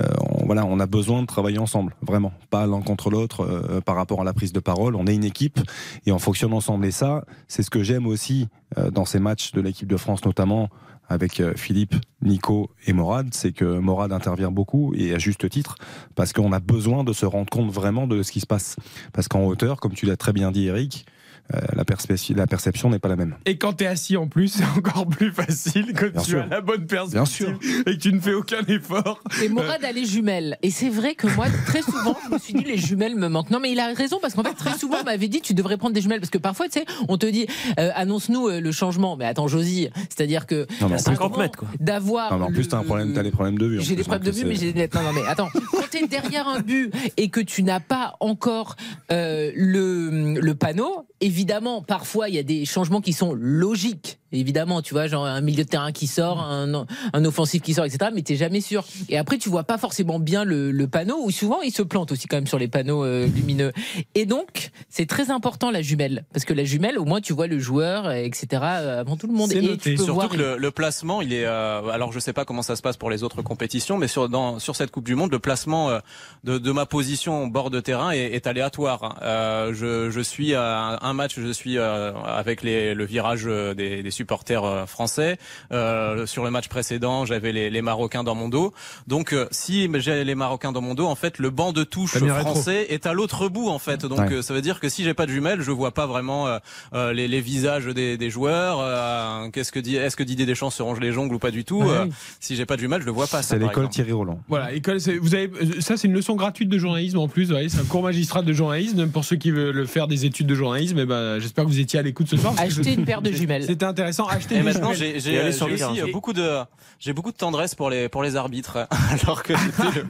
[0.00, 0.06] Euh,
[0.46, 4.22] voilà, on a besoin de travailler ensemble, vraiment, pas l'un contre l'autre euh, par rapport
[4.22, 4.96] à la prise de parole.
[4.96, 5.60] On est une équipe
[6.06, 6.86] et on fonctionne ensemble.
[6.86, 8.48] Et ça, c'est ce que j'aime aussi
[8.78, 10.70] euh, dans ces matchs de l'équipe de France, notamment
[11.08, 15.76] avec euh, Philippe, Nico et Morad, c'est que Morad intervient beaucoup et à juste titre
[16.14, 18.76] parce qu'on a besoin de se rendre compte vraiment de ce qui se passe.
[19.12, 21.06] Parce qu'en hauteur, comme tu l'as très bien dit, Eric.
[21.54, 23.36] Euh, la, perception n'est pas la même.
[23.46, 26.42] Et quand t'es assis en plus, c'est encore plus facile Bien tu sûr.
[26.42, 27.58] as la bonne perspective Bien sûr.
[27.86, 29.20] et que tu ne fais aucun effort.
[29.42, 30.56] Et Morad a les jumelles.
[30.62, 33.50] Et c'est vrai que moi, très souvent, je me suis dit, les jumelles me manquent.
[33.50, 35.76] Non, mais il a raison, parce qu'en fait, très souvent, on m'avait dit, tu devrais
[35.76, 36.20] prendre des jumelles.
[36.20, 37.46] Parce que parfois, tu sais, on te dit,
[37.78, 39.16] euh, annonce-nous euh, le changement.
[39.16, 40.66] Mais attends, Josie, c'est-à-dire que.
[40.80, 42.32] Non, mais en c'est plus- important D'avoir.
[42.32, 43.80] Non, mais en plus, un problème, t'as des problèmes de vue.
[43.80, 44.94] J'ai des plus, problèmes de vue, mais j'ai des lunettes.
[44.94, 45.48] Non, non, mais attends.
[45.52, 48.76] Quand t'es derrière un but et que tu n'as pas encore
[49.10, 51.41] euh, le, le panneau, évidemment,
[51.82, 54.18] parfois, il y a des changements qui sont logiques.
[54.32, 57.84] Évidemment, tu vois, genre un milieu de terrain qui sort, un, un offensif qui sort,
[57.84, 58.10] etc.
[58.14, 58.84] Mais t'es jamais sûr.
[59.08, 62.12] Et après, tu vois pas forcément bien le, le panneau, ou souvent, il se plante
[62.12, 63.72] aussi quand même sur les panneaux euh, lumineux.
[64.14, 66.24] Et donc, c'est très important la jumelle.
[66.32, 68.46] Parce que la jumelle, au moins, tu vois le joueur, etc.
[68.62, 69.52] euh, avant tout le monde.
[69.52, 71.44] Et tu peux Surtout voir que le, le placement, il est.
[71.44, 74.28] euh, alors, je sais pas comment ça se passe pour les autres compétitions, mais sur
[74.28, 75.98] dans sur cette Coupe du Monde, le placement euh,
[76.44, 79.04] de, de ma position au bord de terrain est, est aléatoire.
[79.04, 79.14] hein.
[79.22, 84.02] Euh, je, je suis à un match, je suis euh, avec les, le virage des,
[84.02, 85.36] des supporters euh, français.
[85.72, 88.72] Euh, sur le match précédent, j'avais les, les Marocains dans mon dos.
[89.08, 92.16] Donc, euh, si j'ai les Marocains dans mon dos, en fait, le banc de touche
[92.18, 94.06] français est à l'autre bout, en fait.
[94.06, 94.32] Donc, Ouais.
[94.34, 96.58] euh, ça veut dire que si j'ai pas de jumelles, je vois pas vraiment euh,
[96.94, 98.78] euh, les, les visages des, des joueurs.
[98.80, 101.64] euh, Qu'est-ce que dit Est-ce que Didier Deschamps se ronge les jongles ou pas du
[101.64, 101.88] tout Ouais.
[101.90, 102.06] Euh,
[102.38, 103.42] Si j'ai pas de jumelles, je le vois pas.
[103.42, 103.88] ça, C'est l'école.
[103.88, 104.38] Thierry Roland.
[104.48, 105.50] Voilà, école, vous avez,
[105.80, 107.50] ça c'est une leçon gratuite de journalisme en plus.
[107.50, 110.54] voyez, C'est un cours magistral de journalisme, pour ceux qui veulent faire des études de
[110.54, 110.98] journalisme.
[111.00, 112.54] Et ben, j'espère que vous étiez à l'écoute ce soir.
[112.58, 113.64] Acheter une paire de jumelles.
[113.64, 114.11] C'était intéressant.
[114.28, 116.60] Acheter Et maintenant, j'ai le aussi euh, beaucoup de
[116.98, 118.86] j'ai beaucoup de tendresse pour les pour les arbitres,
[119.24, 120.06] alors que j'étais le,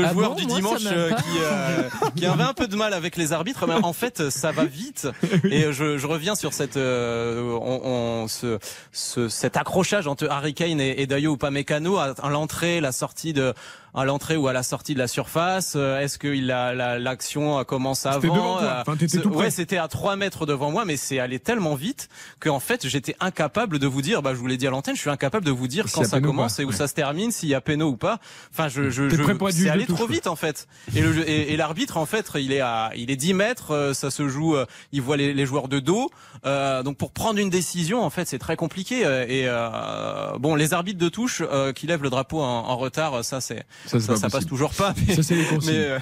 [0.00, 2.76] le Ah joueur bon du dimanche m'a euh, qui euh, qui avait un peu de
[2.76, 3.66] mal avec les arbitres.
[3.66, 5.08] Mais en fait, ça va vite.
[5.50, 7.80] Et euh, je, je reviens sur cette euh, on,
[8.24, 8.58] on- ce,
[8.92, 13.54] ce cet accrochage entre Harry Kane et, et Dayo Upamecano à l'entrée, la sortie de
[13.94, 17.58] à l'entrée ou à la sortie de la surface Euh, Est-ce que a la- l'action
[17.58, 18.62] euh, commence avant C'était devant toi.
[18.62, 19.44] Euh, Enfin, tout près.
[19.44, 22.08] ouais, c'était à 3 mètres devant moi, mais c'est allé tellement vite
[22.40, 24.22] que en fait j'étais incapable de vous dire.
[24.22, 26.20] Bah, je vous l'ai dit à l'antenne, je suis incapable de vous dire quand ça
[26.20, 26.74] commence et où Ouais.
[26.74, 28.18] ça se termine, s'il y a péno ou pas.
[28.52, 30.66] Enfin, je, je, je c'est allé trop vite en fait.
[30.94, 34.56] Et l'arbitre en fait, il est à il est 10 mètres, ça se joue,
[34.92, 36.10] il voit les, les joueurs de dos.
[36.46, 39.00] Euh, donc pour prendre une décision, en fait, c'est très compliqué.
[39.02, 43.24] Et euh, bon, les arbitres de touche euh, qui lèvent le drapeau en, en retard,
[43.24, 44.94] ça c'est Ça, ça, c'est pas ça passe toujours pas.
[45.06, 45.72] Mais, Ça, c'est les consignes.
[45.74, 45.98] mais, euh,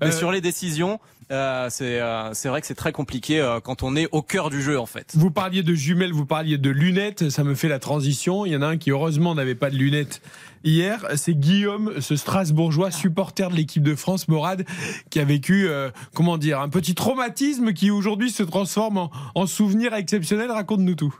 [0.00, 3.60] mais Euh, sur les décisions, euh, c'est euh, c'est vrai que c'est très compliqué euh,
[3.60, 5.12] quand on est au cœur du jeu en fait.
[5.14, 8.44] Vous parliez de jumelles, vous parliez de lunettes, ça me fait la transition.
[8.44, 10.20] Il y en a un qui heureusement n'avait pas de lunettes
[10.64, 14.64] hier, c'est Guillaume, ce Strasbourgeois supporter de l'équipe de France, Morad,
[15.10, 19.46] qui a vécu, euh, comment dire, un petit traumatisme qui aujourd'hui se transforme en, en
[19.46, 20.50] souvenir exceptionnel.
[20.50, 21.14] Raconte-nous tout.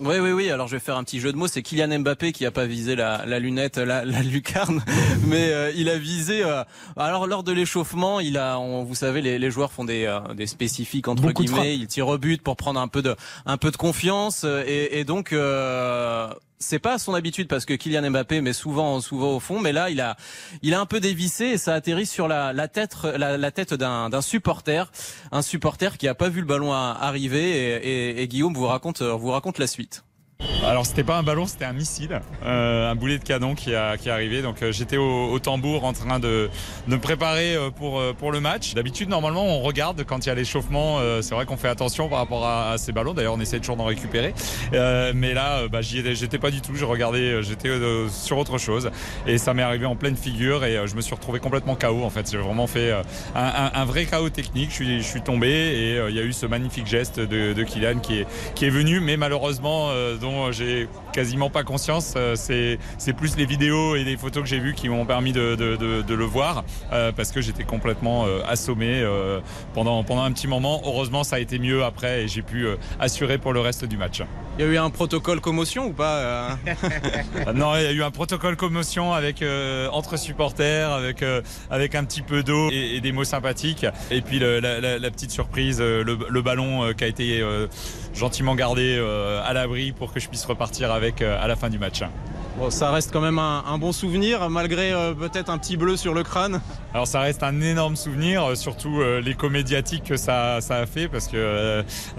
[0.00, 0.50] Oui, oui, oui.
[0.50, 1.46] Alors je vais faire un petit jeu de mots.
[1.46, 4.82] C'est Kylian Mbappé qui a pas visé la, la lunette, la, la lucarne,
[5.26, 6.42] mais euh, il a visé.
[6.42, 6.64] euh,
[6.96, 10.20] alors lors de l'échauffement, il a, on- vous savez, les, les joueurs font des, euh,
[10.34, 11.76] des spécifiques entre Beaucoup guillemets.
[11.76, 14.42] Ils tirent au but pour prendre un peu de, un peu de confiance.
[14.44, 15.32] euh, Et, et donc.
[16.62, 19.88] C'est pas son habitude parce que Kylian Mbappé met souvent souvent au fond mais là
[19.88, 20.16] il a
[20.60, 24.92] il a un peu dévissé et ça atterrit sur la, tête la, tête d'un supporter
[25.32, 29.00] un supporter qui a pas vu le ballon arriver et, et- et Guillaume vous raconte
[29.00, 30.04] vous raconte la suite.
[30.64, 33.94] Alors c'était pas un ballon, c'était un missile, euh, un boulet de canon qui, a,
[33.94, 34.42] est arrivé.
[34.42, 36.50] Donc euh, j'étais au, tambour en train de,
[36.86, 38.74] me préparer euh, pour, le match.
[38.74, 42.18] D'habitude normalement on regarde quand il y a l'échauffement, c'est vrai qu'on fait attention par
[42.18, 43.14] rapport à, ces ballons.
[43.14, 44.34] D'ailleurs on essaie toujours d'en récupérer.
[44.72, 47.70] Mais là bah, j'y étais, j'étais pas du tout, je regardais, j'étais
[48.10, 48.90] sur autre chose.
[49.26, 52.10] Et ça m'est arrivé en pleine figure et je me suis retrouvé complètement KO en
[52.10, 52.30] fait.
[52.30, 52.92] J'ai vraiment fait
[53.34, 54.70] un, vrai KO technique.
[54.70, 58.20] Je suis, tombé et il y a eu ce magnifique geste de, de Kylian qui
[58.20, 59.90] est, qui est venu, mais malheureusement
[60.30, 62.14] dont j'ai quasiment pas conscience.
[62.16, 62.78] Euh, c'est,
[63.16, 66.02] plus les vidéos et les photos que j'ai vues qui m'ont permis de, de- de-
[66.02, 69.40] de le voir euh, parce que j'étais complètement euh, assommé euh,
[69.74, 70.80] pendant, pendant un petit moment.
[70.84, 72.66] Heureusement, ça a été mieux après et j'ai pu
[73.00, 74.22] assurer pour le reste du match.
[74.58, 76.56] Il y a eu un protocole commotion ou pas
[77.54, 79.44] Non, il y a eu un protocole commotion avec
[79.92, 81.24] entre supporters, avec
[81.70, 83.86] avec un petit peu d'eau et, et des mots sympathiques.
[84.10, 87.42] Et puis le- la, la- la petite surprise, le, le ballon qui a été
[88.14, 91.68] gentiment gardé euh, à l'abri pour que je puisse repartir avec euh, à la fin
[91.70, 92.02] du match.
[92.58, 95.96] Bon, ça reste quand même un, un bon souvenir malgré euh, peut-être un petit bleu
[95.96, 96.60] sur le crâne.
[96.92, 101.06] Alors ça reste un énorme souvenir, surtout euh, l'écho médiatique que ça, ça a fait,
[101.08, 101.36] parce que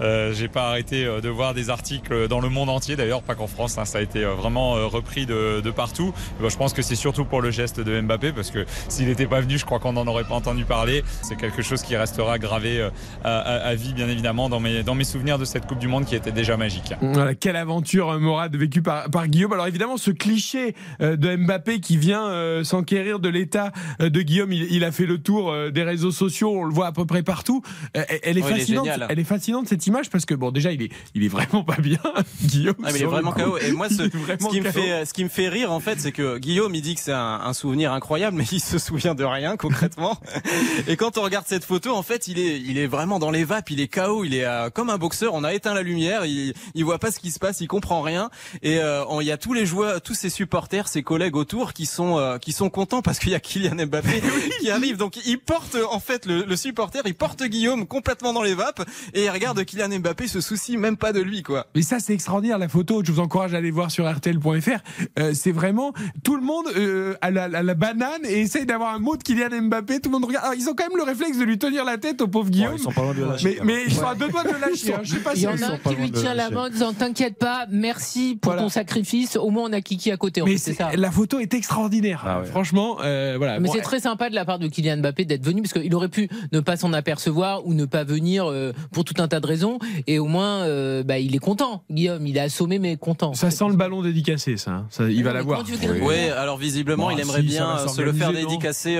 [0.00, 3.46] euh, j'ai pas arrêté de voir des articles dans le monde entier, d'ailleurs pas qu'en
[3.46, 6.14] France, hein, ça a été vraiment repris de, de partout.
[6.40, 9.26] Ben, je pense que c'est surtout pour le geste de Mbappé, parce que s'il n'était
[9.26, 11.04] pas venu, je crois qu'on n'en aurait pas entendu parler.
[11.20, 12.88] C'est quelque chose qui restera gravé
[13.22, 15.88] à, à- à vie, bien évidemment, dans mes, dans mes souvenirs de cette Coupe du
[15.88, 16.94] Monde qui était déjà magique.
[17.02, 19.52] Voilà, quelle aventure euh, Morad vécue par, par Guillaume.
[19.52, 24.52] Alors évidemment, ce cliché euh, de Mbappé qui vient euh, s'enquérir de l'état de Guillaume,
[24.52, 27.24] il, il a fait le tour des réseaux sociaux, on le voit à peu près
[27.24, 27.62] partout.
[27.94, 28.84] Elle est est fascinante.
[28.84, 29.06] génial.
[29.10, 31.78] elle est fascinante cette image parce que bon, déjà, il est, il est vraiment pas
[31.78, 31.98] bien,
[32.44, 32.76] Guillaume.
[32.84, 33.32] Ah, mais il est vraiment.
[33.32, 33.58] KO.
[33.58, 34.02] Et moi, ce,
[34.50, 36.94] qui me fait, ce qui me fait rire, en fait, c'est que Guillaume, il dit
[36.94, 40.16] que c'est un, un souvenir incroyable, mais il se souvient de rien, concrètement.
[40.86, 43.44] Et quand on regarde cette photo, en fait, il est, il est vraiment dans les
[43.44, 45.34] vapes, il est KO, il est euh, comme un boxeur.
[45.34, 48.02] On a éteint la lumière, il, il voit pas ce qui se passe, il comprend
[48.02, 48.30] rien.
[48.62, 51.86] Et euh, il y a tous les joueurs, tous ses supporters, ses collègues autour qui
[51.86, 54.22] sont, euh, qui sont contents parce qu'il y a Kylian Mbappé
[54.60, 54.96] qui arrive.
[54.96, 58.82] Donc, il porte, en fait, le, le supporter, il porte Guillaume complètement dans les vapes
[59.14, 61.66] et il regarde Kylian Mbappé se soucie même pas de lui, quoi.
[61.74, 63.02] Mais ça, c'est extraordinaire, la photo.
[63.04, 64.80] Je vous encourage à aller voir sur RTL.fr.
[65.18, 65.92] Euh, c'est vraiment
[66.24, 69.22] tout le monde euh, à, la, à la banane et essaye d'avoir un mot de
[69.22, 70.00] Kylian Mbappé.
[70.00, 70.44] Tout le monde regarde.
[70.46, 72.74] Alors, ils ont quand même le réflexe de lui tenir la tête au pauvre Guillaume.
[72.76, 74.58] ils sont pas loin de lâcher, mais, mais ils sont à deux doigts de le
[74.60, 74.94] lâcher.
[74.94, 75.00] hein.
[75.02, 78.38] Je sais pas si pas qui lui tient la main en disant T'inquiète pas, merci
[78.40, 79.36] pour ton sacrifice.
[79.36, 80.42] Au moins, on a Kiki à côté.
[80.42, 80.90] en Mais fait, ça.
[80.94, 82.22] la photo est extraordinaire.
[82.26, 83.58] Ah Franchement, euh, voilà.
[83.60, 85.94] Mais Bon, c'est très sympa de la part de Kylian Mbappé d'être venu parce qu'il
[85.94, 89.40] aurait pu ne pas s'en apercevoir ou ne pas venir euh, pour tout un tas
[89.40, 89.78] de raisons.
[90.06, 91.82] Et au moins, euh, bah, il est content.
[91.90, 93.34] Guillaume, il est assommé mais content.
[93.34, 94.84] Ça sent le ballon dédicacé, ça.
[94.90, 95.64] Ça, il va l'avoir.
[96.02, 98.98] Oui, alors visiblement, Bon, il aimerait si, ça bien euh, se le faire dédicacer.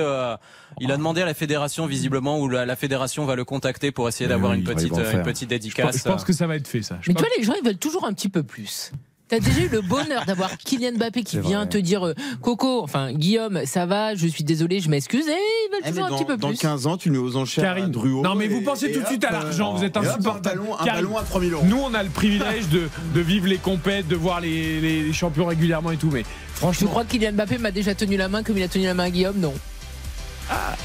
[0.83, 3.91] Euh, il a demandé à la fédération, visiblement, ou la, la fédération va le contacter
[3.91, 5.97] pour essayer d'avoir oui, une petite, euh, une petite dédicace.
[5.97, 6.97] je pense que ça va être fait, ça.
[7.01, 8.91] Je Mais pense- tu vois, les gens, ils veulent toujours un petit peu plus.
[9.29, 11.69] T'as déjà eu le bonheur d'avoir Kylian Mbappé qui vient vrai.
[11.69, 15.69] te dire euh, Coco, enfin Guillaume, ça va, je suis désolé, je m'excuse, et ils
[15.71, 16.57] veulent Eh, mais toujours un dans, petit peu dans plus.
[16.57, 17.89] 15 ans, tu le mets aux enchères Karine.
[17.89, 18.21] Druot.
[18.21, 20.61] Non, mais vous pensez tout de suite à l'argent, vous êtes insupportable.
[20.77, 21.63] Un un ballon à 3000 euros.
[21.65, 25.13] Nous, on a le privilège de, de vivre les compètes, de voir les, les- les
[25.13, 26.89] champions régulièrement et tout, mais Tu franchement.
[26.89, 29.05] crois que Kylian Mbappé m'a déjà tenu la main comme il a tenu la main
[29.05, 29.53] à Guillaume Non.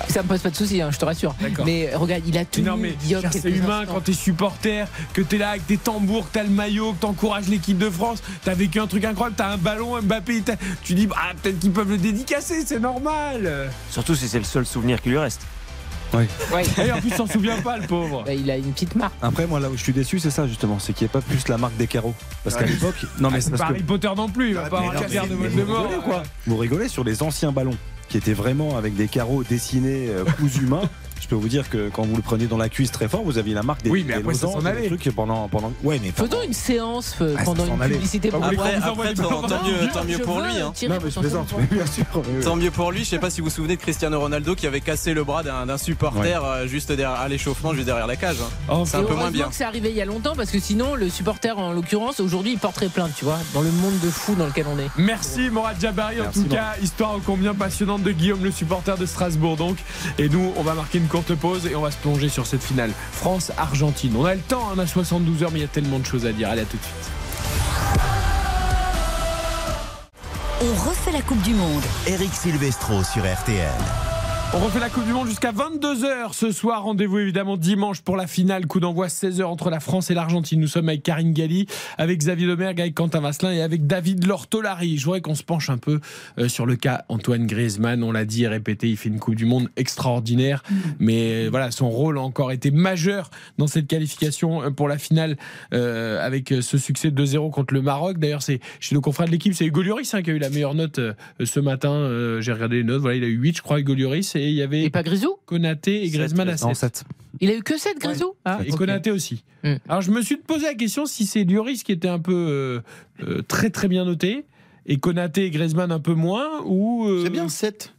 [0.09, 1.35] Ça me pose pas de soucis, hein, je te rassure.
[1.65, 2.95] Mais regarde, il a tenu Non mais
[3.31, 3.95] c'est humain instants.
[3.95, 7.49] quand t'es supporter, que t'es là avec tes tambours, que t'as le maillot, que t'encourages
[7.49, 10.43] l'équipe de France, t'as vécu un truc incroyable, t'as un ballon, Mbappé,
[10.83, 13.71] tu dis bah, peut-être qu'ils peuvent le dédicacer, c'est normal.
[13.91, 15.43] Surtout si c'est le seul souvenir qui lui reste.
[16.15, 16.27] Ouais.
[16.87, 18.23] Et en plus, il s'en souvient pas, le pauvre.
[18.25, 19.13] Bah, il a une petite marque.
[19.21, 20.79] Après, moi, là où je suis déçu, c'est ça, justement.
[20.79, 22.15] C'est qu'il n'y ait pas plus la marque des carreaux.
[22.45, 22.95] Parce qu'à l'époque.
[23.21, 23.63] Non, mais Ah, c'est pas que.
[23.65, 25.83] Harry Potter non plus, il va pas avoir de mais mode vous de mort.
[25.83, 26.23] rigolez, quoi?
[26.47, 27.77] Vous rigolez sur les anciens ballons
[28.09, 30.89] qui étaient vraiment avec des carreaux dessinés, euh, cousus humains.
[31.21, 33.39] Je peux vous dire que quand vous le preniez dans la cuisse très fort, vous
[33.39, 34.47] aviez la marque des Oui, mais après, ça
[34.81, 35.73] des trucs pendant, pendant.
[35.83, 38.31] Ouais, mais Faisons une séance euh, Ah, pendant une publicité.
[38.31, 40.53] Voulez Après- Après, tant, tant mieux, tant mieux pour lui.
[40.61, 40.73] Hein.
[40.89, 42.05] Non, mais je plaisante, mais bien sûr.
[42.15, 42.45] oui, oui.
[42.45, 43.01] Tant mieux pour lui.
[43.05, 45.43] Je sais pas si vous vous souvenez de Cristiano Ronaldo qui avait cassé le bras
[45.43, 48.37] d'un supporter euh, juste derrière à l'échauffement, juste derrière la cage.
[48.41, 48.51] hein.
[48.71, 49.49] Oh, c'est un peu moins bien.
[49.49, 52.53] que c'est arrivé il y a longtemps parce que sinon le supporter en l'occurrence aujourd'hui
[52.53, 54.89] il porterait plainte tu vois dans le monde de fou dans lequel on est.
[54.97, 59.07] Merci Morad Jabari en tout cas, histoire ô combien passionnante de Guillaume le supporter de
[59.07, 59.79] Strasbourg donc.
[60.19, 62.63] Et nous on va marquer une courte pause et on va se plonger sur cette
[62.63, 64.15] finale France-Argentine.
[64.17, 66.27] On a le temps, on a 72 heures mais il y a tellement de choses
[66.27, 66.49] à dire.
[66.49, 67.11] Allez à tout de suite.
[70.61, 71.83] On refait la Coupe du Monde.
[72.07, 74.18] Eric Silvestro sur RTL.
[74.55, 76.83] On refait la Coupe du Monde jusqu'à 22h ce soir.
[76.83, 78.67] Rendez-vous évidemment dimanche pour la finale.
[78.67, 80.59] Coup d'envoi 16h entre la France et l'Argentine.
[80.59, 81.67] Nous sommes avec Karine Galli,
[81.99, 84.97] avec Xavier Domergue, avec Quentin Vasselin et avec David Lortolari.
[84.97, 86.01] Je voudrais qu'on se penche un peu
[86.39, 88.03] euh, sur le cas Antoine Griezmann.
[88.03, 90.63] On l'a dit et répété, il fait une Coupe du Monde extraordinaire.
[90.99, 94.97] Mais euh, voilà, son rôle a encore été majeur dans cette qualification euh, pour la
[94.97, 95.37] finale
[95.75, 98.19] euh, avec ce succès de 2-0 contre le Maroc.
[98.19, 100.49] D'ailleurs, c'est chez nos confrères de l'équipe, c'est Hugo Lloris hein, qui a eu la
[100.49, 101.13] meilleure note euh,
[101.45, 101.93] ce matin.
[101.93, 103.03] Euh, J'ai regardé les notes.
[103.03, 104.38] Voilà, il a eu 8, je crois, Hugo Lloris.
[104.39, 106.69] Et il y avait Et pas Grisou Konaté et Griezmann à 7.
[106.69, 107.05] Non, 7.
[107.41, 108.79] Il a eu que 7 Grisou Ah, et ok.
[108.79, 109.45] Konaté aussi.
[109.63, 109.75] Mm.
[109.89, 112.81] Alors je me suis posé la question si c'est Lloris qui était un peu euh,
[113.23, 114.45] euh, très très bien noté
[114.87, 117.93] et Konaté et Griezmann un peu moins ou euh, C'est bien 7.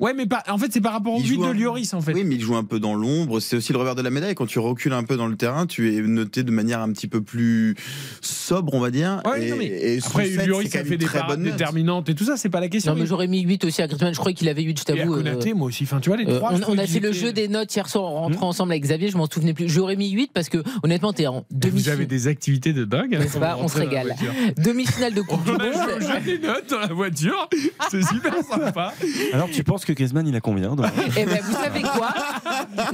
[0.00, 2.12] Ouais, mais pas, en fait c'est par rapport au but de un- Lloris en fait.
[2.12, 3.40] Oui, mais il joue un peu dans l'ombre.
[3.40, 4.34] C'est aussi le revers de la médaille.
[4.34, 7.08] Quand tu recules un peu dans le terrain, tu es noté de manière un petit
[7.08, 7.74] peu plus
[8.20, 9.20] sobre, on va dire.
[9.24, 12.24] Ouais, et, non, mais et après sept, Lloris a fait des parades déterminantes et tout
[12.24, 12.92] ça, c'est pas la question.
[12.94, 15.14] Non mais j'aurais mis 8 aussi à Griezmann, je crois qu'il avait 8, je t'avoue.
[15.16, 15.84] Euh, moi aussi.
[15.84, 18.04] Enfin, tu vois les euh, on, on a fait le jeu des notes hier soir
[18.04, 18.50] en rentrant Hmm.
[18.50, 19.68] ensemble avec Xavier, je m'en souvenais plus.
[19.68, 23.14] J'aurais mis 8 parce que honnêtement t'es en Vous demi avez des activités de dingue.
[23.14, 24.14] hein, N'est-ce quand pas vous On se régale.
[24.56, 26.24] Demi-finale de Coupe du On a Monde.
[26.24, 27.48] des notes dans la voiture.
[27.90, 28.92] C'est super sympa.
[29.32, 30.86] Alors, tu penses que Griezmann, il a combien donc
[31.16, 32.14] Eh ben, vous savez quoi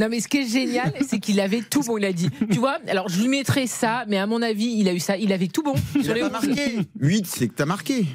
[0.01, 1.99] Non, mais ce qui est génial, c'est qu'il avait tout bon.
[1.99, 4.89] Il a dit, tu vois, alors je lui mettrais ça, mais à mon avis, il
[4.89, 5.17] a eu ça.
[5.17, 5.75] Il avait tout bon.
[5.97, 6.79] Il Sur a les pas marqué.
[7.01, 8.07] 8, c'est que t'as marqué.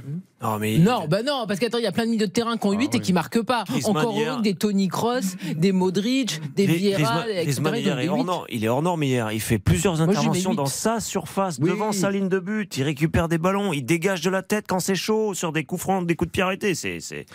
[0.42, 2.56] Non, mais Non, bah non, parce qu'attends, il y a plein de milieux de terrain
[2.56, 3.66] qui ont 8 et qui marquent pas.
[3.68, 7.44] Griezmann, Encore hier- heureux que des Tony Cross, des Modric, des Gris- Vieira, Griezmann, etc.
[7.44, 8.24] Griezmann, ils hier, est des hors 8.
[8.24, 8.46] norme.
[8.50, 9.32] Il est hors norme hier.
[9.34, 10.56] Il fait plusieurs mets interventions huit.
[10.56, 11.70] dans sa surface, Oui.
[11.70, 12.78] devant sa ligne de but.
[12.78, 13.74] Il récupère des ballons.
[13.74, 16.32] Il dégage de la tête quand c'est chaud sur des coups francs, des coups de
[16.32, 16.74] pied arrêtés.
[16.74, 17.26] C'est, c'est,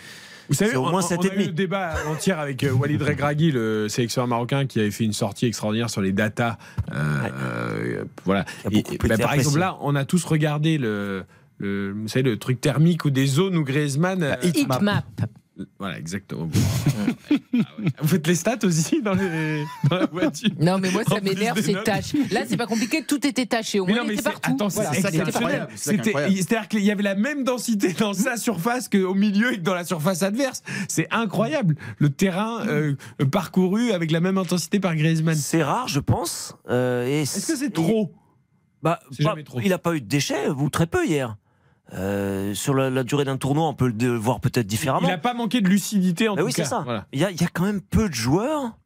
[0.49, 2.71] Vous savez, au on, moins on 7 a et eu le débat entier avec euh,
[2.71, 6.57] Walid Regragui, le sélectionneur marocain, qui avait fait une sortie extraordinaire sur les datas.
[6.93, 6.95] Euh,
[7.41, 8.41] euh, voilà.
[8.41, 11.23] a Et- bah, par exemple, là, on a tous regardé le.
[11.57, 14.21] le vous savez, le truc thermique ou des zones où Griezmann.
[14.23, 14.83] euh, Hitmap.
[15.79, 16.49] Voilà, exactement.
[16.87, 17.01] Ah
[17.31, 17.89] ouais.
[18.01, 21.59] Vous faites les stats aussi dans, les, dans la voiture Non, mais moi, ça m'énerve
[21.61, 22.13] ces tâches.
[22.31, 23.79] Là, c'est pas compliqué, tout était taché.
[23.79, 24.51] Au Mais moins, non, il mais était c'est- partout.
[24.53, 25.67] attends, Voilà, c'est incroyable.
[25.75, 29.73] C'est-à-dire qu'il y avait la même densité dans sa surface qu'au milieu et que dans
[29.73, 30.61] la surface adverse.
[30.87, 31.75] C'est incroyable.
[31.99, 32.95] Le terrain euh,
[33.31, 35.35] parcouru avec la même intensité par Griezmann.
[35.35, 36.55] C'est rare, je pense.
[36.69, 38.11] Euh, Est-ce que c'est trop?
[38.83, 39.59] Bah, pas- trop.
[39.61, 41.37] il n'a pas eu de déchets, ou très peu hier.
[41.93, 45.07] Euh, sur la, la durée d'un tournoi, on peut le voir peut-être différemment.
[45.07, 46.63] Il n'a pas manqué de lucidité en Bah tout oui, cas.
[46.63, 46.81] c'est ça.
[46.83, 47.05] Voilà.
[47.13, 48.77] Il y, a, il y a quand même peu de joueurs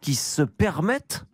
[0.00, 1.24] qui se permettent,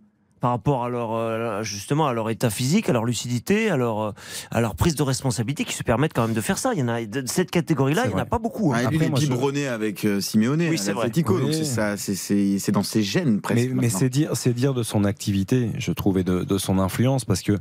[0.46, 4.00] par rapport à leur euh, justement à leur état physique, à leur lucidité, à leur
[4.00, 4.12] euh,
[4.52, 6.70] à leur prise de responsabilité, qui se permettent quand même de faire ça.
[6.72, 8.72] Il y en a de cette catégorie-là, il n'y en a pas beaucoup.
[8.72, 8.76] hein.
[8.78, 11.06] Ah, et Après, moi, je- biberonné avec euh, Simeone Oui, c'est vrai.
[11.06, 11.54] l'Atlético, donc Oui.
[11.56, 13.70] c'est ça, c'est- c'est c'est dans ses gènes presque.
[13.74, 17.42] Mais, c'est dire, c'est dire de son activité, je trouvais, de, de son influence, parce
[17.42, 17.58] que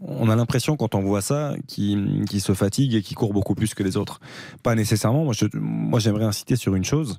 [0.00, 3.56] on a l'impression quand on voit ça qu'il qu'il se fatigue et qu'il court beaucoup
[3.56, 4.20] plus que les autres.
[4.62, 5.24] Pas nécessairement.
[5.24, 7.18] Moi, je- moi, j'aimerais insister sur une chose.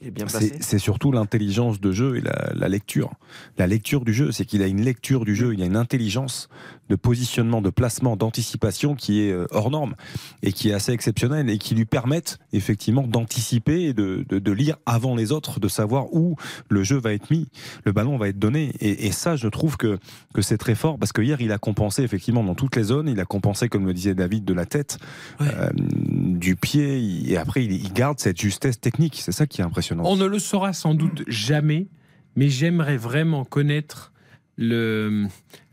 [0.00, 3.12] Est bien c'est surtout l'intelligence de jeu et la, la lecture.
[3.56, 6.48] La lecture du jeu, c'est qu'il a une lecture du jeu, il a une intelligence
[6.88, 9.94] de positionnement, de placement, d'anticipation qui est euh, hors norme
[10.42, 14.52] et qui est assez exceptionnelle et qui lui permettent effectivement d'anticiper et de, de- de
[14.52, 16.36] lire avant les autres, de savoir où
[16.68, 17.48] le jeu va être mis,
[17.84, 18.72] le ballon va être donné.
[18.80, 19.98] Et, et ça, je trouve que,
[20.34, 23.08] que c'est très fort parce que hier, il a compensé effectivement dans toutes les zones,
[23.08, 24.98] il a compensé, comme le disait David, de la tête,
[25.40, 29.20] euh, du pied et après, il, il garde cette justesse technique.
[29.22, 30.04] C'est ça qui est impressionnant.
[30.06, 31.88] On ne le saura sans doute jamais,
[32.36, 34.12] mais j'aimerais vraiment connaître
[34.56, 35.26] le,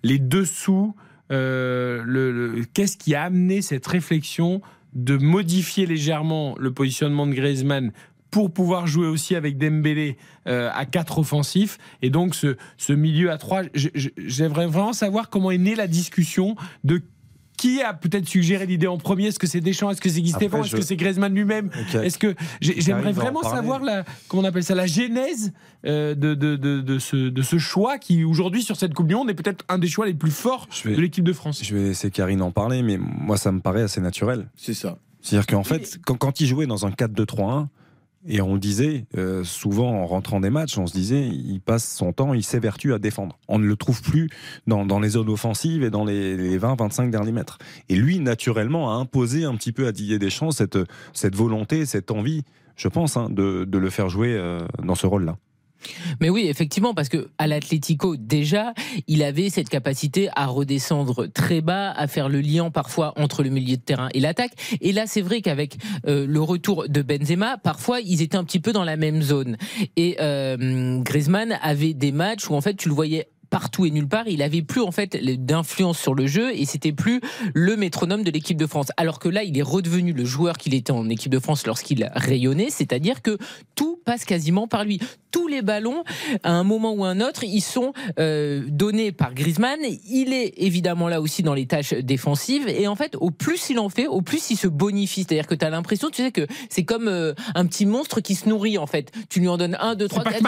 [0.03, 0.95] les dessous,
[1.29, 2.03] le,
[2.55, 4.61] le- qu'est-ce qui a amené cette réflexion
[4.93, 7.91] de modifier légèrement le positionnement de Griezmann
[8.31, 13.31] pour pouvoir jouer aussi avec Dembélé euh, à quatre offensifs et donc ce, ce milieu
[13.31, 13.63] à trois?
[13.73, 17.01] Je- je- J'aimerais vraiment savoir comment est née la discussion de
[17.55, 19.27] qui a peut-être suggéré l'idée en premier?
[19.27, 19.89] Est-ce que c'est Deschamps?
[19.91, 20.61] Est-ce que c'est Guy Stéphane?
[20.61, 21.69] Est-ce je- que c'est Griezmann lui-même?
[21.93, 25.53] Est-ce que j'aimerais vraiment savoir la comment on appelle ça la genèse
[25.85, 29.15] euh, de, de, de, de ce, de ce choix qui aujourd'hui sur cette Coupe du
[29.15, 31.61] Monde est peut-être un des choix les plus forts vais- de l'équipe de France.
[31.63, 34.47] Je vais laisser Karine en parler, mais moi, ça me paraît assez naturel.
[34.55, 34.97] C'est ça.
[35.21, 37.67] C'est-à-dire qu'en fait, quand, quand il jouait dans un 4-2-3-1,
[38.27, 41.95] et on le disait, euh, souvent en rentrant des matchs, on se disait, il passe
[41.95, 43.37] son temps, il s'évertue à défendre.
[43.47, 44.29] On ne le trouve plus
[44.65, 47.59] dans, dans les zones offensives et dans les, les 20-25 derniers mètres.
[47.89, 50.79] Et lui, naturellement, a imposé un petit peu à Didier Deschamps cette,
[51.13, 52.43] cette volonté, cette envie,
[52.75, 55.37] je pense, hein, de, de le faire jouer euh, dans ce rôle-là.
[56.19, 58.73] Mais oui, effectivement, parce que à l'Atlético déjà,
[59.07, 63.49] il avait cette capacité à redescendre très bas, à faire le lien parfois entre le
[63.49, 64.53] milieu de terrain et l'attaque.
[64.81, 65.77] Et là, c'est vrai qu'avec
[66.07, 69.57] euh, le retour de Benzema, parfois ils étaient un petit peu dans la même zone.
[69.95, 74.07] Et euh, Griezmann avait des matchs où en fait tu le voyais partout et nulle
[74.07, 77.21] part, il avait plus en fait d'influence sur le jeu et c'était plus
[77.53, 78.87] le métronome de l'équipe de France.
[78.97, 82.09] Alors que là, il est redevenu le joueur qu'il était en équipe de France lorsqu'il
[82.15, 83.37] rayonnait, c'est-à-dire que
[83.75, 84.99] tout passe quasiment par lui.
[85.31, 86.03] Tous les ballons,
[86.43, 89.79] à un moment ou un autre, ils sont euh, donnés par Griezmann.
[90.09, 93.79] Il est évidemment là aussi dans les tâches défensives et en fait, au plus il
[93.79, 95.23] en fait, au plus il se bonifie.
[95.23, 98.35] C'est-à-dire que tu as l'impression, tu sais que c'est comme euh, un petit monstre qui
[98.35, 99.11] se nourrit en fait.
[99.29, 100.43] Tu lui en donnes un, deux, trois, quatre.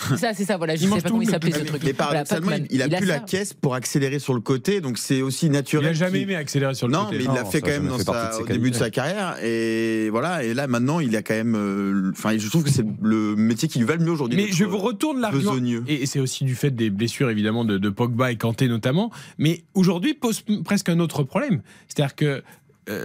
[0.16, 0.56] Ça, c'est ça.
[0.56, 1.82] Voilà, je Il sais pas comment il s'appelait ce truc.
[1.84, 2.66] Mais Voilà, paradoxalement, Pac-Man.
[2.70, 5.86] il, a plus la caisse pour accélérer sur le côté, donc c'est aussi naturel.
[5.86, 7.18] Il a jamais aimé accélérer sur le non, côté.
[7.18, 9.36] mais il Non, l'a fait quand même dans fait sa- au début de sa carrière.
[9.44, 11.54] Et voilà, et là maintenant, il a quand même.
[11.54, 14.36] euh, Enfin, je trouve que c'est le métier qui lui va le mieux aujourd'hui.
[14.36, 15.54] Mais je vous euh, retourne l'argument.
[15.88, 19.10] Et c'est aussi du fait des blessures évidemment de, de Pogba et Kanté notamment.
[19.38, 21.62] Mais aujourd'hui pose presque un autre problème.
[21.88, 22.40] C'est-à-dire que euh,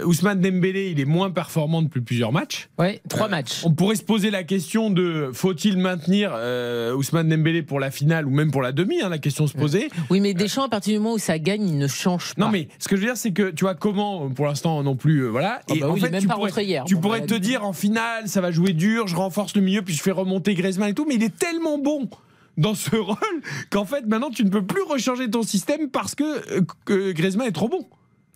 [0.06, 2.70] Ousmane Dembélé, il est moins performant depuis plusieurs matchs.
[2.80, 3.62] Ouais, trois matchs.
[3.64, 8.26] On pourrait se poser la question de faut-il maintenir euh, Ousmane Dembélé pour la finale
[8.26, 9.90] ou même pour la demi hein, La question se posait.
[10.10, 12.46] Oui, mais Deschamps, à partir du moment où ça gagne, il ne change pas.
[12.46, 14.96] Non mais ce que je veux dire c'est que tu vois comment pour l'instant non
[14.96, 16.84] plus euh, voilà Ah bah oui, il est même tu pourrais, hier.
[16.86, 19.82] tu pourrais bah, te dire en finale ça va jouer dur je renforce le milieu
[19.82, 22.10] puis je fais remonter Griezmann et tout mais il est tellement bon
[22.58, 23.18] dans ce rôle
[23.70, 26.24] qu'en fait maintenant tu ne peux plus rechanger ton système parce que,
[26.58, 27.88] euh, que Griezmann est trop bon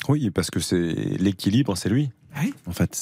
[0.08, 2.10] Oui, parce que c'est l'équilibre, c'est lui.
[2.68, 2.96] En fait,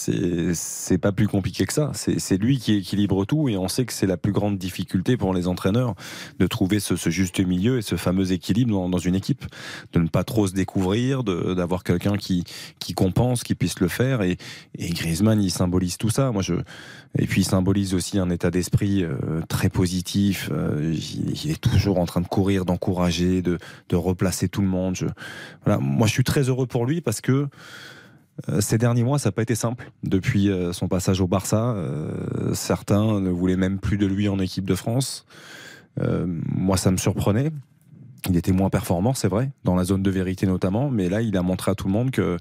[0.53, 1.91] c'est pas plus compliqué que ça.
[1.93, 5.33] C'est lui qui équilibre tout et on sait que c'est la plus grande difficulté pour
[5.33, 5.95] les entraîneurs
[6.39, 9.45] de trouver ce, ce juste milieu et ce fameux équilibre dans, dans une équipe,
[9.93, 12.45] de ne pas trop se découvrir, d'avoir quelqu'un qui
[12.79, 14.37] qui compense, qui puisse le faire et,
[14.77, 16.31] et Griezmann il symbolise tout ça.
[16.31, 16.55] Moi je
[17.19, 20.49] et puis il symbolise aussi un état d'esprit euh, très positif.
[20.51, 23.59] Euh, il, il est toujours en train de courir, d'encourager, de
[23.89, 24.95] de replacer tout le monde.
[24.95, 25.05] Je,
[25.65, 27.47] voilà, moi je suis très heureux pour lui parce que
[28.59, 29.91] ces derniers mois, ça n'a pas été simple.
[30.03, 34.39] Depuis euh, son passage au Barça, euh, certains ne voulaient même plus de lui en
[34.39, 35.25] équipe de France.
[35.99, 37.51] Euh, moi, ça me surprenait.
[38.29, 41.37] Il était moins performant, c'est vrai, dans la zone de vérité notamment, mais là, il
[41.37, 42.37] a montré à tout le monde que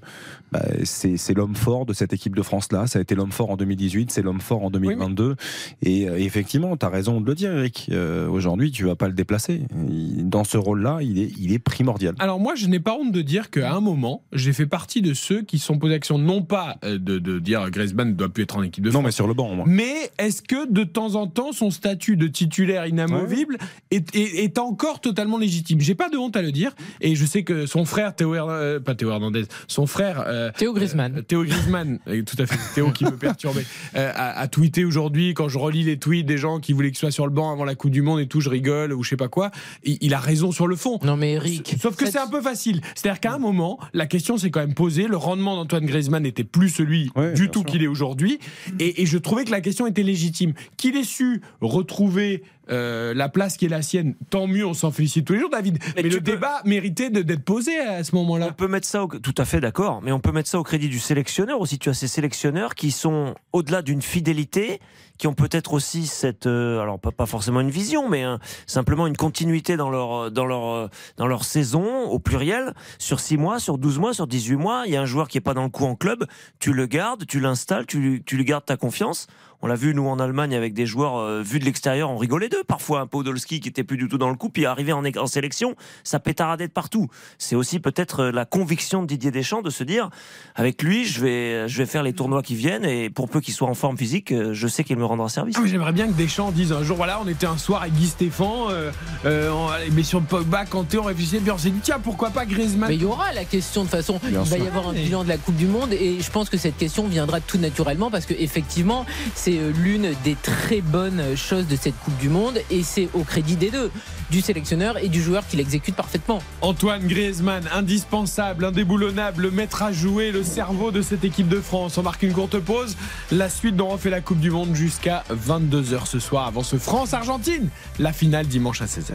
[0.51, 2.87] bah, c'est l'homme fort de cette équipe de France-là.
[2.87, 5.35] Ça a été l'homme fort en 2018, c'est l'homme fort en 2022.
[5.83, 7.89] Et, euh, effectivement, tu as raison de le dire, Eric.
[7.91, 9.61] Euh, Aujourd'hui, tu vas pas le déplacer.
[9.89, 12.15] Il- dans ce rôle-là, il est, il est primordial.
[12.19, 15.13] Alors moi, je n'ai pas honte de dire qu'à un moment, j'ai fait partie de
[15.13, 18.43] ceux qui sont posés l'action, non pas euh, de, de dire Griezmann ne doit plus
[18.43, 19.01] être en équipe de France.
[19.01, 19.65] Non, mais sur le banc, moi.
[19.67, 23.57] Mais est-ce que de temps en temps, son statut de titulaire inamovible
[23.91, 25.66] est, est- est encore totalement légitime?
[25.79, 26.71] J'ai pas de honte à le dire.
[27.01, 30.23] Et je sais que son frère, Théo euh, pas Théo Hernandez, son frère.
[30.27, 31.17] euh, Théo Griezmann.
[31.17, 33.65] euh, Théo Griezmann, euh, tout à fait, Théo qui me perturbait,
[33.95, 36.97] euh, a, a tweeté aujourd'hui, quand je relis les tweets des gens qui voulaient qu'il
[36.99, 39.09] soit sur le banc avant la Coupe du Monde et tout, je rigole ou je
[39.09, 39.51] sais pas quoi.
[39.83, 40.99] Il, il a raison sur le fond.
[41.03, 41.75] Non mais Eric.
[41.81, 42.81] Sauf que c'est un peu facile.
[42.95, 45.07] C'est-à-dire qu'à un moment, la question s'est quand même posée.
[45.07, 48.39] Le rendement d'Antoine Griezmann n'était plus celui du tout qu'il est aujourd'hui.
[48.79, 50.53] Et, et je trouvais que la question était légitime.
[50.77, 54.91] Qu'il ait su retrouver euh, la place qui est la sienne, tant mieux, on s'en
[54.91, 55.79] félicite tous les jours, David.
[55.95, 58.47] Mais, le débat méritait de- d'être posé à ce moment-là.
[58.49, 60.63] On peut mettre ça, au- tout à fait d'accord, mais on peut mettre ça au
[60.63, 61.79] crédit du sélectionneur aussi.
[61.79, 64.79] Tu as ces sélectionneurs qui sont au-delà d'une fidélité,
[65.17, 69.17] qui ont peut-être aussi cette, euh, alors pas, forcément une vision, mais un- simplement une
[69.17, 70.87] continuité dans leur dans leur euh,
[71.17, 74.83] dans leur saison au pluriel sur 6 mois, sur 12 mois, sur 18 mois.
[74.85, 76.25] Il y a un joueur qui est pas dans le coup en club,
[76.59, 79.27] tu le gardes, tu l'installes, tu, tu lui gardes ta confiance.
[79.61, 82.49] On l'a vu nous en Allemagne avec des joueurs euh, vus de l'extérieur, on rigolait
[82.49, 82.99] d'eux parfois.
[82.99, 86.19] Un Podolski qui était plus du tout dans le coup, puis arrivé en, sélection, ça
[86.19, 87.07] pétaradait de partout.
[87.39, 90.11] C'est aussi peut-être euh, la conviction de Didier Deschamps de se dire,
[90.53, 93.53] avec lui, je vais, je vais faire les tournois qui viennent et pour peu qu'il
[93.53, 95.55] soit en forme physique, euh, je sais qu'il me rendra service.
[95.57, 97.93] Ah, mais J'aimerais bien que Deschamps dise un jour, voilà, on était un soir avec
[97.93, 98.91] Guy Stéphane, euh,
[99.25, 99.51] euh,
[99.93, 102.95] mais sur Pogba, Kanté, on réfléchissait, puis on s'est dit, tiens, pourquoi pas Griezmann Mais
[102.95, 104.19] il y aura la question de toute façon.
[104.23, 106.49] Bien il va y avoir un bilan de la Coupe du Monde et je pense
[106.49, 109.05] que cette question viendra tout naturellement parce que effectivement
[109.35, 113.23] c'est euh, l'une des très bonnes choses de cette Coupe du Monde et c'est au
[113.23, 113.91] crédit des deux,
[114.29, 116.39] du sélectionneur et du joueur qui l'exécute parfaitement.
[116.61, 121.97] Antoine Griezmann, indispensable, indéboulonnable, le maître à jouer, le cerveau de cette équipe de France.
[121.97, 122.95] On marque une courte pause.
[123.31, 126.77] La suite dont on refait la Coupe du Monde jusqu'à 22h ce soir avant ce
[126.77, 127.69] France-Argentine.
[127.99, 129.13] La finale dimanche à 16h.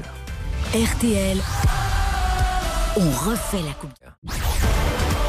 [0.75, 1.39] RTL.
[2.97, 3.91] On refait la Coupe.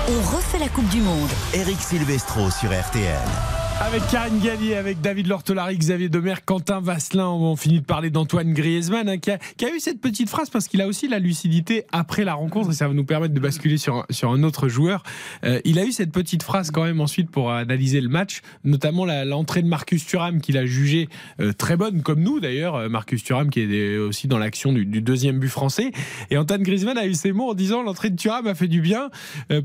[0.09, 1.29] On refait la Coupe du Monde.
[1.53, 3.62] Eric Silvestro sur RTL.
[3.81, 8.53] Avec Karine Gallier, avec David Lortolari, Xavier Demer, Quentin Vasselin, on finit de parler d'Antoine
[8.53, 9.37] Griezmann hein, qui, a,
[9.75, 12.87] eu cette petite phrase parce qu'il a aussi la lucidité après la rencontre et ça
[12.87, 15.03] va nous permettre de basculer sur, un- sur un autre joueur.
[15.43, 19.05] Euh, il a eu cette petite phrase quand même ensuite pour analyser le match, notamment
[19.05, 21.09] l'entrée de Marcus Thuram qu'il a jugé
[21.41, 22.75] euh, très bonne, comme nous d'ailleurs.
[22.75, 25.91] Euh, Marcus Thuram qui est aussi dans l'action du, deuxième but français.
[26.29, 28.81] Et Antoine Griezmann a eu ces mots en disant l'entrée de Thuram a fait du
[28.81, 29.09] bien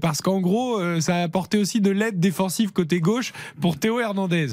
[0.01, 4.48] parce qu'en gros ça a apporté aussi de l'aide défensive côté gauche pour Théo Hernandez.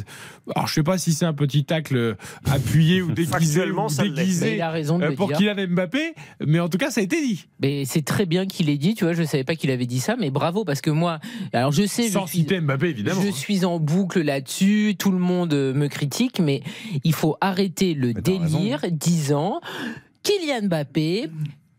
[0.55, 2.15] Alors je sais pas si c'est un petit tacle
[2.45, 5.55] appuyé ou déguisé, ou déguisé Mais il a raison de euh, pour dire.
[5.55, 6.15] Kylian Mbappé,
[6.45, 7.47] mais en tout cas ça a été dit.
[7.61, 9.99] Mais c'est très bien qu'il ait dit, tu vois, je savais pas qu'il avait dit
[9.99, 11.19] ça, mais bravo parce que moi,
[11.53, 13.22] alors je sais, Sans je suis, citer Mbappé évidemment.
[13.22, 16.61] je suis en boucle là-dessus, tout le monde euh, me critique, mais
[17.03, 19.61] il faut arrêter le délire disant
[20.23, 21.30] Kylian Mbappé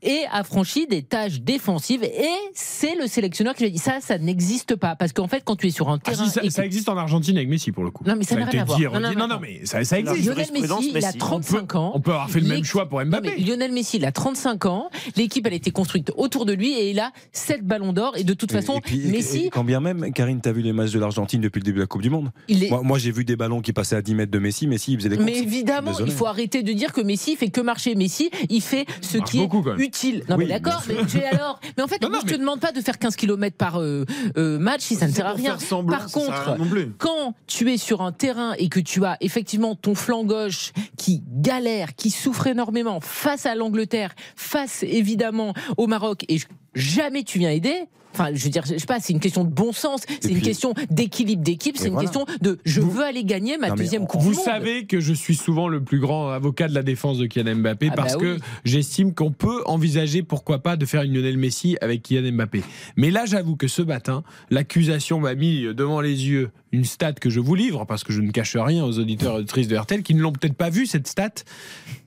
[0.07, 4.19] et a franchi des tâches défensives et c'est le sélectionneur qui l'a dit ça ça
[4.19, 6.51] n'existe pas parce qu'en fait quand tu es sur un Ah, terrain si, ça, et
[6.51, 8.05] ça que- existe en Argentine avec Messi pour le coup.
[8.07, 8.78] Non, mais ça n'a a rien à voir.
[8.81, 9.16] Non, non, redit.
[9.16, 9.41] non, non, non.
[9.41, 10.24] mais ça, existe.
[10.27, 11.93] Lionel Messi, il a 35 ans.
[11.95, 13.33] On peut avoir fait le même choix pour Non, Mbappé.
[13.37, 14.89] mais Lionel Messi, il a 35 ans.
[15.16, 18.16] L'équipe, elle a été construite autour de lui et il a 7 ballons d'or.
[18.16, 20.62] Et de toute façon, Et puis, et- Messi, et quand bien même, Karine, t'as vu
[20.62, 22.83] les matchs de l'Argentine depuis le début de la Coupe du Monde Il est- Moi,
[22.83, 24.66] moi, j'ai vu des ballons qui passaient à 10 mètres de Messi.
[24.66, 25.28] Messi, il faisait des courses.
[25.31, 27.95] Mais évidemment, il faut arrêter de dire que Messi fait que marcher.
[27.95, 29.77] Messi, il fait ce qui est même.
[29.97, 30.24] Utile.
[30.28, 31.60] Non, mais d'accord, mais j'ai alors.
[31.77, 34.05] Mais en fait, moi, je te demande pas de faire 15 km par euh,
[34.36, 35.59] euh, match si ça ne sert à rien.
[35.59, 36.66] semblant, par contre, non
[36.98, 41.23] quand tu es sur un terrain et que tu as effectivement ton flanc gauche qui
[41.27, 46.39] galère, qui souffre énormément face à l'Angleterre, face évidemment au Maroc, et
[46.74, 47.86] jamais tu viens aider.
[48.18, 50.36] Enfin, je veux dire, je sais pas, c'est une question de bon sens, c'est une
[50.36, 52.09] puis- question d'équilibre d'équipe, c'est une voilà.
[52.09, 54.44] question de je veux aller gagner ma deuxième Coupe Vous du Monde.
[54.44, 57.88] savez que je suis souvent le plus grand avocat de la défense de Kylian Mbappé
[57.93, 58.40] Ah parce bah que oui.
[58.64, 62.62] j'estime qu'on peut envisager pourquoi pas de faire une Lionel Messi avec Kylian Mbappé.
[62.97, 67.28] Mais là, j'avoue que ce matin, l'accusation m'a mis devant les yeux une stat que
[67.28, 70.02] je vous livre parce que je ne cache rien aux auditeurs et auditrices de RTL
[70.02, 71.30] qui ne l'ont peut-être pas vu cette stat.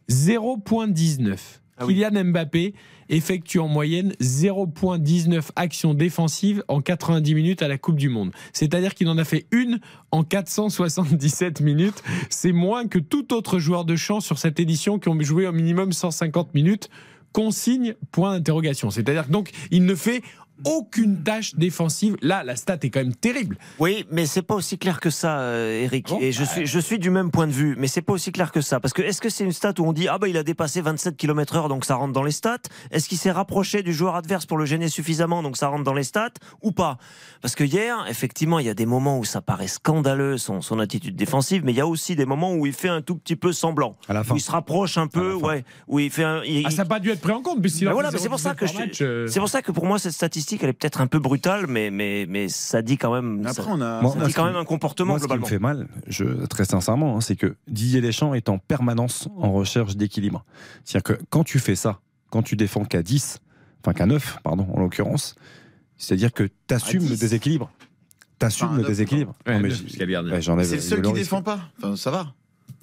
[0.09, 1.37] 0.19.
[1.85, 2.73] Kylian Mbappé
[3.09, 8.31] effectue en moyenne 0.19 actions défensives en 90 minutes à la Coupe du Monde.
[8.53, 9.79] C'est-à-dire qu'il en a fait une
[10.11, 12.03] en 477 minutes.
[12.29, 15.51] C'est moins que tout autre joueur de champ sur cette édition qui ont joué au
[15.51, 16.89] minimum 150 minutes.
[17.31, 18.89] Consigne, point d'interrogation.
[18.89, 20.23] C'est-à-dire que donc, il ne fait
[20.65, 22.15] aucune tâche défensive.
[22.21, 23.57] Là, la stat est quand même terrible.
[23.79, 26.11] Oui, mais c'est pas aussi clair que ça, euh, Eric.
[26.19, 28.51] et je suis, je suis du même point de vue, mais c'est pas aussi clair
[28.51, 28.79] que ça.
[28.79, 30.81] Parce que est-ce que c'est une stat où on dit ah bah il a dépassé
[30.81, 32.57] 27 km/h donc ça rentre dans les stats?
[32.91, 35.93] Est-ce qu'il s'est rapproché du joueur adverse pour le gêner suffisamment donc ça rentre dans
[35.93, 36.29] les stats?
[36.61, 36.97] Ou pas?
[37.41, 40.79] Parce que hier, effectivement, il y a des moments où ça paraît scandaleux son, son
[40.79, 43.35] attitude défensive, mais il y a aussi des moments où il fait un tout petit
[43.35, 44.33] peu semblant, À la fin.
[44.33, 46.43] où il se rapproche un peu, ouais, où il fait un.
[46.43, 47.61] il- Ah, ça n'a pas dû être pris en compte.
[47.61, 49.27] puisqu'il Ben en voilà, fait mais c'est pour ça 0,19 que par je- match, euh.
[49.27, 51.91] c'est pour ça que pour moi cette statistique elle est peut-être un peu brutale, mais
[51.91, 53.41] mais mais ça dit quand même.
[53.45, 55.45] Après, ça, on a- ça Moi, dit quand même un comportement moi, ce qui me
[55.45, 59.95] fait mal, je, très sincèrement, hein, c'est que Didier Deschamps est en permanence en recherche
[59.95, 60.43] d'équilibre.
[60.83, 61.99] C'est-à-dire que quand tu fais ça,
[62.29, 63.39] quand tu défends qu'à 10,
[63.83, 65.35] enfin qu'à 9, pardon, en l'occurrence,
[65.97, 67.19] c'est-à-dire que tu assumes le 10.
[67.19, 67.71] déséquilibre.
[68.39, 69.35] Tu assumes Enfin, le déséquilibre.
[69.45, 71.59] Ouais, ouais, j'enlève C'est le seul qui défend pas.
[71.77, 72.33] Enfin, ça va.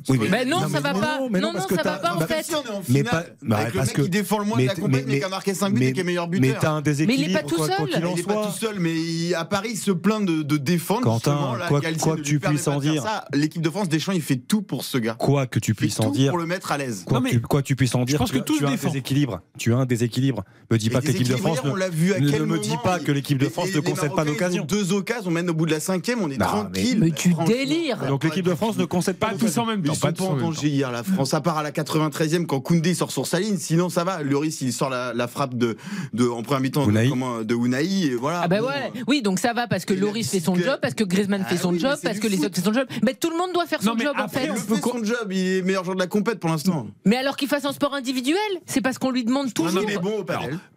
[0.09, 1.19] Oui, mais- Mais non, Non, ça mais va non, pas.
[1.19, 2.43] Non, non, non, parce que ça va pas en bah, fait.
[2.45, 4.45] Si on est en Mais pas- bah, avec le parce mec que- qui défend le
[4.45, 6.05] moins mais de la compète, mais- mais qui a marqué 5 buts et qui est
[6.05, 6.49] meilleur buteur.
[6.55, 7.23] Mais t'as un déséquilibre.
[7.25, 7.89] Mais il est pas tout quoi- quoi seul.
[7.91, 10.43] qu'il en il est pas tout seul, mais il- à Paris, il se plaint de,
[10.43, 11.03] de défendre.
[11.03, 13.05] Quentin, là, quoi- quoi que tu puisses en dire.
[13.33, 15.15] L'équipe de France, Deschamps, il fait tout pour ce gars.
[15.19, 16.31] Quoi que tu Il puisses en tout dire.
[16.31, 17.05] pour le mettre à l'aise.
[17.07, 19.41] Quoi, que tu, quoi puisses en dire, pense que as un déséquilibre.
[19.59, 20.45] Tu as un déséquilibre.
[20.71, 22.75] Me dis pas que l'équipe de France ne, on l'a vu à ne me dis
[22.83, 24.65] pas il- que l'équipe de France ne concède pas d'occasion.
[24.65, 26.99] Deux occasions, on mène au bout de la cinquième, on est tranquille.
[27.01, 28.07] Mais tu délires.
[28.09, 29.63] Donc l'équipe de France ne concède pas tous d'occasion.
[29.63, 29.95] en même temps.
[29.97, 30.91] Sont Pas pas en danger hier.
[30.93, 33.57] La France, à part à la 93e quand Koundé sort sur sa ligne.
[33.59, 34.23] Sinon, ça va.
[34.23, 35.77] Lloris, il sort la, la frappe de,
[36.13, 37.85] de, en première mi-temps de, de Unai.
[37.87, 38.41] Et voilà.
[38.45, 40.55] Ah bah Bon, ouais, oui donc ça va parce que Il a Loris fait son
[40.55, 42.73] job, parce que Griezmann Ah fait son oui, job, parce que les autres font son
[42.73, 42.87] job.
[43.03, 44.53] Mais tout le monde doit faire son job en après, fait.
[44.55, 45.31] Il fait son job.
[45.31, 46.87] Il est meilleur joueur de la compète pour l'instant.
[47.05, 48.37] Mais alors qu'il fasse un sport individuel,
[48.67, 49.73] c'est parce qu'on lui demande toujours.
[49.73, 50.25] non, mais bon.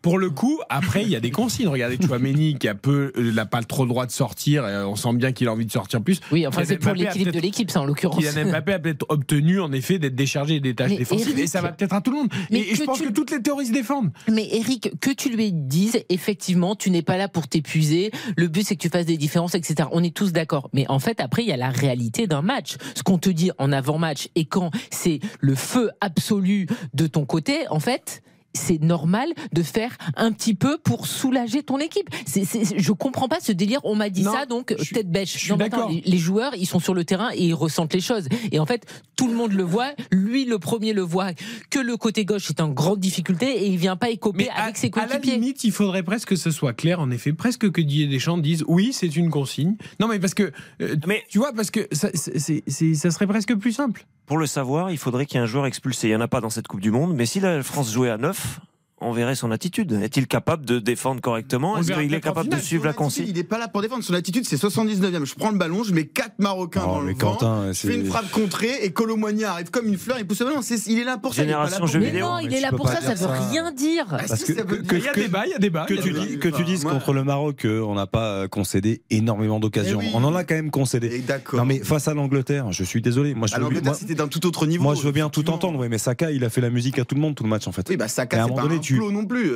[0.02, 1.68] Pour le coup, après, il y a des consignes.
[1.68, 4.64] Regardez Chouameni qui a peu, euh, n'a pas trop le droit de sortir.
[4.64, 6.20] on sent bien qu'il a envie de sortir plus.
[6.32, 8.24] Oui, enfin c'est pour l'équilibre de l'équipe, ça en l'occurrence.
[8.24, 11.48] Kylian Mbappé a peut-être obtenu en effet d'être déchargé des tâches Mais défensives Eric- et
[11.48, 12.30] ça va peut-être à tout le monde.
[12.52, 14.12] Mais et, et je pense tu- que toutes les théories se défendent.
[14.32, 18.12] Mais Eric, que tu lui dises, effectivement, tu n'es pas là pour t'épuiser.
[18.36, 19.88] Le but, c'est que tu fasses des différences, etc.
[19.92, 20.70] On est tous d'accord.
[20.74, 22.76] Mais en fait, après, il y a la réalité d'un match.
[22.96, 27.68] Ce qu'on te dit en avant-match et quand c'est le feu absolu de ton côté,
[27.70, 28.22] en fait.
[28.54, 32.10] C'est normal de faire un petit peu pour soulager ton équipe.
[32.26, 33.80] C'est, c'est- je comprends pas ce délire.
[33.84, 35.34] On m'a dit Non, ça, donc je tête bêche.
[35.34, 35.92] je suis Non, mais attends, d'accord.
[35.92, 38.28] Les, les joueurs, ils sont sur le terrain et ils ressentent les choses.
[38.52, 38.86] Et en fait,
[39.16, 39.92] tout le monde le voit.
[40.12, 41.32] Lui, le premier, le voit
[41.70, 44.64] que le côté gauche est en grande difficulté et il vient pas écoper Mais à,
[44.64, 47.70] avec ses à la limite, il faudrait presque que ce soit clair, en effet, presque
[47.72, 49.76] que Didier Deschamps dise oui, c'est une consigne.
[50.00, 50.52] Non, mais parce que,
[50.82, 54.06] euh, Mais- tu vois, parce que c'est- ça serait presque plus simple.
[54.30, 56.08] Pour le savoir, il faudrait qu'il y ait un joueur expulsé.
[56.08, 58.12] Il n'y en a pas dans cette Coupe du Monde, mais si la France jouait
[58.12, 58.60] à 9,
[59.02, 59.92] on verrait son attitude.
[59.94, 61.74] Est-il capable de défendre correctement?
[61.74, 63.26] On Est-ce qu'il est capable de suivre la consigne?
[63.28, 64.04] Il est pas là pour défendre.
[64.04, 65.26] Son attitude, c'est 79e.
[65.26, 67.32] Je prends le ballon, je mets 4 Marocains Oh, dans mais le vent.
[67.34, 70.18] Quentin, Je fais une frappe contrée et Colomboigny arrive comme une fleur.
[70.20, 70.62] Il pousse le ballon.
[70.88, 71.44] Il est là pour ça.
[71.44, 73.36] il est là pour- Mais non, mais il est là pour ça, ça dire veut
[73.36, 73.50] ça.
[73.50, 74.06] rien dire.
[74.10, 75.86] Parce que- ça veut que- dire- Il y a que- débat, il y a débat.
[75.86, 76.26] Que tu, débat.
[76.26, 80.00] dis, que tu dises contre le Maroc qu'on n'a pas euh, concédé énormément d'occasions.
[80.00, 80.12] Oui.
[80.14, 81.08] On en a quand même concédé.
[81.16, 81.60] Et D'accord.
[81.60, 83.34] Non mais face à l'Angleterre, je suis désolé.
[83.36, 84.84] Moi je, l'Angleterre, c'était d'un tout autre niveau.
[84.84, 87.16] moi, je veux bien tout entendre, mais Saka il a fait la musique à tout
[87.16, 87.88] le monde tout le match en fait.
[87.90, 88.54] Oui, bah Et Saka, c'est
[88.98, 89.48] non plus.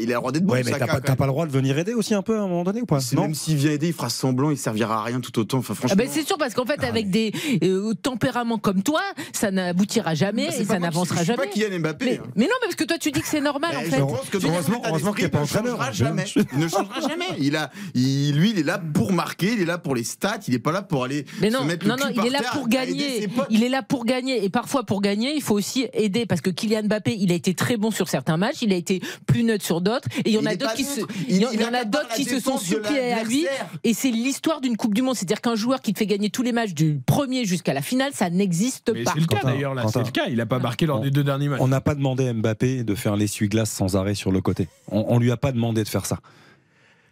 [0.00, 0.52] Il le droit d'être bon.
[0.54, 2.64] ouais mais t'as pas, le droit de venir aider aussi un peu à un moment
[2.64, 3.00] donné ou pas?
[3.00, 3.22] C'est Non?
[3.22, 5.58] Même s'il vient aider, il fera semblant, il servira à rien tout autant.
[5.58, 5.96] Enfin, Ah franchement.
[5.96, 7.32] ben c'est sûr parce qu'en fait avec des
[7.62, 9.00] euh, tempéraments comme toi,
[9.32, 11.38] ça n'aboutira jamais Bah, et ça n'avancera jamais.
[11.38, 12.22] pas Kylian Mbappé, Mais, hein.
[12.36, 13.96] mais non, mais parce que toi tu dis que c'est normal en Eh, fait.
[13.98, 16.24] Je pense que Heureusement- heureusement qu'il est pas entraîneur, Il ne changera bien.
[16.24, 16.46] jamais.
[16.52, 17.24] Il ne changera jamais.
[17.40, 19.52] Il a, il- lui, il est là pour marquer.
[19.52, 20.38] Il est là pour les stats.
[20.48, 22.30] Il est pas là pour aller Mais se non, mettre le non, non, il est
[22.30, 23.28] là pour à gagner.
[23.50, 24.44] Il est là pour gagner.
[24.44, 26.26] Et parfois, pour gagner, il faut aussi aider.
[26.26, 28.62] Parce que Kylian Mbappé, il a été très bon sur certains matchs.
[28.62, 30.08] Il a été plus neutre sur d'autres.
[30.24, 31.14] Et il y en Il a d'autres qui se, neutre.
[31.28, 32.56] il y en, Il- il y en il a accapare d'autres la qui se sont
[32.58, 33.46] suppliés à lui.
[33.84, 35.14] Et c'est l'histoire d'une Coupe du Monde.
[35.16, 38.12] C'est-à-dire qu'un joueur qui te fait gagner tous les matchs du premier jusqu'à la finale,
[38.14, 39.12] ça n'existe pas.
[39.12, 39.84] c'est le cas d'ailleurs, là.
[39.92, 40.26] C'est le cas.
[40.28, 41.60] Il a pas marqué lors On- des deux derniers matchs.
[41.60, 44.68] On n'a pas demandé à Mbappé de faire l'essuie-glace sans arrêt sur le côté.
[44.90, 46.18] On, on lui a pas demandé de faire ça.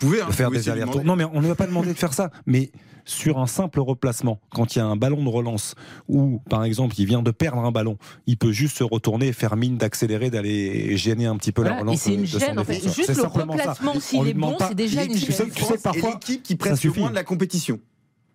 [0.00, 1.04] Vous pouvez, hein, de faire vous des allers-retours.
[1.04, 2.30] Non, mais on ne lui a pas demandé de faire ça.
[2.46, 2.70] Mais
[3.06, 5.74] sur un simple replacement, quand il y a un ballon de relance
[6.08, 7.96] ou par exemple il vient de perdre un ballon,
[8.26, 11.76] il peut juste se retourner et faire mine d'accélérer, d'aller gêner un petit peu Voilà,
[11.76, 11.94] la relance.
[11.94, 12.72] et c'est une de son gêne, en fait.
[12.74, 12.94] défenseur.
[12.94, 13.62] Juste C'est le simplement ça.
[13.72, 15.46] replacement, s'il est bon, c'est déjà une gêne.
[15.48, 17.78] de France est l'équipe qui presse le moins de la compétition.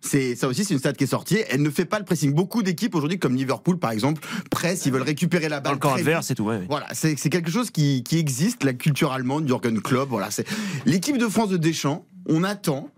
[0.04, 1.38] C'est ça aussi, c'est une stat qui est sortie.
[1.48, 2.32] Elle ne fait pas le pressing.
[2.34, 4.20] Beaucoup d'équipes aujourd'hui, comme Liverpool par exemple,
[4.50, 5.74] pressent, ils veulent récupérer la balle.
[5.74, 6.66] le camp adverse et tout, ouais, ouais.
[6.68, 10.08] Voilà, c'est c'est quelque chose qui, qui existe, la culture allemande, Jürgen Klopp.
[10.08, 10.44] Voilà, c'est
[10.86, 12.04] l'équipe de France de Deschamps.
[12.28, 12.88] On attend,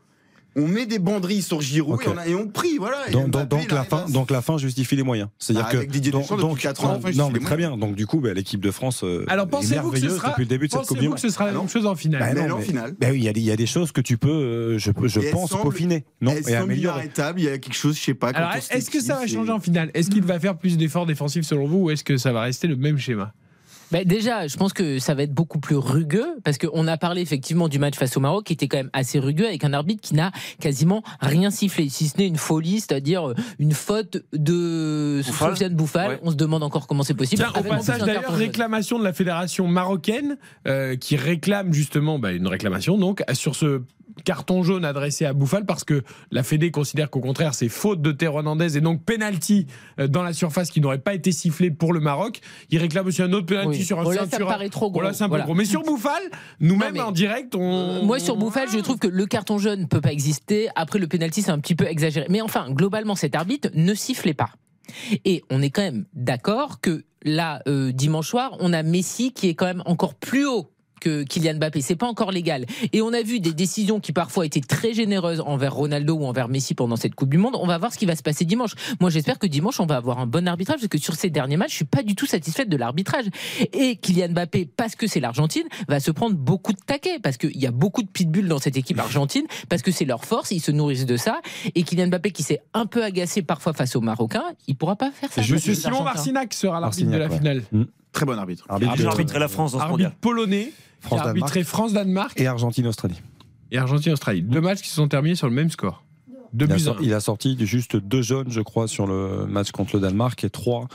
[0.56, 2.78] on met des banderilles sur Giroud et, on a- et on prie.
[2.78, 3.08] Voilà.
[3.10, 5.28] Donc, la fin, à- donc la fin justifie les moyens.
[5.38, 7.56] C'est-à-dire que avec Didier donc- Deschamps, donc- quatre ans, la fin non, mais les très
[7.56, 7.76] bien.
[7.76, 10.28] Donc du coup, bah, l'équipe de France euh, Alors est pensez-vous que ce merveilleuse sera,
[10.30, 11.14] depuis le début de cette Coupe du pensez-vous Monde.
[11.16, 12.94] que ce sera la même chose en finale Bah non, en finale.
[13.00, 14.78] bah oui, il y, a des- il y a des choses que tu peux, euh,
[14.78, 17.10] je, je pense, semble- peaufiner, non, elle et améliorer.
[17.36, 18.28] Il y a quelque chose, je sais pas.
[18.30, 19.90] Alors, est-ce que ça va changer en finale?
[19.94, 22.66] Est-ce qu'il va faire plus d'efforts défensifs selon vous ou est-ce que ça va rester
[22.68, 23.32] le même schéma?
[23.94, 27.20] Bah, déjà, je pense que ça va être beaucoup plus rugueux parce qu'on a parlé
[27.20, 30.00] effectivement du match face au Maroc qui était quand même assez rugueux avec un arbitre
[30.00, 35.22] qui n'a quasiment rien sifflé, si ce n'est une folie, c'est-à-dire euh, une faute de
[35.24, 36.08] Bouffal Sofiane Bouffal.
[36.08, 36.20] Ouais.
[36.24, 37.40] On se demande encore comment c'est possible.
[37.40, 41.72] Tiens, au Avec en plus passage d'ailleurs, réclamation de la fédération marocaine euh, qui réclame
[41.72, 43.82] justement bah, une réclamation donc sur ce
[44.24, 48.12] carton jaune adressé à Bouffal parce que la Fédé considère qu'au contraire c'est faute de
[48.12, 49.66] Théo Hernandez et donc penalty
[49.98, 52.40] euh, dans la surface qui n'aurait pas été sifflé pour le Maroc.
[52.70, 53.84] Il réclame aussi un autre penalty Oui.
[53.84, 55.00] sur un Bon, là, ça me paraît trop gros.
[55.00, 55.54] Là, un peu gros.
[55.54, 56.22] Mais sur Bouffal,
[56.60, 58.04] nous-mêmes en direct, on.
[58.04, 60.68] Moi sur Bouffal, je trouve que le carton jaune ne peut pas exister.
[60.76, 62.26] Après le penalty, c'est un petit peu exagéré.
[62.28, 64.50] Mais enfin, globalement, cet arbitre ne sifflait pas.
[65.24, 69.48] Et on est quand même d'accord que là, euh, dimanche soir, on a Messi qui
[69.48, 70.70] est quand même encore plus haut
[71.04, 71.82] que Kylian Mbappé.
[71.82, 72.64] C'est pas encore légal.
[72.94, 76.48] Et on a vu des décisions qui parfois étaient très généreuses envers Ronaldo ou envers
[76.48, 77.56] Messi pendant cette Coupe du Monde.
[77.60, 78.72] On va voir ce qui va se passer dimanche.
[79.00, 81.58] Moi, j'espère que dimanche, on va avoir un bon arbitrage parce que sur ces derniers
[81.58, 83.26] matchs, je suis pas du tout satisfaite de l'arbitrage.
[83.74, 87.60] Et Kylian Mbappé, parce que c'est l'Argentine, va se prendre beaucoup de taquets parce qu'il
[87.60, 90.60] y a beaucoup de pitbulls dans cette équipe argentine parce que c'est leur force, ils
[90.60, 91.42] se nourrissent de ça.
[91.74, 95.10] Et Kylian Mbappé, qui s'est un peu agacé parfois face aux Marocains, il pourra pas
[95.10, 95.42] faire ça.
[95.42, 96.02] Monsieur Simon.
[96.02, 97.36] Marcinac sera l'arbitre de la ouais.
[97.36, 97.62] finale.
[98.14, 98.64] Très bon arbitre.
[98.70, 101.36] Arbitre J'ai de- arbitré la France dans ce Arbitre polonais qui a France-Danemark.
[101.42, 103.20] arbitré France-Danemark et Argentine-Australie.
[103.70, 104.40] et Argentine-Australie.
[104.42, 106.02] Deux matchs qui se sont terminés sur le même score.
[106.54, 107.02] Deux Il a, buts à sor- un.
[107.02, 110.50] il a sorti juste deux jaunes, je crois, sur le match contre le Danemark et
[110.50, 110.86] trois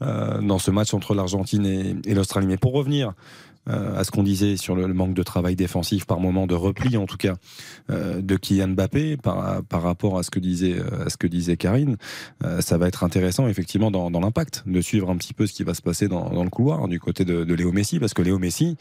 [0.00, 2.46] euh, dans ce match entre l'Argentine et, et l'Australie.
[2.46, 3.12] Mais pour revenir
[3.68, 6.54] euh, à ce qu'on disait sur le, le manque de travail défensif, par moment de
[6.54, 7.34] repli en tout cas,
[7.90, 11.26] euh, de Kylian Mbappé par, par rapport à ce que disait, euh, à ce que
[11.26, 11.96] disait Karine,
[12.44, 15.52] euh, ça va être intéressant effectivement dans, dans l'impact de suivre un petit peu ce
[15.52, 18.14] qui va se passer dans, dans le couloir du côté de, de Léo Messi, parce
[18.14, 18.76] que Léo Messi,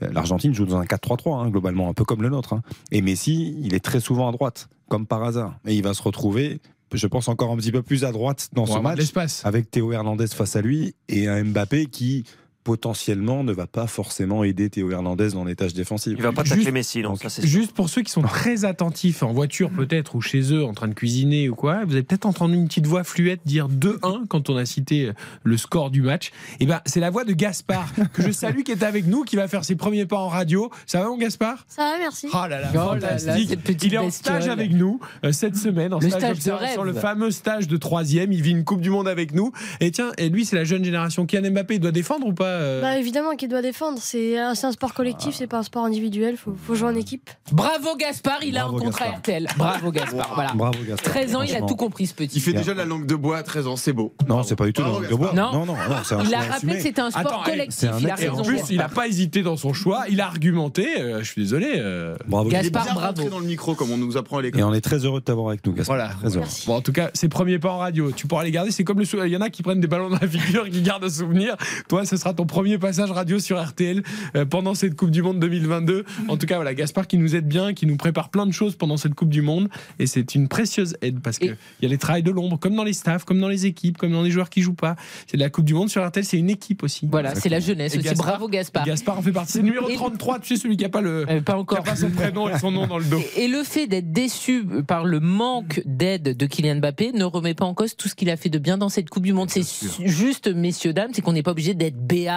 [0.00, 2.52] L'Argentine joue dans un 4-3-3, hein, globalement, un peu comme le nôtre.
[2.54, 2.62] hein.
[2.90, 5.56] Et Messi, il est très souvent à droite, comme par hasard.
[5.66, 6.60] Et il va se retrouver,
[6.92, 8.98] je pense, encore un petit peu plus à droite dans Pour ce match,
[9.46, 12.24] avec Théo Hernandez face à lui et un Mbappé qui
[12.64, 16.14] potentiellement ne va pas forcément aider Théo Hernandez dans les tâches défensives.
[16.16, 17.46] Il va pas Juste- tacler Messi, non, ça c'est.
[17.46, 20.88] Juste pour ceux qui sont très attentifs en voiture peut-être ou chez eux en train
[20.88, 24.48] de cuisiner ou quoi, vous avez peut-être entendu une petite voix fluette dire 2-1 quand
[24.50, 25.10] on a cité
[25.42, 26.32] le score du match.
[26.58, 29.36] Et ben c'est la voix de Gaspard que je salue qui est avec nous qui
[29.36, 30.70] va faire ses premiers pas en radio.
[30.86, 31.64] Ça va mon Gaspard?
[31.68, 32.28] Ça va, merci.
[32.32, 33.56] Oh là là, Oh là là, Il est
[33.98, 34.10] en bestiole.
[34.12, 36.82] stage avec nous euh, cette semaine, en Le stage stage rêve.
[36.82, 38.32] le fameux stage de troisième.
[38.32, 39.52] Il vit une Coupe du Monde avec nous.
[39.80, 41.26] Et tiens, et lui c'est la jeune génération.
[41.26, 44.50] Kylian Mbappé, il doit défendre ou pas euh Bah évidemment qu'il doit défendre, c'est un,
[44.60, 47.30] un sport collectif, c'est pas un sport individuel, faut, faut jouer en équipe.
[47.52, 49.18] Bravo Gaspard, il a un contrat Gaspard.
[49.18, 49.46] RTL.
[49.56, 50.32] Bravo Gaspard.
[50.34, 50.52] Voilà.
[50.54, 51.12] Bravo Gaspard.
[51.12, 52.36] 13 ans, il a tout compris ce petit.
[52.38, 54.14] Il fait déjà la langue de bois à 13 ans, c'est beau.
[54.28, 55.32] Non, c'est pas du tout Bravo, dans le bois.
[55.32, 55.52] Gaspard.
[55.52, 57.88] Non, non, non, un Il a rappelé que c'était un sport Attends, collectif.
[57.90, 58.40] un Il a Et raison.
[58.40, 58.90] en plus, il n'a Gaspard.
[59.02, 60.04] pas hésité dans son choix.
[60.08, 60.86] Il a argumenté.
[61.00, 61.74] euh, je suis désolé.
[61.76, 62.48] euh, Bravo.
[62.50, 63.06] Gaspard, bien bravo.
[63.08, 64.62] rentré dans le micro comme on nous apprend à Et l'école.
[64.64, 65.96] on est très heureux de t'avoir avec nous, Gaspard.
[65.96, 66.12] Voilà.
[66.20, 66.46] Très heureux.
[66.66, 68.70] Bon, en tout cas, ses premiers pas en radio, tu pourras les garder.
[68.70, 70.82] C'est comme le il y en a qui prennent des ballons dans la figure, qui
[70.82, 71.56] gardent un souvenir.
[71.88, 74.02] Toi, ce sera ton premier passage radio sur RTL
[74.36, 76.04] euh, pendant cette Coupe du Monde 2022.
[76.28, 78.76] En tout cas, voilà, Gaspard qui nous aide bien, qui nous prépare plein de choses
[78.76, 79.68] pendant cette Coupe du Monde.
[79.98, 82.58] Et c'est une précieuse aide parce que Et- il y a les travails de l'ombre,
[82.58, 84.96] comme dans les staffs, comme dans les équipes, comme dans les joueurs qui jouent pas.
[85.26, 87.06] C'est de la Coupe du Monde sur RTL, c'est une équipe aussi.
[87.10, 88.08] Voilà, c'est la jeunesse Et aussi.
[88.08, 88.84] Gaspard- Bravo Gaspard.
[88.84, 89.52] Gaspard en fait partie.
[89.52, 91.24] C'est le numéro Et- 33, tu sais, celui qui a pas le.
[91.28, 91.82] Euh, pas qui a encore.
[91.82, 93.20] pas son prénom et son nom dans le dos.
[93.36, 97.64] Et le fait d'être déçu par le manque d'aide de Kylian Mbappé ne remet pas
[97.64, 99.50] en cause tout ce qu'il a fait de bien dans cette Coupe du Monde.
[99.50, 99.62] C'est
[100.04, 102.33] juste, messieurs, dames, c'est qu'on n'est pas obligé d'être béat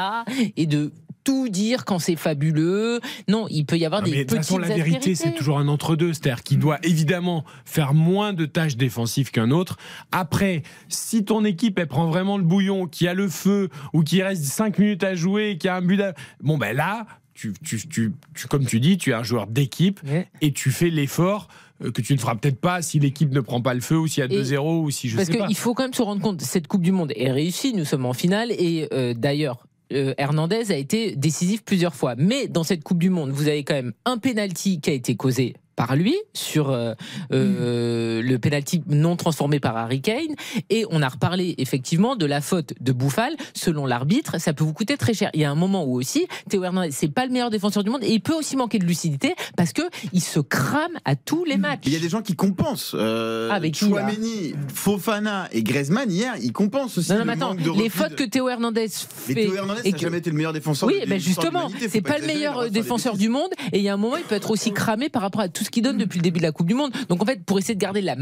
[0.56, 0.92] et de
[1.24, 3.02] tout dire quand c'est fabuleux.
[3.28, 5.60] Non, il peut y avoir des mais de toute petites façon, la vérité, c'est toujours
[5.60, 6.14] un entre-deux.
[6.14, 9.76] C'est-à-dire qu'il doit évidemment faire moins de tâches défensives qu'un autre.
[10.14, 14.22] Après, si ton équipe, elle prend vraiment le bouillon, qui a le feu, ou qui
[14.24, 16.14] reste 5 minutes à jouer, qui a un but à...
[16.42, 20.00] Bon, ben là, tu, tu, tu, tu- comme tu dis, tu es un joueur d'équipe
[20.08, 20.30] Ouais.
[20.40, 21.50] et tu fais l'effort
[21.84, 24.08] euh, que tu ne feras peut-être pas si l'équipe ne prend pas le feu, ou
[24.08, 25.46] s'il y a Et- 2-0, ou si je Parce sais pas.
[25.48, 28.06] qu'il faut quand même se rendre compte, cette Coupe du Monde est réussie, nous sommes
[28.06, 32.16] en finale, et euh, d'ailleurs, euh, Hernandez a été décisif plusieurs fois.
[32.18, 35.16] Mais dans cette Coupe du Monde, vous avez quand même un penalty qui a été
[35.16, 36.94] causé par lui sur euh,
[37.32, 38.26] euh, mm.
[38.26, 40.36] le penalty non transformé par Harry Kane.
[40.70, 43.34] Et on a reparlé effectivement de la faute de Bouffal.
[43.54, 45.30] Selon l'arbitre ça peut vous coûter très cher.
[45.34, 47.92] Il y a un moment où aussi Théo Hernandez c'est pas le meilleur défenseur du
[47.92, 51.46] monde et il peut aussi manquer de lucidité parce que il se crame à tous
[51.46, 51.62] les mm.
[51.62, 51.84] matchs.
[51.86, 56.34] Il y a des gens qui compensent euh, ah, avec Chouameni Fofana et Griezmann hier
[56.42, 59.56] ils compensent aussi non, non, le attends, les fautes que Théo Hernandez fait mais Théo
[59.56, 59.98] Hernandez et que...
[59.98, 62.62] n'a jamais été le meilleur défenseur oui mais ben justement c'est pas, pas le meilleur
[62.62, 65.10] hein, défenseur du monde et il y a un moment il peut être aussi cramé
[65.10, 66.92] par rapport à tout ce qu'il donne depuis le début de la Coupe du Monde.
[67.10, 68.16] Donc en fait, pour essayer de garder la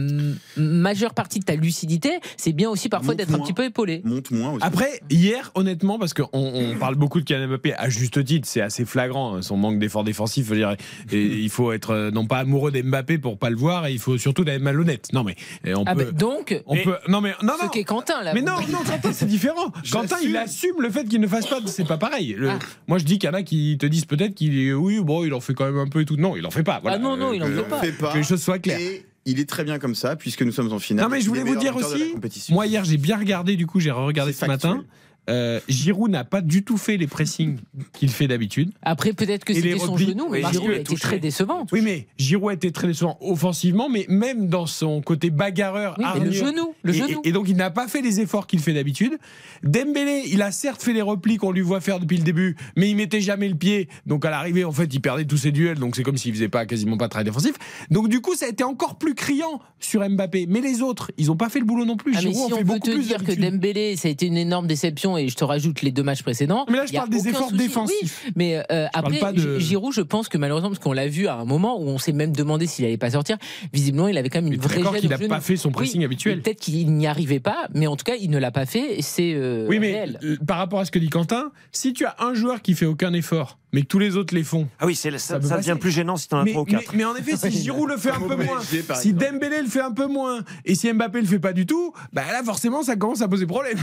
[0.58, 4.02] majeure partie de ta lucidité, c'est bien aussi parfois d'être un petit peu épaulé.
[4.04, 4.66] Monte moins aussi.
[4.66, 8.62] Après, hier, honnêtement, parce qu'on on parle beaucoup de Kylian Mbappé, à juste titre, c'est
[8.62, 10.52] assez flagrant, hein, son manque d'effort défensif.
[10.52, 10.66] Et
[11.12, 14.18] il faut être euh, non pas amoureux d'Mbappé pour pas le voir, et il faut
[14.18, 15.10] surtout d'être malhonnête.
[15.14, 15.36] Non mais
[15.66, 16.06] on ah peut.
[16.06, 16.98] Bah, donc, on peut.
[17.08, 17.66] Non mais non non.
[17.66, 18.34] Ce qu'est Quentin là.
[18.34, 19.72] Mais non, non Quentin c'est différent.
[19.92, 22.36] Quentin il assume le fait qu'il ne fasse pas, c'est pas pareil.
[22.48, 22.58] Ah.
[22.88, 25.34] Moi je dis qu'il y en a qui te disent peut-être qu'il oui bon il
[25.34, 26.16] en fait quand même un peu et tout.
[26.16, 26.80] Non il en fait pas.
[26.82, 26.98] Voilà.
[26.98, 27.80] Ah non non il n'en pas.
[27.80, 28.12] Fait pas.
[28.12, 28.80] Que les choses soient claires.
[28.80, 31.06] Et il est très bien comme ça, puisque nous sommes en finale.
[31.06, 32.16] Non, mais je voulais vous dire aussi,
[32.50, 34.84] moi hier j'ai bien regardé, du coup j'ai regardé ce matin.
[35.30, 37.58] Euh, Giroud n'a pas du tout fait les pressings
[37.94, 38.72] qu'il fait d'habitude.
[38.82, 41.66] Après, peut-être que c'était son genou, mais Giroud a été très décevant.
[41.72, 46.06] Oui, mais Giroud a été très décevant offensivement, mais même dans son côté bagarreur, oui,
[46.24, 47.22] le genou, le et, genou.
[47.24, 49.18] Et, donc, il n'a pas fait les efforts qu'il fait d'habitude.
[49.64, 52.90] Dembélé, il a certes fait les replis qu'on lui voit faire depuis le début, mais
[52.90, 53.90] il mettait jamais le pied.
[54.06, 55.80] Donc, à l'arrivée, en fait, il perdait tous ses duels.
[55.80, 57.56] Donc, c'est comme s'il faisait pas quasiment pas très défensif.
[57.90, 60.46] Donc, du coup, ça a été encore plus criant sur Mbappé.
[60.48, 62.14] Mais les autres, ils n'ont pas fait le boulot non plus.
[62.16, 64.38] Ah, Giroud mais si on, on te plus dire que Dembélé, ça a été une
[64.38, 66.66] énorme déception et je te rajoute les deux matchs précédents.
[66.70, 68.24] Mais là, je parle des efforts défensifs.
[68.26, 69.60] Oui, mais euh, après, de...
[69.60, 72.12] Giroud, je pense que malheureusement, parce qu'on l'a vu à un moment où on s'est
[72.12, 73.38] même demandé s'il allait pas sortir,
[73.74, 74.86] visiblement, il avait quand même une vraie gêne.
[75.04, 76.42] Il n'a pas fait son pressing habituel.
[76.42, 78.98] Peut-être qu'il n'y arrivait pas, mais en tout cas, il ne l'a pas fait.
[79.02, 80.20] C'est euh, oui, mais réel.
[80.24, 82.86] Euh, par rapport à ce que dit Quentin, si tu as un joueur qui fait
[82.86, 84.70] aucun effort, mais que tous les autres les font.
[84.80, 86.96] Ah oui, ça, devient plus gênant si tu en as trois ou quatre.
[86.96, 88.62] Mais, en effet, si Giroud le fait un peu moins,
[88.96, 91.94] si Dembélé le fait un peu moins, et si Mbappé le fait pas du tout,
[92.14, 93.78] bah là forcément ça commence à poser problème.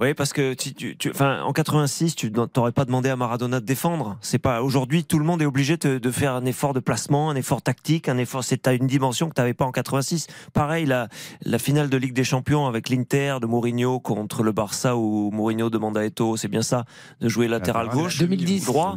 [0.00, 3.66] Oui, parce que tu, tu, tu en 86, tu n'aurais pas demandé à Maradona de
[3.66, 4.16] défendre.
[4.22, 7.28] C'est pas aujourd'hui, tout le monde est obligé te, de faire un effort de placement,
[7.28, 8.42] un effort tactique, un effort.
[8.42, 10.26] C'est as une dimension que tu n'avais pas en 86.
[10.54, 11.08] Pareil, la,
[11.42, 15.68] la finale de Ligue des Champions avec l'Inter de Mourinho contre le Barça où Mourinho
[15.68, 16.86] demande à Eto'o, c'est bien ça,
[17.20, 18.16] de jouer latéral gauche,
[18.64, 18.94] droit.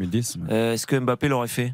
[0.50, 1.74] euh, Est-ce que Mbappé l'aurait fait?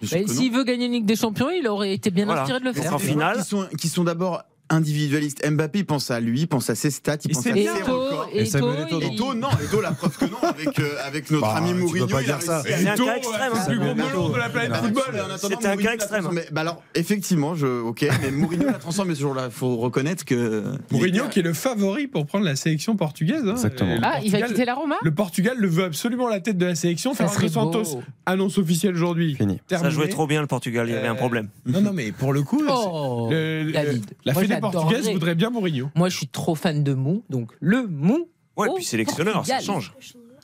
[0.00, 2.72] Bah, S'il veut gagner une Ligue des Champions, il aurait été bien inspiré de le
[2.72, 2.94] faire.
[2.94, 5.48] En finale, qui sont, qui sont d'abord individualiste.
[5.48, 8.28] Mbappé, il pense à lui, il pense à ses stats, il pense à ses records.
[8.32, 12.06] Et Eto, non, Eto, la preuve que non, avec, euh, avec notre bah, ami Mourinho,
[12.20, 12.62] il dire ça.
[12.64, 13.52] C'est un cas euh, extrême.
[13.54, 13.62] Hein.
[13.66, 15.24] C'est le plus gros melon de la planète football.
[15.38, 16.26] C'était un cas extrême.
[16.26, 16.40] Hein.
[16.52, 19.46] Bah alors, effectivement, je, ok, mais Mourinho la transforme ce jour-là.
[19.46, 20.64] Il faut reconnaître que.
[20.90, 23.42] Mourinho qui est le favori pour prendre la sélection portugaise.
[23.46, 23.52] Hein.
[23.52, 23.98] Exactement.
[24.02, 26.66] Ah, il va quitter la Roma Le Portugal le veut absolument à la tête de
[26.66, 27.14] la sélection.
[27.14, 29.34] Fernando Santos, annonce officielle aujourd'hui.
[29.34, 29.60] Fini.
[29.68, 31.48] Ça jouait trop bien le Portugal, il y avait un euh, problème.
[31.66, 35.90] Non, non, mais pour le coup, oh, la portugaise voudrait bien Mourinho.
[35.94, 38.28] Moi, je suis trop fan de Mou, donc le Mou.
[38.56, 39.92] Ouais, au puis sélectionneur, ça change.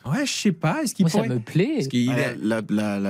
[0.07, 0.83] Ouais, je sais pas.
[0.83, 1.75] Est-ce qu'il Moi, ça me plaît.
[1.77, 2.13] Parce qu'il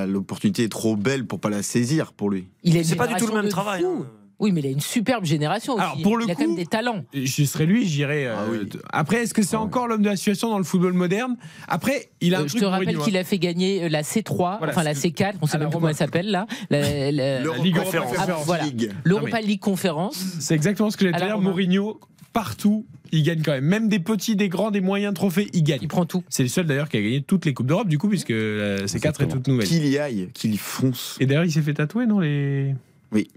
[0.09, 2.49] L'opportunité est trop belle pour pas la saisir pour lui.
[2.63, 3.85] Il C'est pas du tout le même travail,
[4.39, 6.03] oui, mais il a une superbe génération aussi.
[6.03, 7.05] Pour il a quand même des talents.
[7.15, 8.27] Euh, je serais lui, j'irais.
[8.27, 10.93] Euh, ah après, est-ce que c'est ah encore l'homme de la situation dans le football
[10.93, 11.37] moderne?
[11.69, 12.41] Après, il a.
[12.41, 13.01] Euh, je te rappelle hein.
[13.03, 15.89] qu'il a fait gagner la C3, enfin la C4, on ne sait même plus comment
[15.89, 16.47] elle s'appelle là.
[16.69, 18.15] La, la, Ligue Conférence.
[18.19, 18.65] Ah, voilà.
[19.05, 20.17] L'Europa League Conférence.
[20.41, 21.41] C'est exactement ce que j'allais dire.
[21.41, 22.01] Mourinho,
[22.33, 23.65] partout, il gagne quand même.
[23.65, 25.79] Même des petits, des grands, des moyens trophées, il gagne.
[25.81, 26.23] Il prend tout.
[26.29, 28.87] C'est le seul d'ailleurs qui a gagné toutes les Coupes d'Europe, du coup, puisque euh,
[28.87, 29.67] ces quatre est toute nouvelle.
[29.67, 31.17] Qu'il y aille, qu'il fonce.
[31.21, 32.75] Et d'ailleurs, il s'est fait tatouer, non les...
[33.13, 33.29] Oui.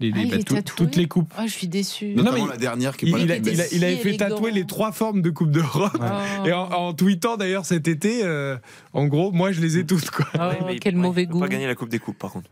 [0.00, 1.32] Les, ah, les, bah, toutes les coupes.
[1.36, 2.14] Ah, je suis déçu.
[2.14, 3.36] Notamment non, mais la dernière il, pas il, la
[3.72, 5.98] il, avait fait tatouer les trois formes de Coupe d'Europe.
[6.46, 8.56] Et en, tweetant d'ailleurs cet été, euh,
[8.92, 10.10] en gros, moi je les ai toutes.
[10.10, 10.26] Quoi.
[10.38, 11.40] Ah, ouais, mais quel mauvais il peut goût.
[11.40, 12.50] pas gagner la Coupe des Coupes par contre.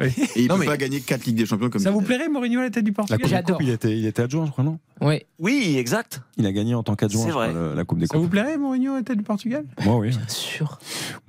[0.36, 2.64] Il ne pas gagner 4 Ligues des Champions comme Ça Ça vous plairait Mourinho à
[2.64, 3.60] la tête du Portugal J'adore.
[3.62, 5.22] Il était, il était adjoint, je crois, non oui.
[5.38, 6.22] oui, exact.
[6.38, 8.16] Il a gagné en tant qu'adjoint la, la Coupe des Coupes.
[8.16, 9.64] Ça vous plairait Mourinho à la tête du Portugal?
[9.84, 10.08] Moi oui.
[10.10, 10.78] Bien sûr.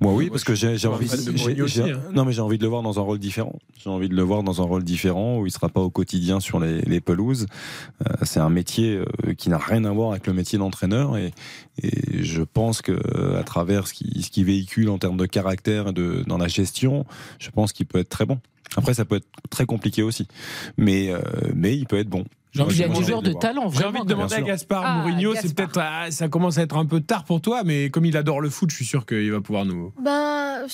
[0.00, 3.58] Moi oui, parce que j'ai envie de le voir dans un rôle différent.
[3.82, 6.40] J'ai envie de le voir dans un rôle différent où il sera pas au quotidien
[6.40, 7.46] sur les, pelouses.
[8.06, 11.32] Euh, c'est un métier euh, qui n'a rien à voir avec le métier d'entraîneur et,
[11.80, 15.92] je pense que euh, à travers ce qu'il qui véhicule en termes de caractère et
[15.92, 17.06] de, dans la gestion,
[17.38, 18.40] je pense qu'il peut être très bon.
[18.76, 20.26] Après, ça peut être très compliqué aussi,
[20.76, 21.12] mais,
[21.54, 22.24] mais il peut être bon.
[22.70, 25.78] Il y de talent, J'ai envie de demander à Gaspard Mourinho, c'est peut-être.
[25.80, 28.50] Ah, ça commence à être un peu tard pour toi, mais comme il adore le
[28.50, 29.92] foot, je suis sûr qu'il va pouvoir nous.
[30.02, 30.66] Ben.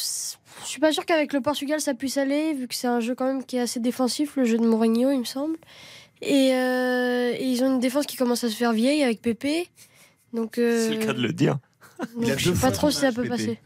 [0.63, 3.15] Je suis pas sûr qu'avec le Portugal ça puisse aller, vu que c'est un jeu
[3.15, 5.57] quand même qui est assez défensif, le jeu de Mourinho, il me semble.
[6.23, 9.69] Et, euh, ils ont une défense qui commence à se faire vieille avec Pépé.
[10.33, 11.59] C'est le euh, cas de le dire.
[12.21, 13.59] Je sais pas trop si ça peut passer.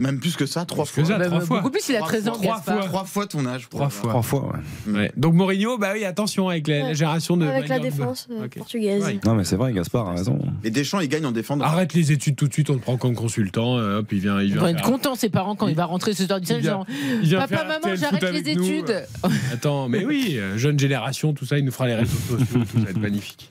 [0.00, 1.02] Même plus que ça, trois fois.
[1.02, 1.58] que ça, trois fois.
[1.58, 2.42] Beaucoup plus, il a Trois 13 ans, fois.
[2.56, 2.84] Gaspard.
[2.86, 3.68] Trois fois ton âge.
[3.70, 4.10] Trois fois.
[4.10, 4.52] Trois fois,
[4.86, 4.92] ouais.
[4.92, 5.12] Ouais.
[5.16, 6.94] Donc Mourinho, bah oui, attention avec la, la Ouais.
[6.94, 7.46] génération de.
[7.46, 8.56] Avec la défense euh, Ok.
[8.58, 9.04] portugaise.
[9.04, 9.20] Ouais.
[9.24, 10.38] Non, mais c'est vrai, Gaspard a raison.
[10.64, 11.64] Et Deschamps, il gagne en défendant.
[11.64, 14.40] Arrête les études tout de suite, on te prend comme consultant, euh, hop, il vient.
[14.40, 16.40] Il Ils vient vont être faire- contents, ses parents, quand il va rentrer ce soir
[16.40, 16.86] vient- genre
[17.22, 19.04] il Papa, maman, j'arrête les études.
[19.52, 22.78] Attends, mais oui, euh, jeune génération, tout ça, il nous fera les réseaux sociaux, tout
[22.78, 23.50] ça va être magnifique.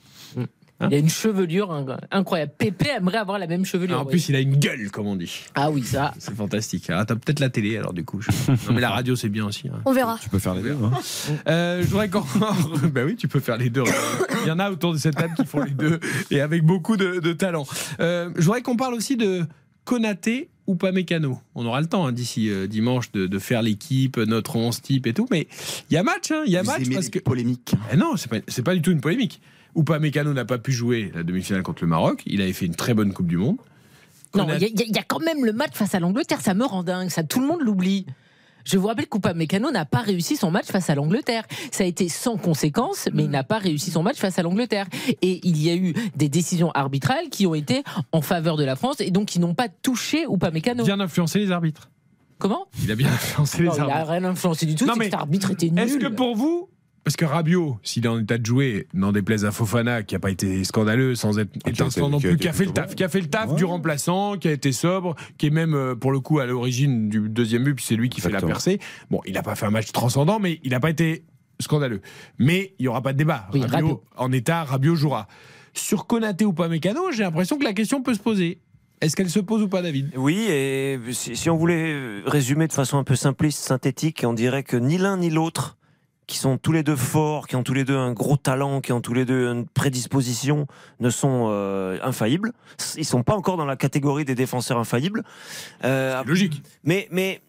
[0.88, 2.52] Il a une chevelure hein, incroyable.
[2.56, 3.98] Pépé aimerait avoir la même chevelure.
[4.00, 4.10] en oui.
[4.10, 5.44] plus, il a une gueule, comme on dit.
[5.54, 6.14] Ah oui, ça.
[6.18, 6.88] C'est fantastique.
[6.90, 8.20] Ah, t'as peut-être la télé, alors du coup.
[8.20, 9.68] je- Non, mais la radio, c'est bien aussi.
[9.68, 9.80] hein.
[9.84, 10.18] On verra.
[10.22, 10.76] Tu peux faire les deux.
[10.82, 10.90] hein.
[11.48, 12.20] Euh, je voudrais qu'on.
[12.92, 13.84] bah oui, tu peux faire les deux.
[14.42, 16.00] Il y en a autour de cette table qui font les deux
[16.30, 17.66] et avec beaucoup de, de talent.
[18.00, 19.44] Euh, je voudrais qu'on parle aussi de
[19.84, 21.38] Konaté ou pas Mécano.
[21.54, 25.06] On aura le temps hein, d'ici euh, dimanche de, de faire l'équipe, notre 11 type
[25.06, 25.26] et tout.
[25.30, 25.48] Mais
[25.90, 27.18] il y a match, hein, il y a Vous match aimez parce les que.
[27.18, 27.72] polémiques.
[27.92, 29.40] Eh non, c'est pas, c'est pas du tout une polémique.
[29.74, 32.22] Ou pas Mécano n'a pas pu jouer la demi-finale contre le Maroc.
[32.26, 33.56] Il avait fait une très bonne Coupe du Monde.
[34.34, 36.64] Non, il y, a- y y quand même le match face à l'Angleterre, ça me
[36.64, 38.06] rend dingue, ça tout le monde l'oublie.
[38.64, 41.44] Je vous rappelle qu'Oupa Mécano n'a pas réussi son match face à l'Angleterre.
[41.72, 44.86] Ça a été sans conséquence, mais il n'a pas réussi son match face à l'Angleterre.
[45.22, 47.82] Et il y a eu des décisions arbitrales qui ont été
[48.12, 50.84] en faveur de la France et donc qui n'ont pas touché Oupa Mécano.
[50.84, 51.88] Bien influencé les arbitres.
[52.38, 52.66] Comment?
[52.84, 54.10] Il a bien influencé Non, les Il n'a arbitres.
[54.12, 55.78] rien influencé du tout, Non, c'est mais que cet arbitre était nul.
[55.80, 56.68] Est-ce que pour vous,
[57.04, 60.18] parce que Rabiot, s'il est en état de jouer, n'en déplaise à Fofana, qui n'a
[60.18, 62.94] pas été scandaleux, sans être étincelant non qui a plus, qui a fait le taf,
[62.94, 63.56] qui a fait le taf Ouais.
[63.56, 67.08] du remplaçant, qui a été sobre, qui est même euh, pour le coup à l'origine
[67.08, 68.78] du deuxième but, puis c'est lui qui fait la percée.
[69.10, 71.24] Bon, il n'a pas fait un match transcendant, mais il n'a pas été
[71.58, 72.00] scandaleux.
[72.38, 73.48] Mais il n'y aura pas de débat.
[73.52, 74.04] Oui, Rabiot, Rabiot.
[74.16, 75.26] en état, Rabiot jouera.
[75.72, 78.60] Sur Konaté ou pas Mécano, j'ai l'impression que la question peut se poser.
[79.00, 80.10] Est-ce qu'elle se pose ou pas, David?
[80.16, 84.62] Oui, et si, si on voulait résumer de façon un peu simpliste, synthétique, on dirait
[84.62, 85.78] que ni l'un ni l'autre,
[86.30, 88.92] qui sont tous les deux forts, qui ont tous les deux un gros talent, qui
[88.92, 90.68] ont tous les deux une prédisposition,
[91.00, 92.52] ne sont euh, infaillibles.
[92.96, 95.24] Ils sont pas encore dans la catégorie des défenseurs infaillibles.
[95.84, 96.62] Euh, Logique.
[96.84, 97.40] mais, mais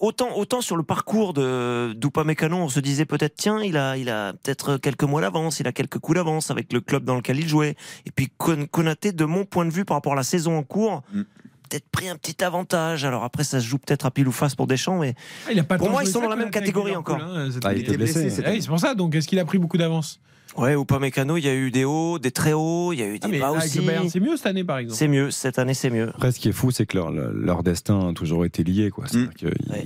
[0.00, 4.10] autant, autant sur le parcours de d'Upamecano, on se disait peut-être tiens, il a, il
[4.10, 7.38] a peut-être quelques mois d'avance, il a quelques coups d'avance avec le club dans lequel
[7.38, 7.76] il jouait.
[8.06, 10.64] Et puis Kon- Konaté, de mon point de vue, par rapport à la saison en
[10.64, 11.22] cours, Mm.
[11.68, 13.04] Peut-être pris un petit avantage.
[13.04, 15.14] Alors après, ça se joue peut-être à pile ou face pour Deschamps, mais
[15.46, 17.20] Ah, il a pas Pour moi, ils sont dans la même catégorie encore.
[17.20, 18.28] hein, Ah, il était blessé.
[18.44, 18.94] Ah c'est pour ça.
[18.94, 20.20] Donc, est-ce qu'il a pris beaucoup d'avance?
[20.56, 23.14] Ouais, Upamecano, il y a eu des hauts, des très hauts, il y a eu
[23.18, 23.80] des Ah, mais bas avec aussi.
[24.08, 24.96] c'est mieux cette année, par exemple.
[24.96, 26.10] C'est mieux, cette année c'est mieux.
[26.10, 28.90] Après, ce qui est fou, c'est que leur, leur- destin a toujours été lié.
[28.90, 29.06] Quoi.
[29.08, 29.84] C'est-à-dire qu'ils- Ouais.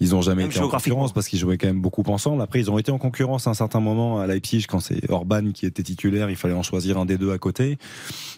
[0.00, 2.40] Ils ont jamais Même été en concurrence parce qu'ils jouaient quand même beaucoup ensemble.
[2.40, 5.52] Après, ils ont été en concurrence à un certain moment à Leipzig quand c'est Orban
[5.52, 6.30] qui était titulaire.
[6.30, 7.78] Il fallait en choisir un des deux à côté.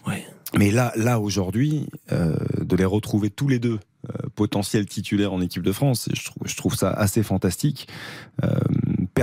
[0.05, 0.25] Ouais.
[0.57, 3.79] Mais là, là aujourd'hui, euh, de les retrouver tous les deux
[4.09, 7.87] euh, potentiels titulaires en équipe de France, je trouve, je trouve ça assez fantastique.
[8.43, 8.49] Euh,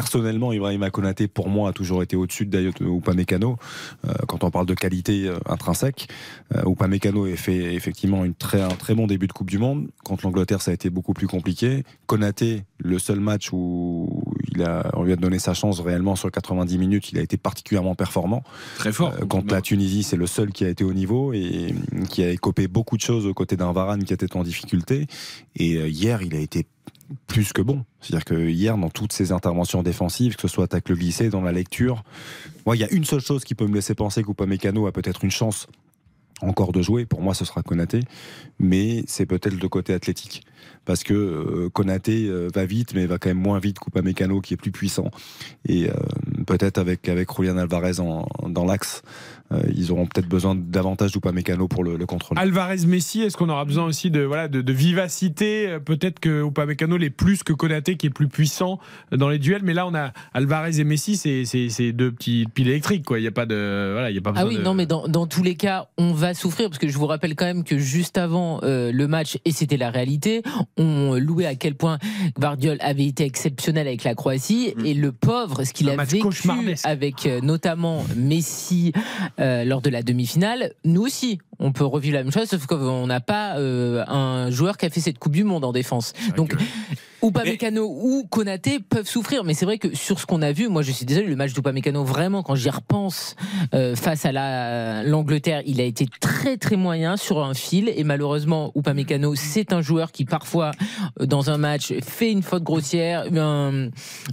[0.01, 3.59] personnellement, Ibrahima Konaté, pour moi, a toujours été au-dessus de Dayot Upamecano.
[4.07, 6.09] Euh, quand on parle de qualité euh, intrinsèque,
[6.57, 9.89] euh, Upamecano a fait effectivement une très, un très bon début de Coupe du Monde.
[10.03, 11.85] Contre l'Angleterre, ça a été beaucoup plus compliqué.
[12.07, 14.25] Konaté, le seul match où
[14.55, 17.37] il a, on lui a donné sa chance réellement sur 90 minutes, il a été
[17.37, 18.43] particulièrement performant.
[18.79, 19.13] Très fort.
[19.21, 21.75] Euh, contre la Tunisie, c'est le seul qui a été au niveau et
[22.09, 25.09] qui a écopé beaucoup de choses aux côtés d'un Varane qui était en difficulté.
[25.57, 26.65] Et hier, il a été
[27.27, 27.85] plus que bon.
[28.01, 31.43] C'est-à-dire que hier, dans toutes ses interventions défensives, que ce soit attaque le glissé, dans
[31.43, 32.05] la lecture,
[32.67, 35.25] moi, il y a une seule chose qui peut me laisser penser qu'Upamecano a peut-être
[35.25, 35.67] une chance
[36.43, 37.07] encore de jouer.
[37.07, 38.01] Pour moi, ce sera Konaté,
[38.59, 40.45] mais c'est peut-être le côté athlétique.
[40.85, 44.55] Parce que euh, Konaté euh, va vite, mais va quand même moins vite qu'Upamecano, qui
[44.55, 45.11] est plus puissant.
[45.67, 45.95] Et euh,
[46.47, 49.03] peut-être avec, avec Julian Alvarez dans l'axe,
[49.75, 52.41] ils auront peut-être besoin davantage d'Upamecano pour le, le contrôler.
[52.41, 55.67] Alvarez Messi, est-ce qu'on aura besoin aussi de voilà de, de vivacité?
[55.69, 58.79] Euh, Peut-être que Upamecano l'est plus que Konaté qui est plus puissant
[59.11, 62.47] dans les duels, mais là on a Alvarez et Messi, c'est c'est c'est deux petits
[62.55, 63.19] piles électriques quoi.
[63.19, 64.75] Il y a pas de voilà, il y a pas besoin Ah oui, de- non,
[64.75, 67.47] mais dans, dans tous les cas, on va souffrir parce que je vous rappelle quand
[67.47, 70.43] même que juste avant euh, le match, et c'était la réalité,
[70.77, 71.99] on louait à quel point
[72.39, 74.75] Guardiol avait été exceptionnel avec la Croatie.
[74.85, 76.23] Et le pauvre, ce qu'il a vécu
[76.85, 78.93] avec euh, notamment Messi
[79.39, 83.07] euh, lors de la demi-finale, nous aussi, on peut revivre la même chose, sauf qu'on
[83.07, 86.15] n'a pas euh, un joueur qui a fait cette Coupe du Monde en défense.
[86.37, 86.57] Donc,
[87.23, 90.81] Upamecano ou Konaté peuvent souffrir, mais c'est vrai que sur ce qu'on a vu, moi
[90.83, 93.37] je suis désolé, le match d'Upamecano, vraiment, quand j'y repense
[93.75, 98.05] euh, face à la l'Angleterre, il a été très très moyen sur un fil, et
[98.05, 100.71] malheureusement, Upamecano, c'est un joueur qui parfois,
[101.21, 103.89] euh, dans un match, fait une faute grossière, un,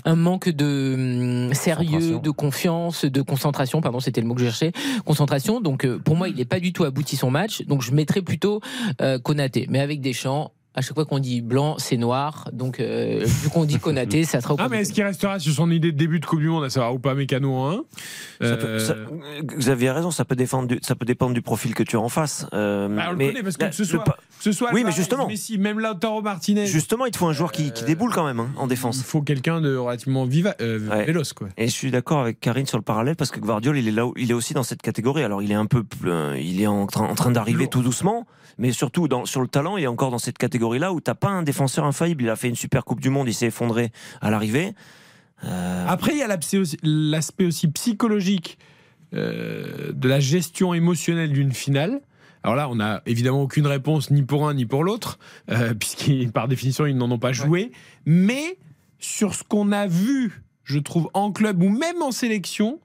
[0.05, 4.45] un manque de hum, sérieux, de confiance, de concentration, pardon, c'était le mot que je
[4.45, 4.71] cherchais,
[5.05, 5.59] concentration.
[5.59, 8.21] Donc euh, pour moi, il n'est pas du tout abouti son match, donc je mettrais
[8.21, 8.61] plutôt
[9.01, 10.53] euh, Konaté, mais avec Deschamps.
[10.77, 12.47] À chaque fois qu'on dit blanc, c'est noir.
[12.53, 14.53] Donc, euh, vu qu'on dit Konaté, ça sera.
[14.59, 16.69] Ah, mais est-ce qu'il restera sur son idée de début de Coupe du Monde, à
[16.69, 17.83] savoir ou pas Mécano en 1
[18.41, 18.95] Ça peut- ça-
[19.57, 21.99] vous aviez raison, ça peut, défendre du, ça peut dépendre du profil que tu as
[21.99, 22.45] en face.
[22.53, 24.51] Euh, Bah, on le mais connaît parce que la- que ce soit, pa- que ce
[24.51, 25.27] soit Oui, mais justement.
[25.27, 26.67] Messi, même Lautaro Martinez.
[26.67, 28.97] Justement, il te faut un joueur qui, qui déboule quand même hein, en défense.
[28.99, 31.47] Il faut quelqu'un de relativement viva, euh, véloce, quoi.
[31.57, 34.05] Et je suis d'accord avec Karine sur le parallèle parce que Guardiola, il est là,
[34.05, 35.23] où- il est aussi dans cette catégorie.
[35.23, 37.81] Alors, il est un peu, plus- euh, il est en train, en train d'arriver tout
[37.81, 38.27] doucement,
[38.57, 41.29] mais surtout dans, sur le talent, il est encore dans cette catégorie-là où t'as pas
[41.29, 42.23] un défenseur infaillible.
[42.23, 44.73] Il a fait une super Coupe du Monde, il s'est effondré à l'arrivée.
[45.43, 48.57] Euh, Après, il y a l'aspect aussi, psychologique
[49.13, 52.01] euh, de la gestion émotionnelle d'une finale.
[52.43, 55.19] Alors là, on n'a évidemment aucune réponse ni pour un ni pour l'autre,
[55.51, 57.71] euh, puisqu'ils, par définition, ils n'en ont pas joué.
[58.05, 58.57] Mais
[58.99, 62.79] sur ce qu'on a vu, je trouve, en club ou même en sélection,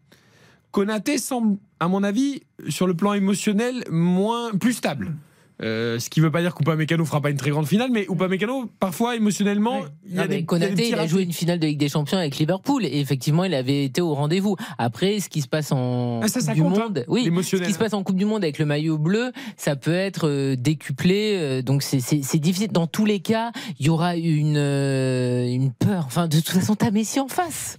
[0.72, 5.14] Konaté semble, à mon avis, sur le plan émotionnel, moins, plus stable.
[5.62, 8.06] Euh, ce qui ne veut pas dire qu'Upamecano fera pas une très grande finale, mais
[8.10, 11.58] Upamecano, parfois émotionnellement, il y a Non, des, il a des il joué une finale
[11.58, 14.56] de Ligue des Champions avec Liverpool et effectivement, il avait été au rendez-vous.
[14.78, 17.56] Après, ce qui se passe en Ah, ça, ça Coupe du hein, Monde, oui, ce
[17.56, 20.56] qui se passe en Coupe du Monde avec le maillot bleu, ça peut être euh,
[20.56, 21.36] décuplé.
[21.38, 21.98] euh, donc c'est-
[22.38, 22.72] difficile.
[22.72, 26.04] Dans tous les cas, il y aura une une peur.
[26.06, 27.78] Enfin, de toute façon, t'as Messi en face.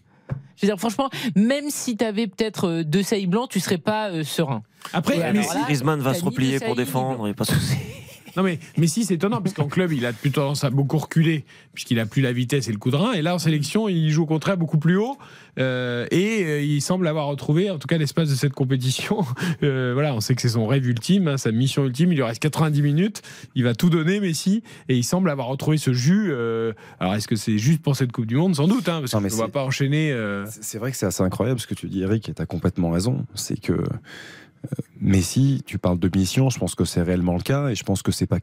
[0.57, 4.09] Je veux dire, franchement, même si t'avais peut-être euh, deux sailles blancs, tu serais pas
[4.09, 4.61] euh, serein.
[4.93, 7.31] Après, Et mais alors si- là, Griezmann va se replier pour saillies défendre, il n'y
[7.31, 7.75] a pas de souci.
[8.35, 11.45] Non mais Messi c'est étonnant parce qu'en club il a plutôt tendance à beaucoup reculer
[11.73, 13.13] puisqu'il a plus la vitesse et le coup de rein.
[13.13, 15.17] Et là en sélection il joue au contraire beaucoup plus haut
[15.59, 19.19] euh, et euh, il semble avoir retrouvé en tout cas l'espace de cette compétition.
[19.61, 22.11] Euh, voilà on sait que c'est son rêve ultime hein, sa mission ultime.
[22.11, 23.21] Il lui reste 90 minutes.
[23.55, 27.27] Il va tout donner Messi et il semble avoir retrouvé ce jus euh, alors est-ce
[27.27, 28.55] que c'est juste pour cette Coupe du Monde?
[28.55, 30.15] Sans doute hein, parce qu'on ne va pas enchaîner
[30.47, 32.89] C'est vrai que c'est assez incroyable ce que tu dis, Eric, et tu as complètement
[32.89, 33.25] raison.
[33.35, 33.73] C'est que
[34.65, 37.83] euh, Messi, tu parles de mission, je pense que c'est réellement le cas, et je
[37.83, 38.39] pense que c'est pas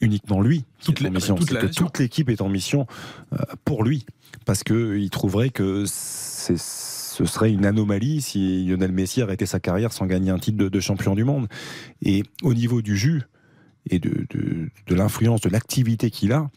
[0.00, 1.86] uniquement lui qui est en mission, toute c'est la que nation.
[1.86, 2.86] toute l'équipe est en mission
[3.32, 4.06] euh, pour lui,
[4.44, 9.58] parce que il trouverait que c'est ce serait une anomalie si Lionel Messi arrêtait sa
[9.58, 11.48] carrière sans gagner un titre de, de champion du monde.
[12.00, 13.22] Et au niveau du jus
[13.90, 16.48] et de, de, de l'influence, de l'activité qu'il a,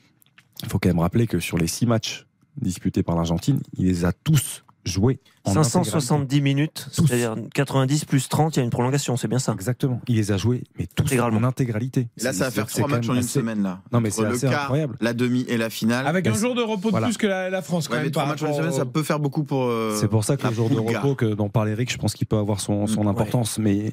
[0.62, 2.28] il faut quand même rappeler que sur les six matchs
[2.58, 5.20] disputés par l'Argentine, il les a tous joués.
[5.44, 9.54] en 570 minutes, c'est-à-dire 90 plus 30, il y a une prolongation, c'est bien ça
[9.54, 10.02] Exactement.
[10.08, 12.08] Il les a joués, mais tous en intégralité.
[12.22, 13.82] Là, ça va faire trois matchs en une assez- semaine là.
[13.92, 14.98] Non, mais c'est incroyable.
[15.02, 16.08] La demi et la finale.
[16.08, 17.08] avec un jour de repos de Voilà.
[17.08, 18.86] plus que la, la France quand Ouais, même mais trois matchs en une semaine, ça
[18.86, 19.66] peut faire beaucoup pour.
[19.66, 22.14] euh, C'est pour ça que le jour de repos que dont parle Eric, je pense
[22.14, 23.58] qu'il peut avoir son, son importance.
[23.60, 23.92] Mais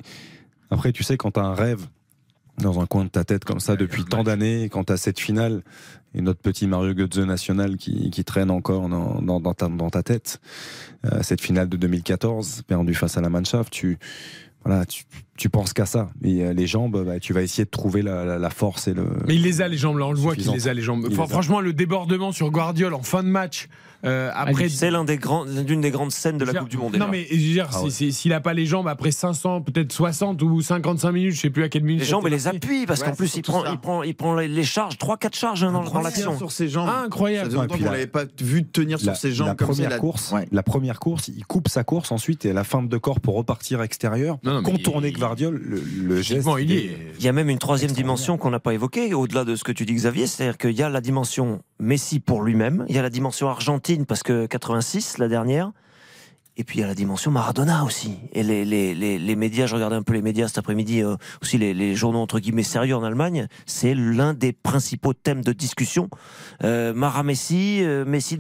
[0.70, 1.86] après, tu sais, quand tu as un rêve
[2.58, 5.20] dans un coin de ta tête comme ça depuis tant d'années, quand tu as cette
[5.20, 5.62] finale
[6.14, 9.90] et notre petit Mario Götze national qui, qui traîne encore dans, dans, dans ta, dans
[9.90, 10.40] ta tête,
[11.04, 13.98] euh, cette finale de 2014 perdue face à la Mannschaft, tu
[14.64, 15.04] voilà, tu,
[15.36, 16.10] tu penses qu'à ça.
[16.22, 18.92] Et euh, les jambes, bah, tu vas essayer de trouver la, la- la force et
[18.94, 19.06] le.
[19.26, 21.06] Mais il les a les jambes là, on le voit qu'il les a les jambes.
[21.06, 21.26] A.
[21.28, 23.68] franchement, le débordement sur Guardiola en fin de match.
[24.04, 26.92] Euh, après, c'est l'un des grands, l'une des grandes scènes de la Coupe du Monde.
[26.96, 27.08] Non, déjà.
[27.10, 27.90] mais je veux dire, Ah ouais.
[27.90, 31.50] c'est- s'il a pas les jambes après 500, peut-être 60 ou 55 minutes, je sais
[31.50, 32.00] plus à quelle minute.
[32.02, 34.64] Les jambes et les appuis, parce qu'en plus, il prend, il prend, il prend les
[34.64, 36.36] charges, 3-4 charges hein, dans, dans l'action.
[36.38, 36.88] sur ses jambes.
[36.88, 37.50] Incroyable.
[37.50, 39.98] Ça la- l'avait pas vu tenir sur la, ses jambes la comme première il a-
[39.98, 40.46] course, Ouais.
[40.52, 43.34] la première course, il coupe sa course ensuite et à la fin de corps pour
[43.34, 46.46] repartir extérieur, Non, non, mais contourner il- Gvardiol, le, le geste.
[46.60, 46.96] Il est.
[47.18, 49.72] Il y a même une troisième dimension qu'on n'a pas évoquée, au-delà de ce que
[49.72, 53.02] tu dis, Xavier, c'est-à-dire qu'il y a la dimension Messi pour lui-même, il y a
[53.02, 55.72] la dimension Argentine, parce que 86, la dernière,
[56.56, 58.16] et puis il y a la dimension Maradona aussi.
[58.32, 61.14] Et les, les, les, les médias, je regardais un peu les médias cet après-midi, euh,
[61.40, 65.52] aussi les, les journaux entre guillemets sérieux en Allemagne, c'est l'un des principaux thèmes de
[65.52, 66.08] discussion.
[66.64, 68.38] Euh, Mara Messi, euh, Messi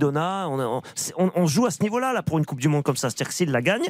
[0.96, 3.08] c'est- on- on joue à ce niveau-là là, pour une Coupe du Monde comme ça.
[3.08, 3.88] C'est-à-dire que s'il la gagne,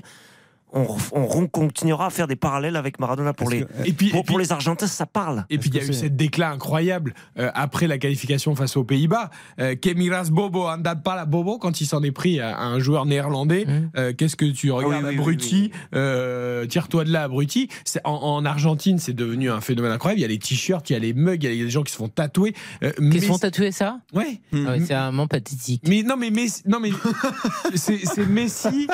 [0.72, 4.22] on, on continuera à faire des parallèles avec Maradona pour les, Et puis, pour, et
[4.22, 5.44] puis- pour les Argentins, ça parle.
[5.50, 8.84] Et puis il y a eu cette déclat incroyable euh, après la qualification face aux
[8.84, 9.30] Pays-Bas.
[9.60, 12.64] Euh, que miras Bobo, andad pas la Bobo, quand il s'en est pris à, à
[12.64, 13.66] un joueur néerlandais.
[13.96, 17.68] euh, Qu'est-ce que tu regardes, oui, oui, abruti euh, Tire-toi de là, abruti.
[17.84, 20.20] C'est- En, en Argentine, c'est devenu un phénomène incroyable.
[20.20, 21.82] Il y a les t-shirts, il y a les mugs, il y a des gens
[21.82, 22.54] qui se font tatouer.
[22.82, 24.40] Euh, Qui se font tatouer ça Ouais.
[24.52, 25.82] Ah ouais, C'est vraiment pathétique.
[25.86, 26.90] Mais non, mais Messi, non, mais
[27.74, 28.86] c'est c'est Messi,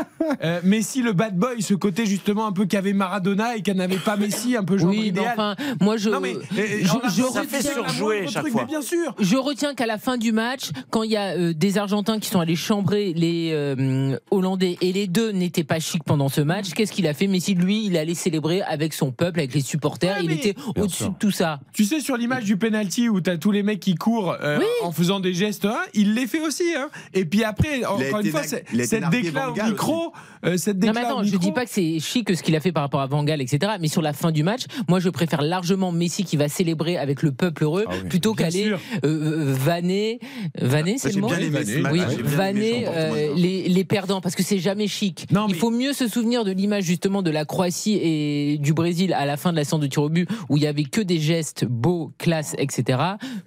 [0.43, 3.97] euh, Messi le bad boy, ce côté justement un peu qu'avait Maradona et qu'en n'avait
[3.97, 5.33] pas Messi, un peu genre Oui, idéal.
[5.33, 6.11] enfin, moi je.
[6.11, 8.65] Non, mais, je, alors là, je ça retiens- fait surjouer chaque fois.
[8.65, 9.15] Bien sûr.
[9.19, 12.29] Je retiens qu'à la fin du match, quand il y a euh, des Argentins qui
[12.29, 16.71] sont allés chambrer les euh, Hollandais et les deux n'étaient pas chics pendant ce match,
[16.75, 17.27] qu'est-ce qu'il a fait?
[17.27, 20.19] Messi, lui, il allait célébrer avec son peuple, avec les supporters.
[20.23, 21.61] il était au-dessus de tout ça.
[21.73, 24.93] Tu sais, sur l'image du penalty où t'as tous les mecs qui courent euh, en
[24.93, 26.65] faisant des gestes, hein, il les fait aussi.
[26.77, 26.89] Hein.
[27.15, 30.13] Et puis après, encore une fois, cette déclat au micro,
[30.45, 33.01] euh, cette déclat au micro, pas que c'est chic ce qu'il a fait par rapport
[33.01, 33.73] à Van Gaal, etc.
[33.81, 37.23] Mais sur la fin du match, moi je préfère largement Messi qui va célébrer avec
[37.23, 40.19] le peuple heureux plutôt Bien qu'aller euh, euh, vanner,
[40.61, 41.29] vanner c'est le mot.
[41.93, 45.27] Oui, vanner euh, les, les perdants parce que c'est jamais chic.
[45.49, 49.27] Il faut mieux se souvenir de l'image justement de la Croatie et du Brésil à
[49.27, 51.19] la fin de la séance de tir au but où il y avait que des
[51.21, 52.99] gestes beaux, classe, etc.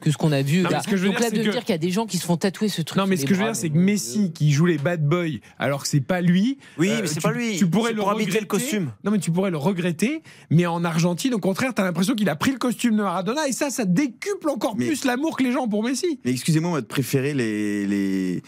[0.01, 0.81] que ce qu'on a vu Non, mais là.
[0.83, 2.05] ce que je veux Donc dire, là de que- dire qu'il y a des gens
[2.05, 2.97] qui se font tatouer ce truc.
[2.99, 5.39] Non, mais ce que je veux dire, c'est que Messi qui joue les bad boys,
[5.59, 6.57] alors que c'est pas lui.
[6.77, 7.57] Oui, euh, mais c'est tu- pas lui.
[7.57, 8.91] Tu pourrais le pour habiter le costume.
[9.03, 10.23] Non, mais tu pourrais le regretter.
[10.49, 13.51] Mais en Argentine, au contraire, t'as l'impression qu'il a pris le costume de Maradona et
[13.51, 16.19] ça, ça décuple encore plus l'amour que les gens ont pour Messi.
[16.23, 18.41] Mais excusez-moi, moi, de préférer les, les,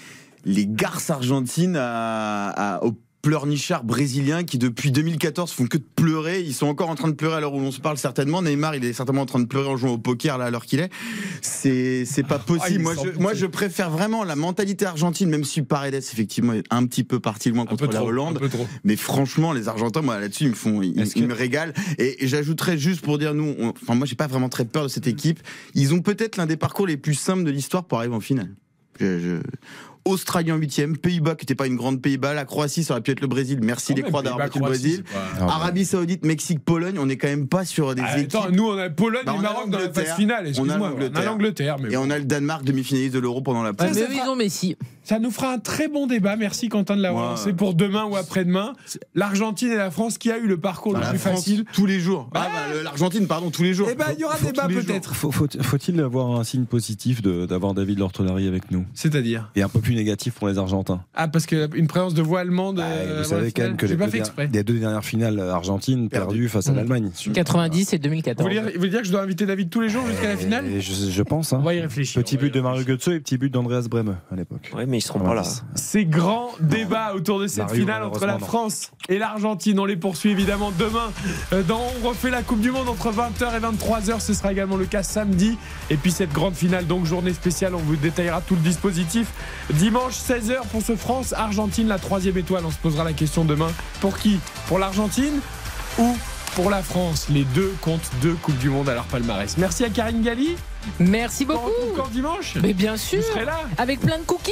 [0.45, 6.41] les garces argentines à, à- aux pleurnichards brésiliens qui, depuis 2014, font que de pleurer.
[6.41, 8.41] Ils sont encore en train de pleurer à l'heure où l'on se parle, certainement.
[8.41, 10.65] Neymar, il est certainement en train de pleurer en jouant au poker, là, à l'heure
[10.65, 10.89] qu'il est.
[11.41, 12.81] C'est, c'est pas Ah, possible.
[12.83, 13.21] moi, je, pitié.
[13.21, 17.19] moi, je préfère vraiment la mentalité argentine, même si Paredes, effectivement, est un petit peu
[17.19, 18.39] parti loin contre la trop, Hollande.
[18.83, 21.73] Mais franchement, les Argentins, moi, là-dessus, ils me font, ils, ils me régalent.
[21.97, 24.83] Et, et j'ajouterais juste pour dire, nous, on- enfin, moi, j'ai pas vraiment très peur
[24.83, 25.39] de cette équipe.
[25.75, 28.49] Ils ont peut-être l'un des parcours les plus simples de l'histoire pour arriver en finale.
[28.99, 29.41] Je- je-
[30.09, 33.11] Australie en huitième, Pays-Bas qui n'était pas une grande Pays-Bas, la Croatie ça aurait pu
[33.11, 36.25] être le Brésil, merci Ah les ouais, Croix d'avoir battu le Brésil, pas- Arabie Saoudite,
[36.25, 38.35] Mexique, Pologne, on est quand même pas sur des Ah, équipes.
[38.35, 40.05] attends, nous, on a Pologne Bah, et on a Maroc dans la l'Angleterre.
[40.07, 40.43] phase finale.
[40.43, 41.75] On a Excuse-moi, on a l'Angleterre.
[41.79, 43.87] mais Et on a le Danemark demi-finaliste de l'Euro pendant la pause.
[43.87, 44.75] Ça, ça fera- Messi.
[45.09, 46.35] Ça nous fera un très bon débat.
[46.35, 48.73] Merci Quentin de l'avoir lancé pour demain ou après-demain.
[49.15, 51.65] L'Argentine et la France qui a eu le parcours Bah, le plus France, facile.
[51.73, 52.29] tous les jours.
[52.35, 53.87] Ah, bah, L'Argentine, pardon, tous les jours.
[53.91, 55.15] Eh ben, il y aura Faut- débat peut-être.
[55.15, 58.85] Faut- faut- Faut-il avoir un signe positif de- d'avoir David Lortonari avec nous?
[58.93, 59.49] C'est-à-dire?
[59.55, 62.79] Et un peu plus négatif pour les Argentins Ah, parce qu'une présence de voix allemande.
[62.79, 64.49] euh, Vous savez quand même que les pas deux, fait exprès.
[64.53, 66.75] les deux dernières finales argentines perdues face à Mmh.
[66.75, 67.09] l'Allemagne.
[67.33, 68.43] 90 et Vous 2014.
[68.47, 70.37] voulez, dire, vous voulez dire que je dois inviter David tous les jours jusqu'à la
[70.37, 70.67] finale?
[70.67, 71.51] Et je, je pense.
[71.51, 71.57] Hein.
[71.61, 72.21] On va y réfléchir.
[72.21, 74.71] Petit but de Mario Götze et petit but d'Andreas Breme à l'époque.
[74.77, 75.43] Oui, mais ils seront pas là.
[75.75, 78.37] Ces grands débats autour de cette Mario, finale entre la.
[78.39, 81.11] France et l'Argentine, on les poursuit évidemment demain.
[81.53, 84.19] euh, Dans On refait la Coupe du Monde entre 20h et 23h.
[84.19, 85.57] Ce sera également le cas samedi.
[85.89, 89.27] Et puis cette grande finale, donc journée spéciale, on vous détaillera tout le dispositif.
[89.73, 92.63] Dimanche 16h pour ce France-Argentine, la troisième étoile.
[92.65, 93.69] On se posera la question demain.
[94.01, 94.39] Pour qui?
[94.67, 95.39] Pour l'Argentine
[95.97, 96.15] ou
[96.55, 97.27] pour la France?
[97.29, 99.57] Les deux comptent deux Coupes du Monde à leur palmarès.
[99.57, 100.55] Merci à Karine Galli.
[100.99, 101.65] Merci On beaucoup.
[101.69, 103.19] retrouve quand dimanche Mais bien sûr.
[103.21, 104.51] Vous serez là Avec plein de cookies.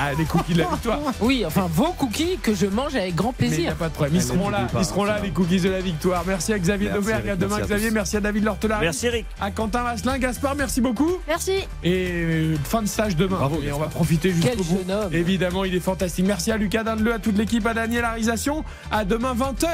[0.00, 0.98] Ah, les cookies de la victoire.
[1.20, 3.72] Oui, enfin vos cookies que je mange avec grand Mais il n'y plaisir.
[3.72, 4.14] a pas de problème.
[4.16, 4.66] Ils seront là.
[4.72, 6.22] pas, Ils seront là, les cookies de la victoire.
[6.26, 7.28] Merci à Xavier Domergue.
[7.30, 7.90] À demain, Xavier.
[7.90, 8.84] Merci à David Lortelari.
[8.84, 9.26] Merci Eric.
[9.40, 10.18] À Quentin Vasselin.
[10.18, 11.12] Gaspard, merci beaucoup.
[11.26, 11.52] Merci.
[11.82, 13.36] Et fin de stage demain.
[13.36, 14.78] Bravo, Et on va profiter jusqu'au Quel bout.
[14.86, 15.14] jeune homme.
[15.14, 16.26] Évidemment, il est fantastique.
[16.26, 18.64] Merci à Lucas Dindeleu, à toute l'équipe, à Daniel Arisation.
[18.90, 19.66] À demain, 20h,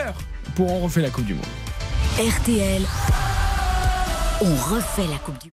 [0.54, 1.44] pour On refait la Coupe du Monde.
[2.18, 2.82] RTL,
[4.42, 5.51] on refait la Coupe du